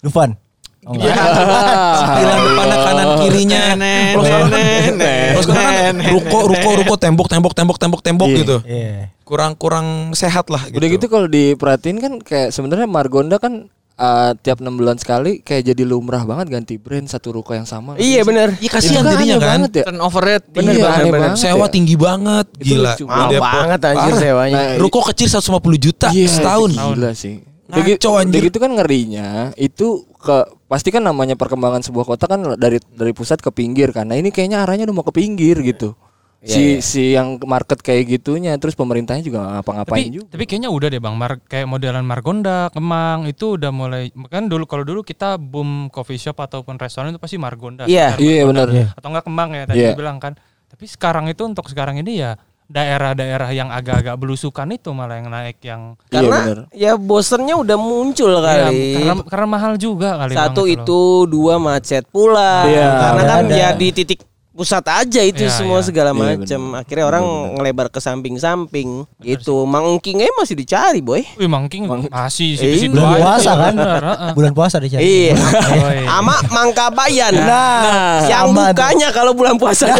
Dufan. 0.00 0.38
Oh. 0.80 0.96
Sempilan 0.96 2.38
depannya 2.46 2.76
kanan 2.80 3.08
kirinya. 3.20 3.60
Sekarang 4.24 4.48
kan, 4.48 4.96
kan 5.44 5.96
ruko 6.08 6.38
ruko 6.48 6.70
ruko 6.74 6.94
tembok 6.96 7.28
tembok 7.28 7.52
tembok 7.52 7.76
tembok 7.76 8.00
tembok 8.00 8.28
Iya. 8.28 8.38
gitu. 8.38 8.56
Iya. 8.64 8.94
Kurang 9.22 9.52
kurang 9.54 9.86
sehat 10.12 10.48
lah 10.48 10.64
gitu. 10.64 10.80
Udah 10.80 10.88
gitu 10.88 11.06
kalau 11.06 11.26
diperhatiin 11.26 11.98
kan 11.98 12.12
kayak 12.18 12.48
sebenarnya 12.50 12.88
Margonda 12.88 13.36
kan 13.36 13.68
eh, 13.94 14.32
tiap 14.40 14.58
enam 14.58 14.74
bulan 14.74 14.96
sekali 14.96 15.38
kayak 15.38 15.68
jadi 15.68 15.82
lumrah 15.84 16.24
banget 16.24 16.48
ganti 16.50 16.74
brand 16.74 17.04
satu 17.04 17.30
ruko 17.30 17.52
yang 17.52 17.68
sama. 17.68 17.94
Iya 17.94 18.24
bener. 18.24 18.56
Iya 18.56 18.70
kasihan 18.72 19.04
Itu 19.04 19.12
jadinya 19.14 19.36
kan. 19.36 19.48
banget 19.60 19.70
ya. 19.76 19.84
Turnover 19.86 20.22
rate 20.24 20.46
Bener 20.48 20.72
Iya, 20.72 20.82
banget, 20.82 21.04
bener. 21.04 21.20
banget 21.20 21.36
Sewa 21.38 21.60
ya. 21.60 21.68
tinggi 21.68 21.94
banget, 21.94 22.46
gila. 22.56 22.92
Mahal 23.04 23.30
banget 23.36 23.80
anjir 23.84 24.14
sewanya. 24.18 24.56
Nah, 24.56 24.80
Ruko 24.80 25.00
kecil 25.04 25.28
150 25.28 25.44
juta 25.78 26.08
Iya, 26.08 26.24
setahun. 26.26 26.70
Gila 26.72 27.12
sih. 27.12 27.44
Ngaco, 27.76 27.86
gitu, 27.86 28.08
anjir. 28.18 28.42
gitu 28.50 28.58
kan 28.58 28.70
ngerinya 28.74 29.28
itu 29.54 30.04
ke 30.18 30.36
pasti 30.66 30.90
kan 30.90 31.02
namanya 31.02 31.38
perkembangan 31.38 31.80
sebuah 31.80 32.06
kota 32.06 32.26
kan 32.26 32.42
dari 32.58 32.82
dari 32.90 33.12
pusat 33.14 33.38
ke 33.38 33.50
pinggir 33.50 33.94
kan. 33.94 34.10
Nah 34.10 34.18
ini 34.18 34.28
kayaknya 34.28 34.62
arahnya 34.62 34.90
udah 34.90 34.96
mau 34.96 35.06
ke 35.06 35.14
pinggir 35.14 35.58
gitu. 35.62 35.94
Iya, 36.40 36.48
si 36.48 36.62
si 36.80 37.02
yang 37.12 37.36
market 37.44 37.84
kayak 37.84 38.16
gitunya 38.16 38.56
terus 38.56 38.72
pemerintahnya 38.72 39.20
juga 39.20 39.60
ngapa-ngapain 39.60 40.08
Tapi 40.08 40.16
juga. 40.16 40.28
tapi 40.32 40.44
kayaknya 40.48 40.72
udah 40.72 40.88
deh 40.88 40.96
Bang, 40.96 41.12
Mar 41.20 41.36
kayak 41.36 41.68
modelan 41.68 42.00
Margonda, 42.00 42.72
Kemang 42.72 43.28
itu 43.28 43.60
udah 43.60 43.68
mulai 43.68 44.08
kan 44.32 44.48
dulu 44.48 44.64
kalau 44.64 44.80
dulu 44.88 45.04
kita 45.04 45.36
boom 45.36 45.92
coffee 45.92 46.16
shop 46.16 46.40
ataupun 46.40 46.80
restoran 46.80 47.12
itu 47.12 47.20
pasti 47.20 47.36
Margonda. 47.36 47.84
Iya. 47.84 48.16
sekitar 48.16 48.24
Iya, 48.24 48.40
Margonda. 48.48 48.62
benar. 48.72 48.96
Atau 48.96 49.08
enggak 49.12 49.24
Kemang 49.28 49.50
ya 49.52 49.62
tadi 49.68 49.78
Iya. 49.84 49.90
dibilang 49.92 50.16
kan. 50.16 50.32
Tapi 50.70 50.84
sekarang 50.88 51.28
itu 51.28 51.42
untuk 51.44 51.68
sekarang 51.68 52.00
ini 52.00 52.24
ya 52.24 52.40
daerah-daerah 52.70 53.50
yang 53.50 53.68
agak-agak 53.68 54.14
belusukan 54.14 54.70
itu 54.70 54.94
malah 54.94 55.18
yang 55.18 55.26
naik 55.26 55.58
yang 55.60 55.98
Iya, 56.06 56.22
Karena 56.22 56.36
bener. 56.40 56.58
ya 56.70 56.92
bosennya 56.94 57.58
udah 57.58 57.74
muncul 57.74 58.30
Ya, 58.30 58.40
kali. 58.70 58.94
karena 58.94 59.14
karena 59.26 59.46
mahal 59.48 59.74
juga 59.74 60.14
kali 60.16 60.32
Satu 60.32 60.62
loh. 60.62 60.70
itu, 60.70 61.00
dua 61.26 61.58
macet 61.58 62.06
pula. 62.06 62.62
Iya, 62.64 62.88
Karena 62.96 63.22
kan 63.26 63.42
ada. 63.44 63.54
ya 63.56 63.68
di 63.74 63.88
titik 63.90 64.22
pusat 64.60 64.84
aja 64.84 65.24
itu 65.24 65.40
Iya, 65.40 65.56
semua 65.56 65.80
iya. 65.80 65.86
segala 65.88 66.12
Iya, 66.12 66.36
macem. 66.36 66.60
Akhirnya 66.76 67.08
orang 67.08 67.24
ngelebar 67.56 67.88
ke 67.88 67.96
samping-samping 67.96 69.08
gitu. 69.24 69.64
Mang 69.64 69.96
Engkingnya 69.96 70.28
masih 70.36 70.52
dicari, 70.52 71.00
boy. 71.00 71.24
Wih 71.40 71.48
Mangking 71.48 71.88
masih 71.88 72.60
Eh, 72.60 72.60
situ-situ 72.60 72.92
Bulan 72.92 73.16
puasa 73.16 73.50
kan? 73.56 73.72
Bener. 73.72 74.02
Bulan 74.36 74.52
puasa 74.52 74.76
dicari. 74.76 75.00
Iya. 75.00 75.40
Woi. 75.80 76.04
Ama 76.04 76.36
Mangkabayan. 76.52 77.32
Nah, 77.40 78.28
yang 78.28 78.52
sama 78.52 78.68
bukanya 78.76 79.08
kalau 79.16 79.32
bulan 79.32 79.56
puasa 79.56 79.88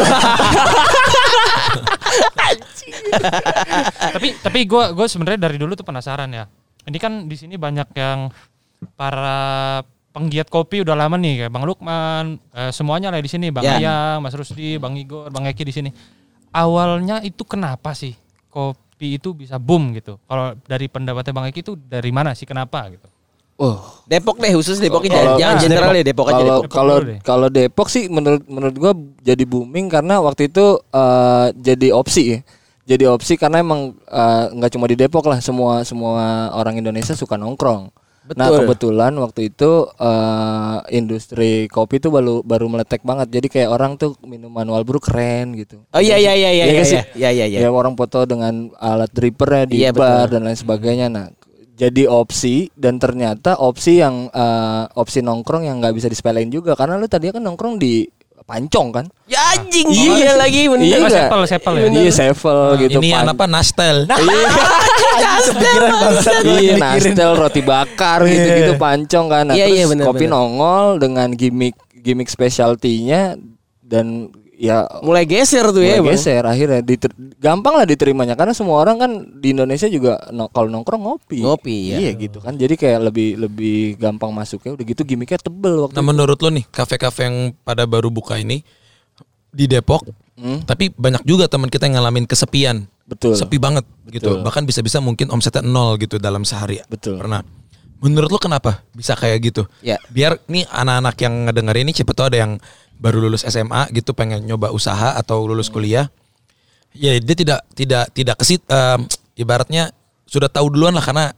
tapi 4.12 4.28
tapi 4.42 4.58
gue 4.66 4.84
gue 4.92 5.06
sebenarnya 5.06 5.48
dari 5.50 5.56
dulu 5.56 5.72
tuh 5.74 5.86
penasaran 5.86 6.30
ya. 6.30 6.44
Ini 6.84 6.98
kan 7.00 7.26
di 7.28 7.36
sini 7.36 7.54
banyak 7.56 7.88
yang 7.96 8.28
para 8.96 9.80
penggiat 10.10 10.50
kopi 10.50 10.82
udah 10.82 10.98
lama 10.98 11.14
nih 11.14 11.46
kayak 11.46 11.52
Bang 11.54 11.64
Lukman, 11.64 12.38
eh, 12.50 12.70
semuanya 12.74 13.14
lah 13.14 13.22
di 13.22 13.30
sini, 13.30 13.54
Bang 13.54 13.62
Ya. 13.62 13.78
Ayang, 13.78 14.26
Mas 14.26 14.34
Rusdi, 14.34 14.76
Bang 14.76 14.98
Igor, 14.98 15.30
Bang 15.30 15.46
Eki 15.46 15.62
di 15.62 15.74
sini. 15.74 15.90
Awalnya 16.50 17.22
itu 17.22 17.46
kenapa 17.46 17.94
sih 17.94 18.18
kopi 18.50 19.16
itu 19.16 19.30
bisa 19.30 19.54
boom 19.56 19.94
gitu? 19.94 20.18
Kalau 20.26 20.58
dari 20.66 20.90
pendapatnya 20.90 21.30
Bang 21.30 21.46
Eki 21.46 21.60
itu 21.62 21.72
dari 21.78 22.10
mana 22.10 22.34
sih 22.34 22.42
kenapa 22.42 22.90
gitu? 22.90 23.06
Oh, 23.60 23.76
Depok 24.08 24.40
deh 24.40 24.56
khusus 24.56 24.80
Depok 24.80 25.04
aja. 25.04 25.20
Kalau- 25.20 25.36
Jangan 25.36 25.56
nah, 25.56 25.62
general 25.62 25.92
ya 25.92 26.04
Depok 26.04 26.26
aja 26.26 26.32
kalau 26.32 26.48
Depok. 26.48 26.72
Kalau 26.72 26.96
kalau 27.20 27.48
Depok 27.52 27.88
sih 27.92 28.08
menurut 28.08 28.42
menurut 28.48 28.76
gua 28.80 28.92
jadi 29.20 29.44
booming 29.44 29.92
karena 29.92 30.16
waktu 30.18 30.48
itu 30.48 30.80
eh, 30.80 31.46
jadi 31.54 31.92
opsi 31.92 32.22
ya. 32.34 32.38
Jadi 32.88 33.04
opsi 33.06 33.36
karena 33.36 33.60
emang 33.60 33.92
eh, 34.08 34.44
nggak 34.56 34.72
cuma 34.72 34.88
di 34.88 34.96
Depok 34.96 35.28
lah 35.28 35.44
semua 35.44 35.84
semua 35.84 36.48
orang 36.56 36.80
Indonesia 36.80 37.12
suka 37.12 37.36
nongkrong. 37.36 37.92
Nah 38.38 38.46
Betul. 38.46 38.58
kebetulan 38.62 39.12
waktu 39.18 39.40
itu 39.50 39.70
eh, 39.98 40.78
industri 40.94 41.66
kopi 41.66 41.98
tuh 41.98 42.14
baru 42.14 42.34
baru 42.46 42.66
meletek 42.70 43.02
banget. 43.02 43.26
Jadi 43.30 43.46
kayak 43.50 43.70
orang 43.74 43.98
tuh 43.98 44.14
minum 44.22 44.50
manual 44.50 44.86
brew 44.86 45.02
keren 45.02 45.58
gitu. 45.58 45.82
Oh 45.90 45.98
iya 45.98 46.14
iya 46.14 46.34
iya 46.38 46.50
iya 46.54 46.64
Iya 46.70 46.82
iya 46.84 47.02
iya 47.14 47.30
iya 47.34 47.46
iya. 47.46 47.58
Ya 47.66 47.70
orang 47.74 47.98
foto 47.98 48.22
dengan 48.24 48.70
alat 48.78 49.10
drippernya 49.10 49.64
di 49.66 49.76
Iya, 49.82 49.90
bar 49.90 50.30
betul. 50.30 50.38
dan 50.38 50.40
lain 50.46 50.58
sebagainya. 50.58 51.06
Nah, 51.10 51.26
jadi 51.74 52.06
opsi 52.06 52.68
dan 52.76 53.00
ternyata 53.00 53.56
opsi 53.56 53.98
yang 53.98 54.28
eh, 54.30 54.84
opsi 54.94 55.24
nongkrong 55.24 55.64
yang 55.66 55.80
nggak 55.80 55.96
bisa 55.96 56.06
disepelein 56.06 56.52
juga 56.52 56.76
karena 56.76 57.00
lu 57.00 57.08
tadinya 57.08 57.40
kan 57.40 57.44
nongkrong 57.48 57.80
di 57.80 58.04
pancong 58.50 58.88
kan? 58.90 59.06
Ya 59.24 59.38
anjing 59.54 59.86
iya 59.86 60.34
lagi 60.34 60.66
bener. 60.66 60.82
Iya 60.82 60.96
Oh, 60.98 61.08
sepel, 61.08 61.40
sepel 61.46 61.74
ya? 61.76 61.86
Iya 61.86 62.10
sevel 62.12 62.58
gitu. 62.82 62.98
Ini 62.98 63.08
pan- 63.14 63.30
apa 63.30 63.44
Nastel. 63.46 63.96
Kepikiran 65.40 65.90
banget. 65.92 66.24
Iya, 66.58 66.74
nastel 66.76 67.30
roti 67.32 67.62
bakar 67.62 68.26
gitu-gitu 68.26 68.74
pancong 68.76 69.26
kan. 69.28 69.44
Nah, 69.46 69.54
Iya, 69.54 69.66
terus 69.66 69.76
iya, 69.76 69.84
bener, 69.86 70.04
kopi 70.04 70.26
bener. 70.26 70.34
nongol 70.34 70.86
dengan 70.98 71.28
gimmick 71.30 71.78
gimmick 71.94 72.26
specialty-nya 72.26 73.38
dan 73.80 74.32
ya 74.60 74.84
Mulai 75.00 75.24
geser 75.24 75.64
tuh 75.66 75.80
ya, 75.80 75.96
mulai 75.96 76.00
Bang. 76.04 76.12
geser 76.14 76.44
akhirnya 76.44 76.80
diter- 76.80 77.16
gampang 77.34 77.74
lah 77.74 77.82
diterimanya 77.82 78.36
karena 78.36 78.52
semua 78.52 78.76
orang 78.78 78.96
kan 78.96 79.10
di 79.34 79.50
Indonesia 79.50 79.88
juga 79.88 80.20
no- 80.28 80.46
kalau 80.46 80.68
nongkrong 80.68 81.00
ngopi 81.00 81.40
Ngopi, 81.40 81.76
ya. 81.88 81.98
iya 81.98 82.10
gitu 82.12 82.38
kan 82.38 82.54
jadi 82.54 82.76
kayak 82.76 83.00
lebih 83.02 83.40
lebih 83.40 83.78
gampang 83.96 84.28
masuknya 84.30 84.76
udah 84.76 84.84
gitu 84.84 85.00
gimmicknya 85.02 85.40
tebel 85.40 85.88
waktu 85.88 85.96
Nah 85.96 86.04
menurut 86.04 86.36
lo 86.36 86.52
nih 86.52 86.68
kafe-kafe 86.68 87.24
yang 87.24 87.36
pada 87.58 87.82
baru 87.82 88.06
buka 88.06 88.36
ini 88.36 88.60
di 89.50 89.64
Depok, 89.64 90.06
Hmm. 90.36 90.62
tapi 90.62 90.88
banyak 90.88 91.24
juga 91.24 91.44
teman 91.44 91.66
kita 91.66 91.84
yang 91.84 91.98
ngalamin 91.98 92.22
kesepian. 92.22 92.86
Betul. 93.02 93.34
Sepi 93.34 93.58
banget 93.58 93.82
gitu. 94.06 94.38
Bahkan 94.38 94.62
bisa-bisa 94.62 95.02
mungkin 95.02 95.26
omsetnya 95.28 95.60
nol 95.60 95.98
gitu 95.98 96.16
dalam 96.16 96.46
sehari. 96.46 96.78
Betul. 96.86 97.18
Pernah. 97.18 97.42
Menurut 97.98 98.30
lo 98.30 98.38
kenapa 98.38 98.86
bisa 98.90 99.12
kayak 99.12 99.42
gitu? 99.42 99.62
Ya. 99.80 99.98
Biar 100.06 100.38
nih 100.46 100.64
anak-anak 100.64 101.16
yang 101.18 101.34
ngedenger 101.44 101.76
ini 101.78 101.90
siapa 101.90 102.14
tahu 102.14 102.30
ada 102.30 102.38
yang 102.38 102.52
baru 103.00 103.24
lulus 103.24 103.42
SMA 103.48 103.88
gitu 103.96 104.12
pengen 104.12 104.44
nyoba 104.44 104.70
usaha 104.70 105.16
atau 105.16 105.48
lulus 105.48 105.72
kuliah. 105.72 106.12
Ya 106.92 107.16
dia 107.16 107.36
tidak 107.38 107.60
tidak 107.72 108.04
tidak 108.12 108.36
kesit 108.36 108.60
em, 108.68 109.08
ibaratnya 109.38 109.90
sudah 110.28 110.46
tahu 110.46 110.70
duluan 110.70 110.94
lah 110.94 111.02
karena 111.02 111.32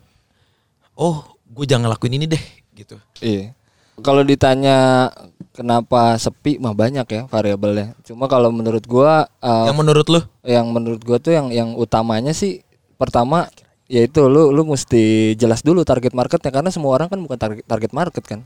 oh 0.98 1.25
gue 1.53 1.64
jangan 1.64 1.88
lakuin 1.92 2.16
ini 2.20 2.27
deh 2.29 2.42
gitu. 2.77 2.96
iya 3.20 3.53
kalau 4.01 4.25
ditanya 4.25 5.09
kenapa 5.53 6.16
sepi 6.16 6.57
mah 6.57 6.72
banyak 6.72 7.05
ya 7.09 7.22
variabelnya 7.29 7.92
cuma 8.05 8.25
kalau 8.29 8.48
menurut 8.48 8.85
gua 8.88 9.29
eh, 9.40 9.66
Yang 9.68 9.79
menurut 9.79 10.07
lo? 10.09 10.20
yang 10.44 10.66
menurut 10.72 11.01
gua 11.05 11.20
tuh 11.20 11.33
yang 11.37 11.53
yang 11.53 11.77
utamanya 11.77 12.33
sih 12.33 12.64
pertama 12.96 13.48
yaitu 13.90 14.25
lu 14.31 14.55
lu 14.55 14.62
mesti 14.66 15.35
jelas 15.35 15.61
dulu 15.61 15.83
target 15.83 16.14
marketnya 16.14 16.51
karena 16.55 16.71
semua 16.71 16.97
orang 16.97 17.09
kan 17.11 17.18
bukan 17.18 17.38
target 17.38 17.64
target 17.66 17.92
market 17.92 18.25
kan 18.25 18.40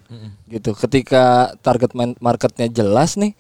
gitu 0.49 0.73
ketika 0.75 1.55
target 1.61 1.93
marketnya 2.19 2.67
jelas 2.73 3.15
nih 3.21 3.37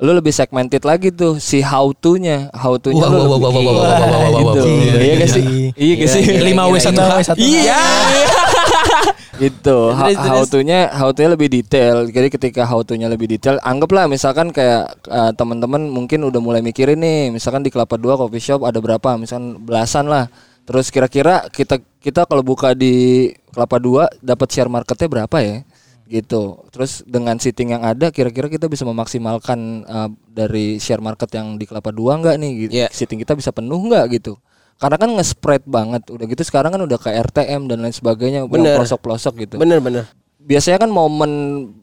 lu 0.00 0.16
lebih 0.16 0.32
segmented 0.32 0.80
lagi 0.80 1.12
tuh 1.12 1.36
si 1.36 1.60
how 1.60 1.92
to-nya 1.92 2.48
how 2.56 2.80
to-nya 2.80 3.04
Wah, 3.04 3.12
lu 3.12 3.20
wah, 3.20 3.36
lebih 3.36 3.68
wah, 3.68 3.74
wah, 3.76 4.40
gitu. 4.40 4.60
Iya, 4.64 4.94
iya 4.96 5.14
gak 5.20 5.28
iya, 5.28 5.36
sih 5.36 5.44
iya 5.76 5.94
gak 6.00 6.08
sih 6.08 6.22
Lima 6.40 6.64
W 6.72 6.74
satu 6.80 7.00
H. 7.04 7.36
Iya. 7.36 7.80
gitu. 9.40 9.78
How 9.96 10.12
terus. 10.12 10.52
to-nya 10.52 10.92
how 10.92 11.08
to-nya 11.10 11.32
lebih 11.32 11.48
detail. 11.48 12.08
Jadi 12.08 12.28
ketika 12.28 12.68
how 12.68 12.84
to-nya 12.84 13.08
lebih 13.08 13.26
detail, 13.26 13.56
anggaplah 13.64 14.06
misalkan 14.06 14.52
kayak 14.52 15.00
eh, 15.08 15.32
teman-teman 15.34 15.88
mungkin 15.88 16.28
udah 16.28 16.40
mulai 16.40 16.60
mikirin 16.60 17.00
nih, 17.00 17.32
misalkan 17.32 17.64
di 17.64 17.72
Kelapa 17.72 17.96
Dua 17.96 18.20
coffee 18.20 18.40
shop 18.40 18.68
ada 18.68 18.78
berapa? 18.78 19.16
Misalkan 19.16 19.64
belasan 19.64 20.06
lah. 20.08 20.28
Terus 20.70 20.86
kira-kira 20.94 21.50
kita 21.50 21.82
kita 21.98 22.30
kalau 22.30 22.46
buka 22.46 22.78
di 22.78 23.26
Kelapa 23.50 23.82
Dua 23.82 24.06
dapat 24.22 24.46
share 24.54 24.70
marketnya 24.70 25.10
berapa 25.10 25.38
ya? 25.42 25.66
gitu. 26.10 26.66
Terus 26.74 27.06
dengan 27.06 27.38
seating 27.38 27.78
yang 27.78 27.86
ada, 27.86 28.10
kira-kira 28.10 28.50
kita 28.50 28.66
bisa 28.66 28.82
memaksimalkan 28.82 29.86
eh, 29.86 30.08
dari 30.26 30.82
share 30.82 30.98
market 30.98 31.30
yang 31.38 31.54
di 31.54 31.64
Kelapa 31.70 31.94
Dua 31.94 32.18
nggak 32.18 32.36
nih? 32.36 32.52
Gitu. 32.66 32.72
Iya. 32.74 32.88
Seating 32.90 33.22
kita 33.22 33.38
bisa 33.38 33.54
penuh 33.54 33.78
nggak 33.78 34.04
gitu? 34.18 34.34
Karena 34.82 34.96
kan 34.98 35.10
nge-spread 35.14 35.62
banget. 35.70 36.02
Udah 36.10 36.26
gitu 36.26 36.42
sekarang 36.42 36.74
kan 36.74 36.82
udah 36.82 36.98
ke 36.98 37.14
RTM 37.14 37.70
dan 37.70 37.78
lain 37.84 37.94
sebagainya, 37.94 38.48
Bener. 38.50 38.80
pelosok-pelosok 38.80 39.32
gitu. 39.46 39.54
Bener 39.60 39.78
bener. 39.78 40.08
Biasanya 40.40 40.82
kan 40.82 40.90
momen 40.90 41.32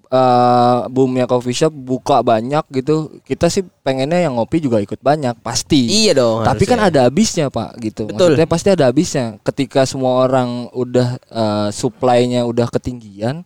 eh, 0.08 0.80
boomnya 0.90 1.30
coffee 1.30 1.56
shop 1.56 1.72
buka 1.72 2.26
banyak 2.26 2.66
gitu. 2.74 3.22
Kita 3.24 3.48
sih 3.48 3.64
pengennya 3.86 4.24
yang 4.24 4.36
ngopi 4.36 4.60
juga 4.60 4.82
ikut 4.82 5.00
banyak, 5.00 5.40
pasti. 5.46 5.88
Iya 6.08 6.18
dong. 6.18 6.44
Tapi 6.44 6.64
kan 6.66 6.82
harusnya. 6.82 7.06
ada 7.06 7.08
habisnya 7.08 7.46
pak, 7.54 7.70
gitu. 7.80 8.10
Betul. 8.10 8.36
Maksudnya 8.36 8.50
pasti 8.50 8.70
ada 8.74 8.84
habisnya. 8.90 9.26
Ketika 9.46 9.86
semua 9.86 10.26
orang 10.26 10.68
udah 10.74 11.22
eh, 11.22 11.70
supply-nya 11.72 12.44
udah 12.44 12.68
ketinggian, 12.72 13.46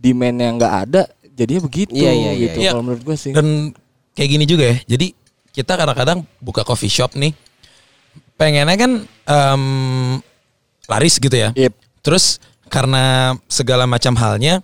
demand-nya 0.00 0.48
nggak 0.56 0.74
ada, 0.88 1.02
jadinya 1.34 1.62
begitu. 1.64 1.92
Iya, 1.96 2.12
iya, 2.12 2.30
iya, 2.36 2.44
gitu. 2.48 2.58
iya. 2.60 2.70
Kalau 2.76 2.84
menurut 2.84 3.02
gue 3.04 3.16
sih. 3.16 3.32
Dan 3.32 3.72
kayak 4.12 4.28
gini 4.28 4.44
juga 4.44 4.64
ya. 4.68 4.76
Jadi 4.84 5.06
kita 5.50 5.72
kadang-kadang 5.74 6.22
buka 6.38 6.62
coffee 6.62 6.92
shop 6.92 7.16
nih. 7.16 7.32
Pengennya 8.36 8.76
kan 8.76 8.92
em, 9.08 9.64
laris 10.88 11.16
gitu 11.20 11.36
ya. 11.36 11.52
Yep. 11.56 11.72
Terus 12.00 12.40
karena 12.70 13.34
segala 13.50 13.84
macam 13.84 14.14
halnya 14.14 14.62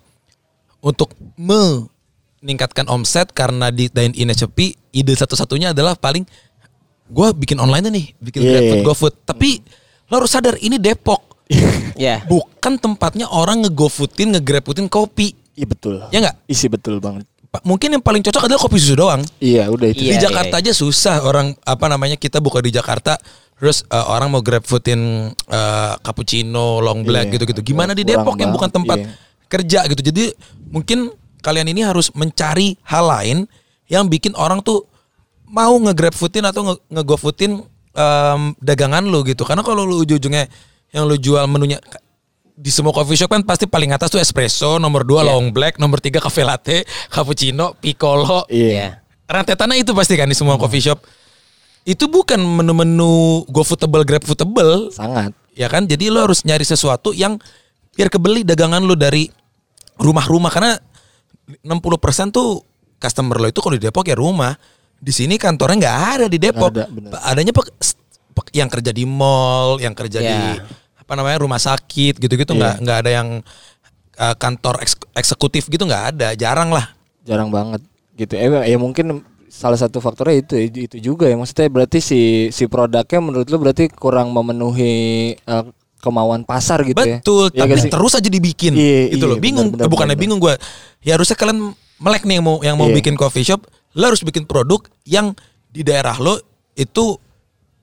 untuk 0.78 1.10
meningkatkan 1.34 2.86
omset 2.86 3.34
karena 3.34 3.74
di 3.74 3.90
dine 3.90 4.14
in 4.14 4.30
sepi, 4.30 4.78
ide 4.94 5.12
satu-satunya 5.18 5.74
adalah 5.74 5.98
paling 5.98 6.22
gua 7.10 7.34
bikin 7.34 7.58
online 7.58 7.90
nih, 7.90 8.06
bikin 8.22 8.40
Yeah. 8.46 8.54
GrabFood, 8.54 8.82
GoFood. 8.86 9.14
Tapi 9.26 9.50
lo 10.06 10.22
harus 10.22 10.30
sadar 10.30 10.54
ini 10.62 10.78
Depok. 10.78 11.26
Ya. 11.96 12.20
Bukan 12.28 12.76
tempatnya 12.76 13.24
orang 13.24 13.64
nge-GoFoodin, 13.64 14.36
nge-GrabFoodin 14.36 14.84
kopi. 14.84 15.32
Iya 15.56 15.64
betul. 15.64 16.04
Ya 16.12 16.20
nggak? 16.20 16.36
Isi 16.44 16.68
betul 16.68 17.00
banget. 17.00 17.24
Mungkin 17.64 17.88
yang 17.96 18.04
paling 18.04 18.20
cocok 18.20 18.52
adalah 18.52 18.60
kopi 18.60 18.76
susu 18.76 19.00
doang. 19.00 19.24
Iya, 19.40 19.72
udah 19.72 19.88
itu. 19.88 20.04
Iya, 20.04 20.20
di 20.20 20.28
Jakarta 20.28 20.60
aja 20.60 20.76
susah 20.76 21.24
orang 21.24 21.56
apa 21.64 21.88
namanya 21.88 22.20
kita 22.20 22.36
buka 22.36 22.60
di 22.60 22.68
Jakarta 22.68 23.16
terus 23.56 23.82
eh, 23.88 24.06
orang 24.06 24.28
mau 24.28 24.44
grab 24.44 24.62
foodin 24.62 25.32
eh, 25.32 25.92
cappuccino, 26.00 26.78
long 26.80 27.02
black 27.02 27.28
Iya. 27.28 27.34
gitu-gitu. 27.40 27.60
Gimana 27.64 27.96
di 27.96 28.04
Kurang 28.04 28.24
Depok 28.24 28.36
yang 28.38 28.52
bukan 28.52 28.70
tempat 28.70 28.98
iya. 29.00 29.10
kerja 29.48 29.80
gitu. 29.88 30.02
Jadi 30.04 30.24
mungkin 30.68 31.08
kalian 31.40 31.70
ini 31.70 31.80
harus 31.80 32.12
mencari 32.12 32.76
hal 32.84 33.06
lain 33.06 33.38
yang 33.86 34.06
bikin 34.06 34.34
orang 34.34 34.60
tuh 34.60 34.84
mau 35.46 35.72
nge-grab 35.78 36.10
foodin 36.12 36.42
atau 36.42 36.74
nge- 36.74 36.82
nge-go 36.90 37.16
foodin 37.16 37.62
em, 37.94 38.40
dagangan 38.58 39.06
lu 39.06 39.22
gitu. 39.22 39.46
Karena 39.46 39.62
kalau 39.62 39.86
lu 39.86 40.02
ujung-ujungnya 40.02 40.50
yang 40.90 41.06
lu 41.06 41.14
jual 41.14 41.46
menunya 41.46 41.78
di 42.56 42.72
semua 42.72 42.90
coffee 42.90 43.14
shop 43.14 43.30
kan 43.30 43.44
pasti 43.44 43.68
paling 43.68 43.92
atas 43.92 44.08
tuh 44.08 44.18
espresso, 44.18 44.80
nomor 44.80 45.04
dua 45.04 45.20
long 45.22 45.52
black, 45.52 45.76
nomor 45.76 46.00
tiga 46.00 46.18
cafe 46.18 46.40
latte, 46.40 46.82
cappuccino, 47.12 47.76
piccolo, 47.76 48.48
Iya. 48.48 49.04
rentetannya 49.28 49.76
itu 49.84 49.92
pasti 49.92 50.16
kan 50.16 50.26
di 50.26 50.34
semua 50.34 50.56
coffee 50.56 50.80
shop. 50.82 50.98
Itu 51.86 52.10
bukan 52.10 52.42
menu-menu 52.42 53.46
go 53.46 53.62
foodable, 53.62 54.02
grab 54.02 54.26
foodable, 54.26 54.90
Sangat. 54.90 55.30
ya 55.54 55.70
kan? 55.70 55.86
Jadi 55.86 56.10
lo 56.10 56.26
harus 56.26 56.42
nyari 56.42 56.66
sesuatu 56.66 57.14
yang 57.14 57.38
biar 57.94 58.10
kebeli 58.10 58.42
dagangan 58.42 58.82
lo 58.82 58.98
dari 58.98 59.30
rumah-rumah 59.96 60.50
karena 60.50 60.74
60% 61.62 62.34
tuh 62.34 62.58
customer 62.98 63.38
lo 63.38 63.46
itu 63.46 63.62
kalau 63.62 63.78
di 63.78 63.82
Depok 63.82 64.02
ya 64.04 64.18
rumah. 64.18 64.58
Di 64.96 65.12
sini 65.12 65.38
kantornya 65.38 65.76
nggak 65.78 65.98
ada 66.18 66.26
di 66.26 66.38
Depok. 66.40 66.74
Ada, 66.74 66.90
bener. 66.90 67.10
Adanya 67.22 67.52
pe- 67.54 67.70
pe- 68.34 68.50
yang 68.50 68.66
kerja 68.66 68.90
di 68.90 69.06
mall, 69.06 69.78
yang 69.78 69.94
kerja 69.94 70.18
di 70.18 70.26
Ya. 70.26 70.64
apa 70.98 71.12
namanya 71.14 71.38
rumah 71.38 71.62
sakit 71.62 72.18
gitu-gitu 72.18 72.50
nggak 72.50 72.82
nggak 72.82 72.98
ada 72.98 73.10
yang 73.14 73.28
uh, 74.18 74.34
kantor 74.34 74.82
eks- 74.82 74.98
eksekutif 75.14 75.70
gitu 75.70 75.86
nggak 75.86 76.18
ada, 76.18 76.34
jarang 76.34 76.74
lah. 76.74 76.90
jarang 77.22 77.46
banget 77.50 77.78
gitu 78.14 78.34
eh 78.34 78.50
ya 78.66 78.74
mungkin 78.74 79.22
salah 79.48 79.78
satu 79.78 79.98
faktornya 79.98 80.42
itu 80.42 80.54
itu 80.58 80.96
juga 80.98 81.26
ya 81.26 81.34
maksudnya 81.34 81.70
berarti 81.70 81.98
si 81.98 82.20
si 82.50 82.64
produknya 82.66 83.18
menurut 83.18 83.46
lu 83.46 83.56
berarti 83.58 83.88
kurang 83.88 84.30
memenuhi 84.30 84.94
eh, 85.34 85.64
kemauan 85.96 86.46
pasar 86.46 86.86
gitu 86.86 86.98
ya 87.02 87.18
Betul, 87.18 87.50
Iya 87.50 87.60
tapi 87.66 87.72
sih? 87.82 87.90
terus 87.90 88.12
aja 88.14 88.28
dibikin. 88.30 88.72
Iya, 88.78 89.10
itu 89.10 89.24
iya, 89.26 89.32
loh, 89.34 89.38
bingung. 89.42 89.74
benar, 89.74 89.86
benar, 89.86 89.90
Bukannya 89.90 90.14
benar. 90.14 90.22
bingung 90.22 90.38
gue. 90.38 90.54
Ya 91.02 91.18
harusnya 91.18 91.34
kalian 91.34 91.74
melek 91.98 92.22
nih 92.22 92.38
yang 92.38 92.46
mau 92.46 92.56
yang 92.62 92.76
mau 92.78 92.86
Iya. 92.86 92.96
bikin 93.02 93.14
coffee 93.18 93.42
shop, 93.42 93.66
lo 93.98 94.04
harus 94.06 94.22
bikin 94.22 94.46
produk 94.46 94.86
yang 95.02 95.34
di 95.66 95.82
daerah 95.82 96.14
lo 96.20 96.38
itu 96.78 97.18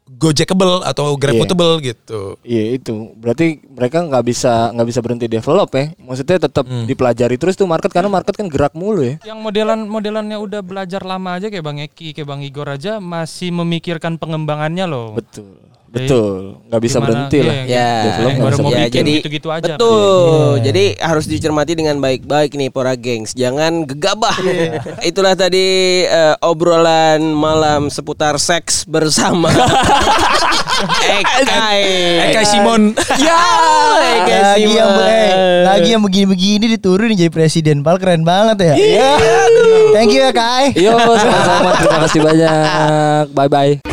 gojekable 0.05 0.83
atau 0.83 1.15
grabable 1.15 1.79
gitu. 1.79 2.35
Iya 2.41 2.75
itu 2.75 2.91
berarti 3.15 3.63
mereka 3.65 4.03
nggak 4.03 4.23
bisa 4.23 4.71
nggak 4.71 4.87
bisa 4.87 4.99
berhenti 4.99 5.27
develop 5.27 5.69
ya 5.69 5.95
maksudnya 5.97 6.37
tetap 6.39 6.63
Hmm. 6.63 6.83
dipelajari 6.83 7.35
terus 7.35 7.53
tuh 7.53 7.65
market 7.65 7.89
karena 7.89 8.07
market 8.07 8.33
kan 8.33 8.47
gerak 8.47 8.71
mulu 8.73 8.99
ya 9.01 9.15
Yang 9.23 9.39
modelan 9.39 9.79
modelannya 9.85 10.37
udah 10.37 10.59
belajar 10.59 11.01
lama 11.01 11.35
aja 11.35 11.47
kayak 11.47 11.61
Bang 11.61 11.77
Eki, 11.77 12.11
kayak 12.11 12.25
Bang 12.25 12.41
Igor 12.41 12.67
aja 12.67 12.97
masih 12.97 13.51
memikirkan 13.51 14.15
pengembangannya 14.15 14.85
loh. 14.85 15.13
betul 15.13 15.59
betul 15.93 16.57
nggak 16.65 16.81
bisa 16.81 16.97
Gimana- 16.97 17.05
berhenti 17.05 17.37
iya, 17.37 17.45
lah 17.45 17.53
yang 17.53 17.67
Ya, 17.69 17.89
Develop 18.03 18.17
nggak 18.25 18.41
baru 18.41 18.49
bisa 18.49 18.63
mau 18.63 18.71
ya, 18.71 18.77
bikin 18.81 18.97
jadi 18.97 19.13
gitu-gitu 19.15 19.47
aja. 19.47 19.63
Betul. 19.71 20.49
Jadi 20.59 20.85
harus 20.97 21.25
dicermati 21.25 21.73
dengan 21.73 21.95
baik-baik 21.97 22.51
nih 22.51 22.69
para 22.69 22.93
gengs. 22.95 23.31
Jangan 23.31 23.85
gegabah. 23.85 24.33
Itulah 25.09 25.33
tadi 25.33 25.67
eh, 26.03 26.35
obrolan 26.41 27.21
malam 27.29 27.87
seputar 27.87 28.35
seks 28.35 28.83
bersama 28.83 29.53
Ekai. 31.03 31.81
Ekai 32.27 32.43
Simon. 32.43 32.97
Ya, 33.21 33.39
Ekai 34.19 34.41
Lagi 34.41 34.69
yang 34.73 34.89
Simon. 34.89 35.07
eh, 35.07 35.61
lagi 35.63 35.89
yang 35.89 36.01
begini-begini 36.01 36.65
diturunin 36.71 37.13
jadi 37.15 37.29
presiden. 37.29 37.85
Pal 37.85 37.95
keren 37.95 38.25
banget 38.25 38.57
ya. 38.65 38.75
Thank 39.93 40.09
you 40.09 40.21
ya 40.21 40.33
Kai. 40.33 40.73
Yo 40.73 40.97
sama-sama 40.97 41.69
terima 41.77 41.97
kasih 42.01 42.19
banyak 42.19 43.25
bye 43.31 43.45
bye 43.47 43.92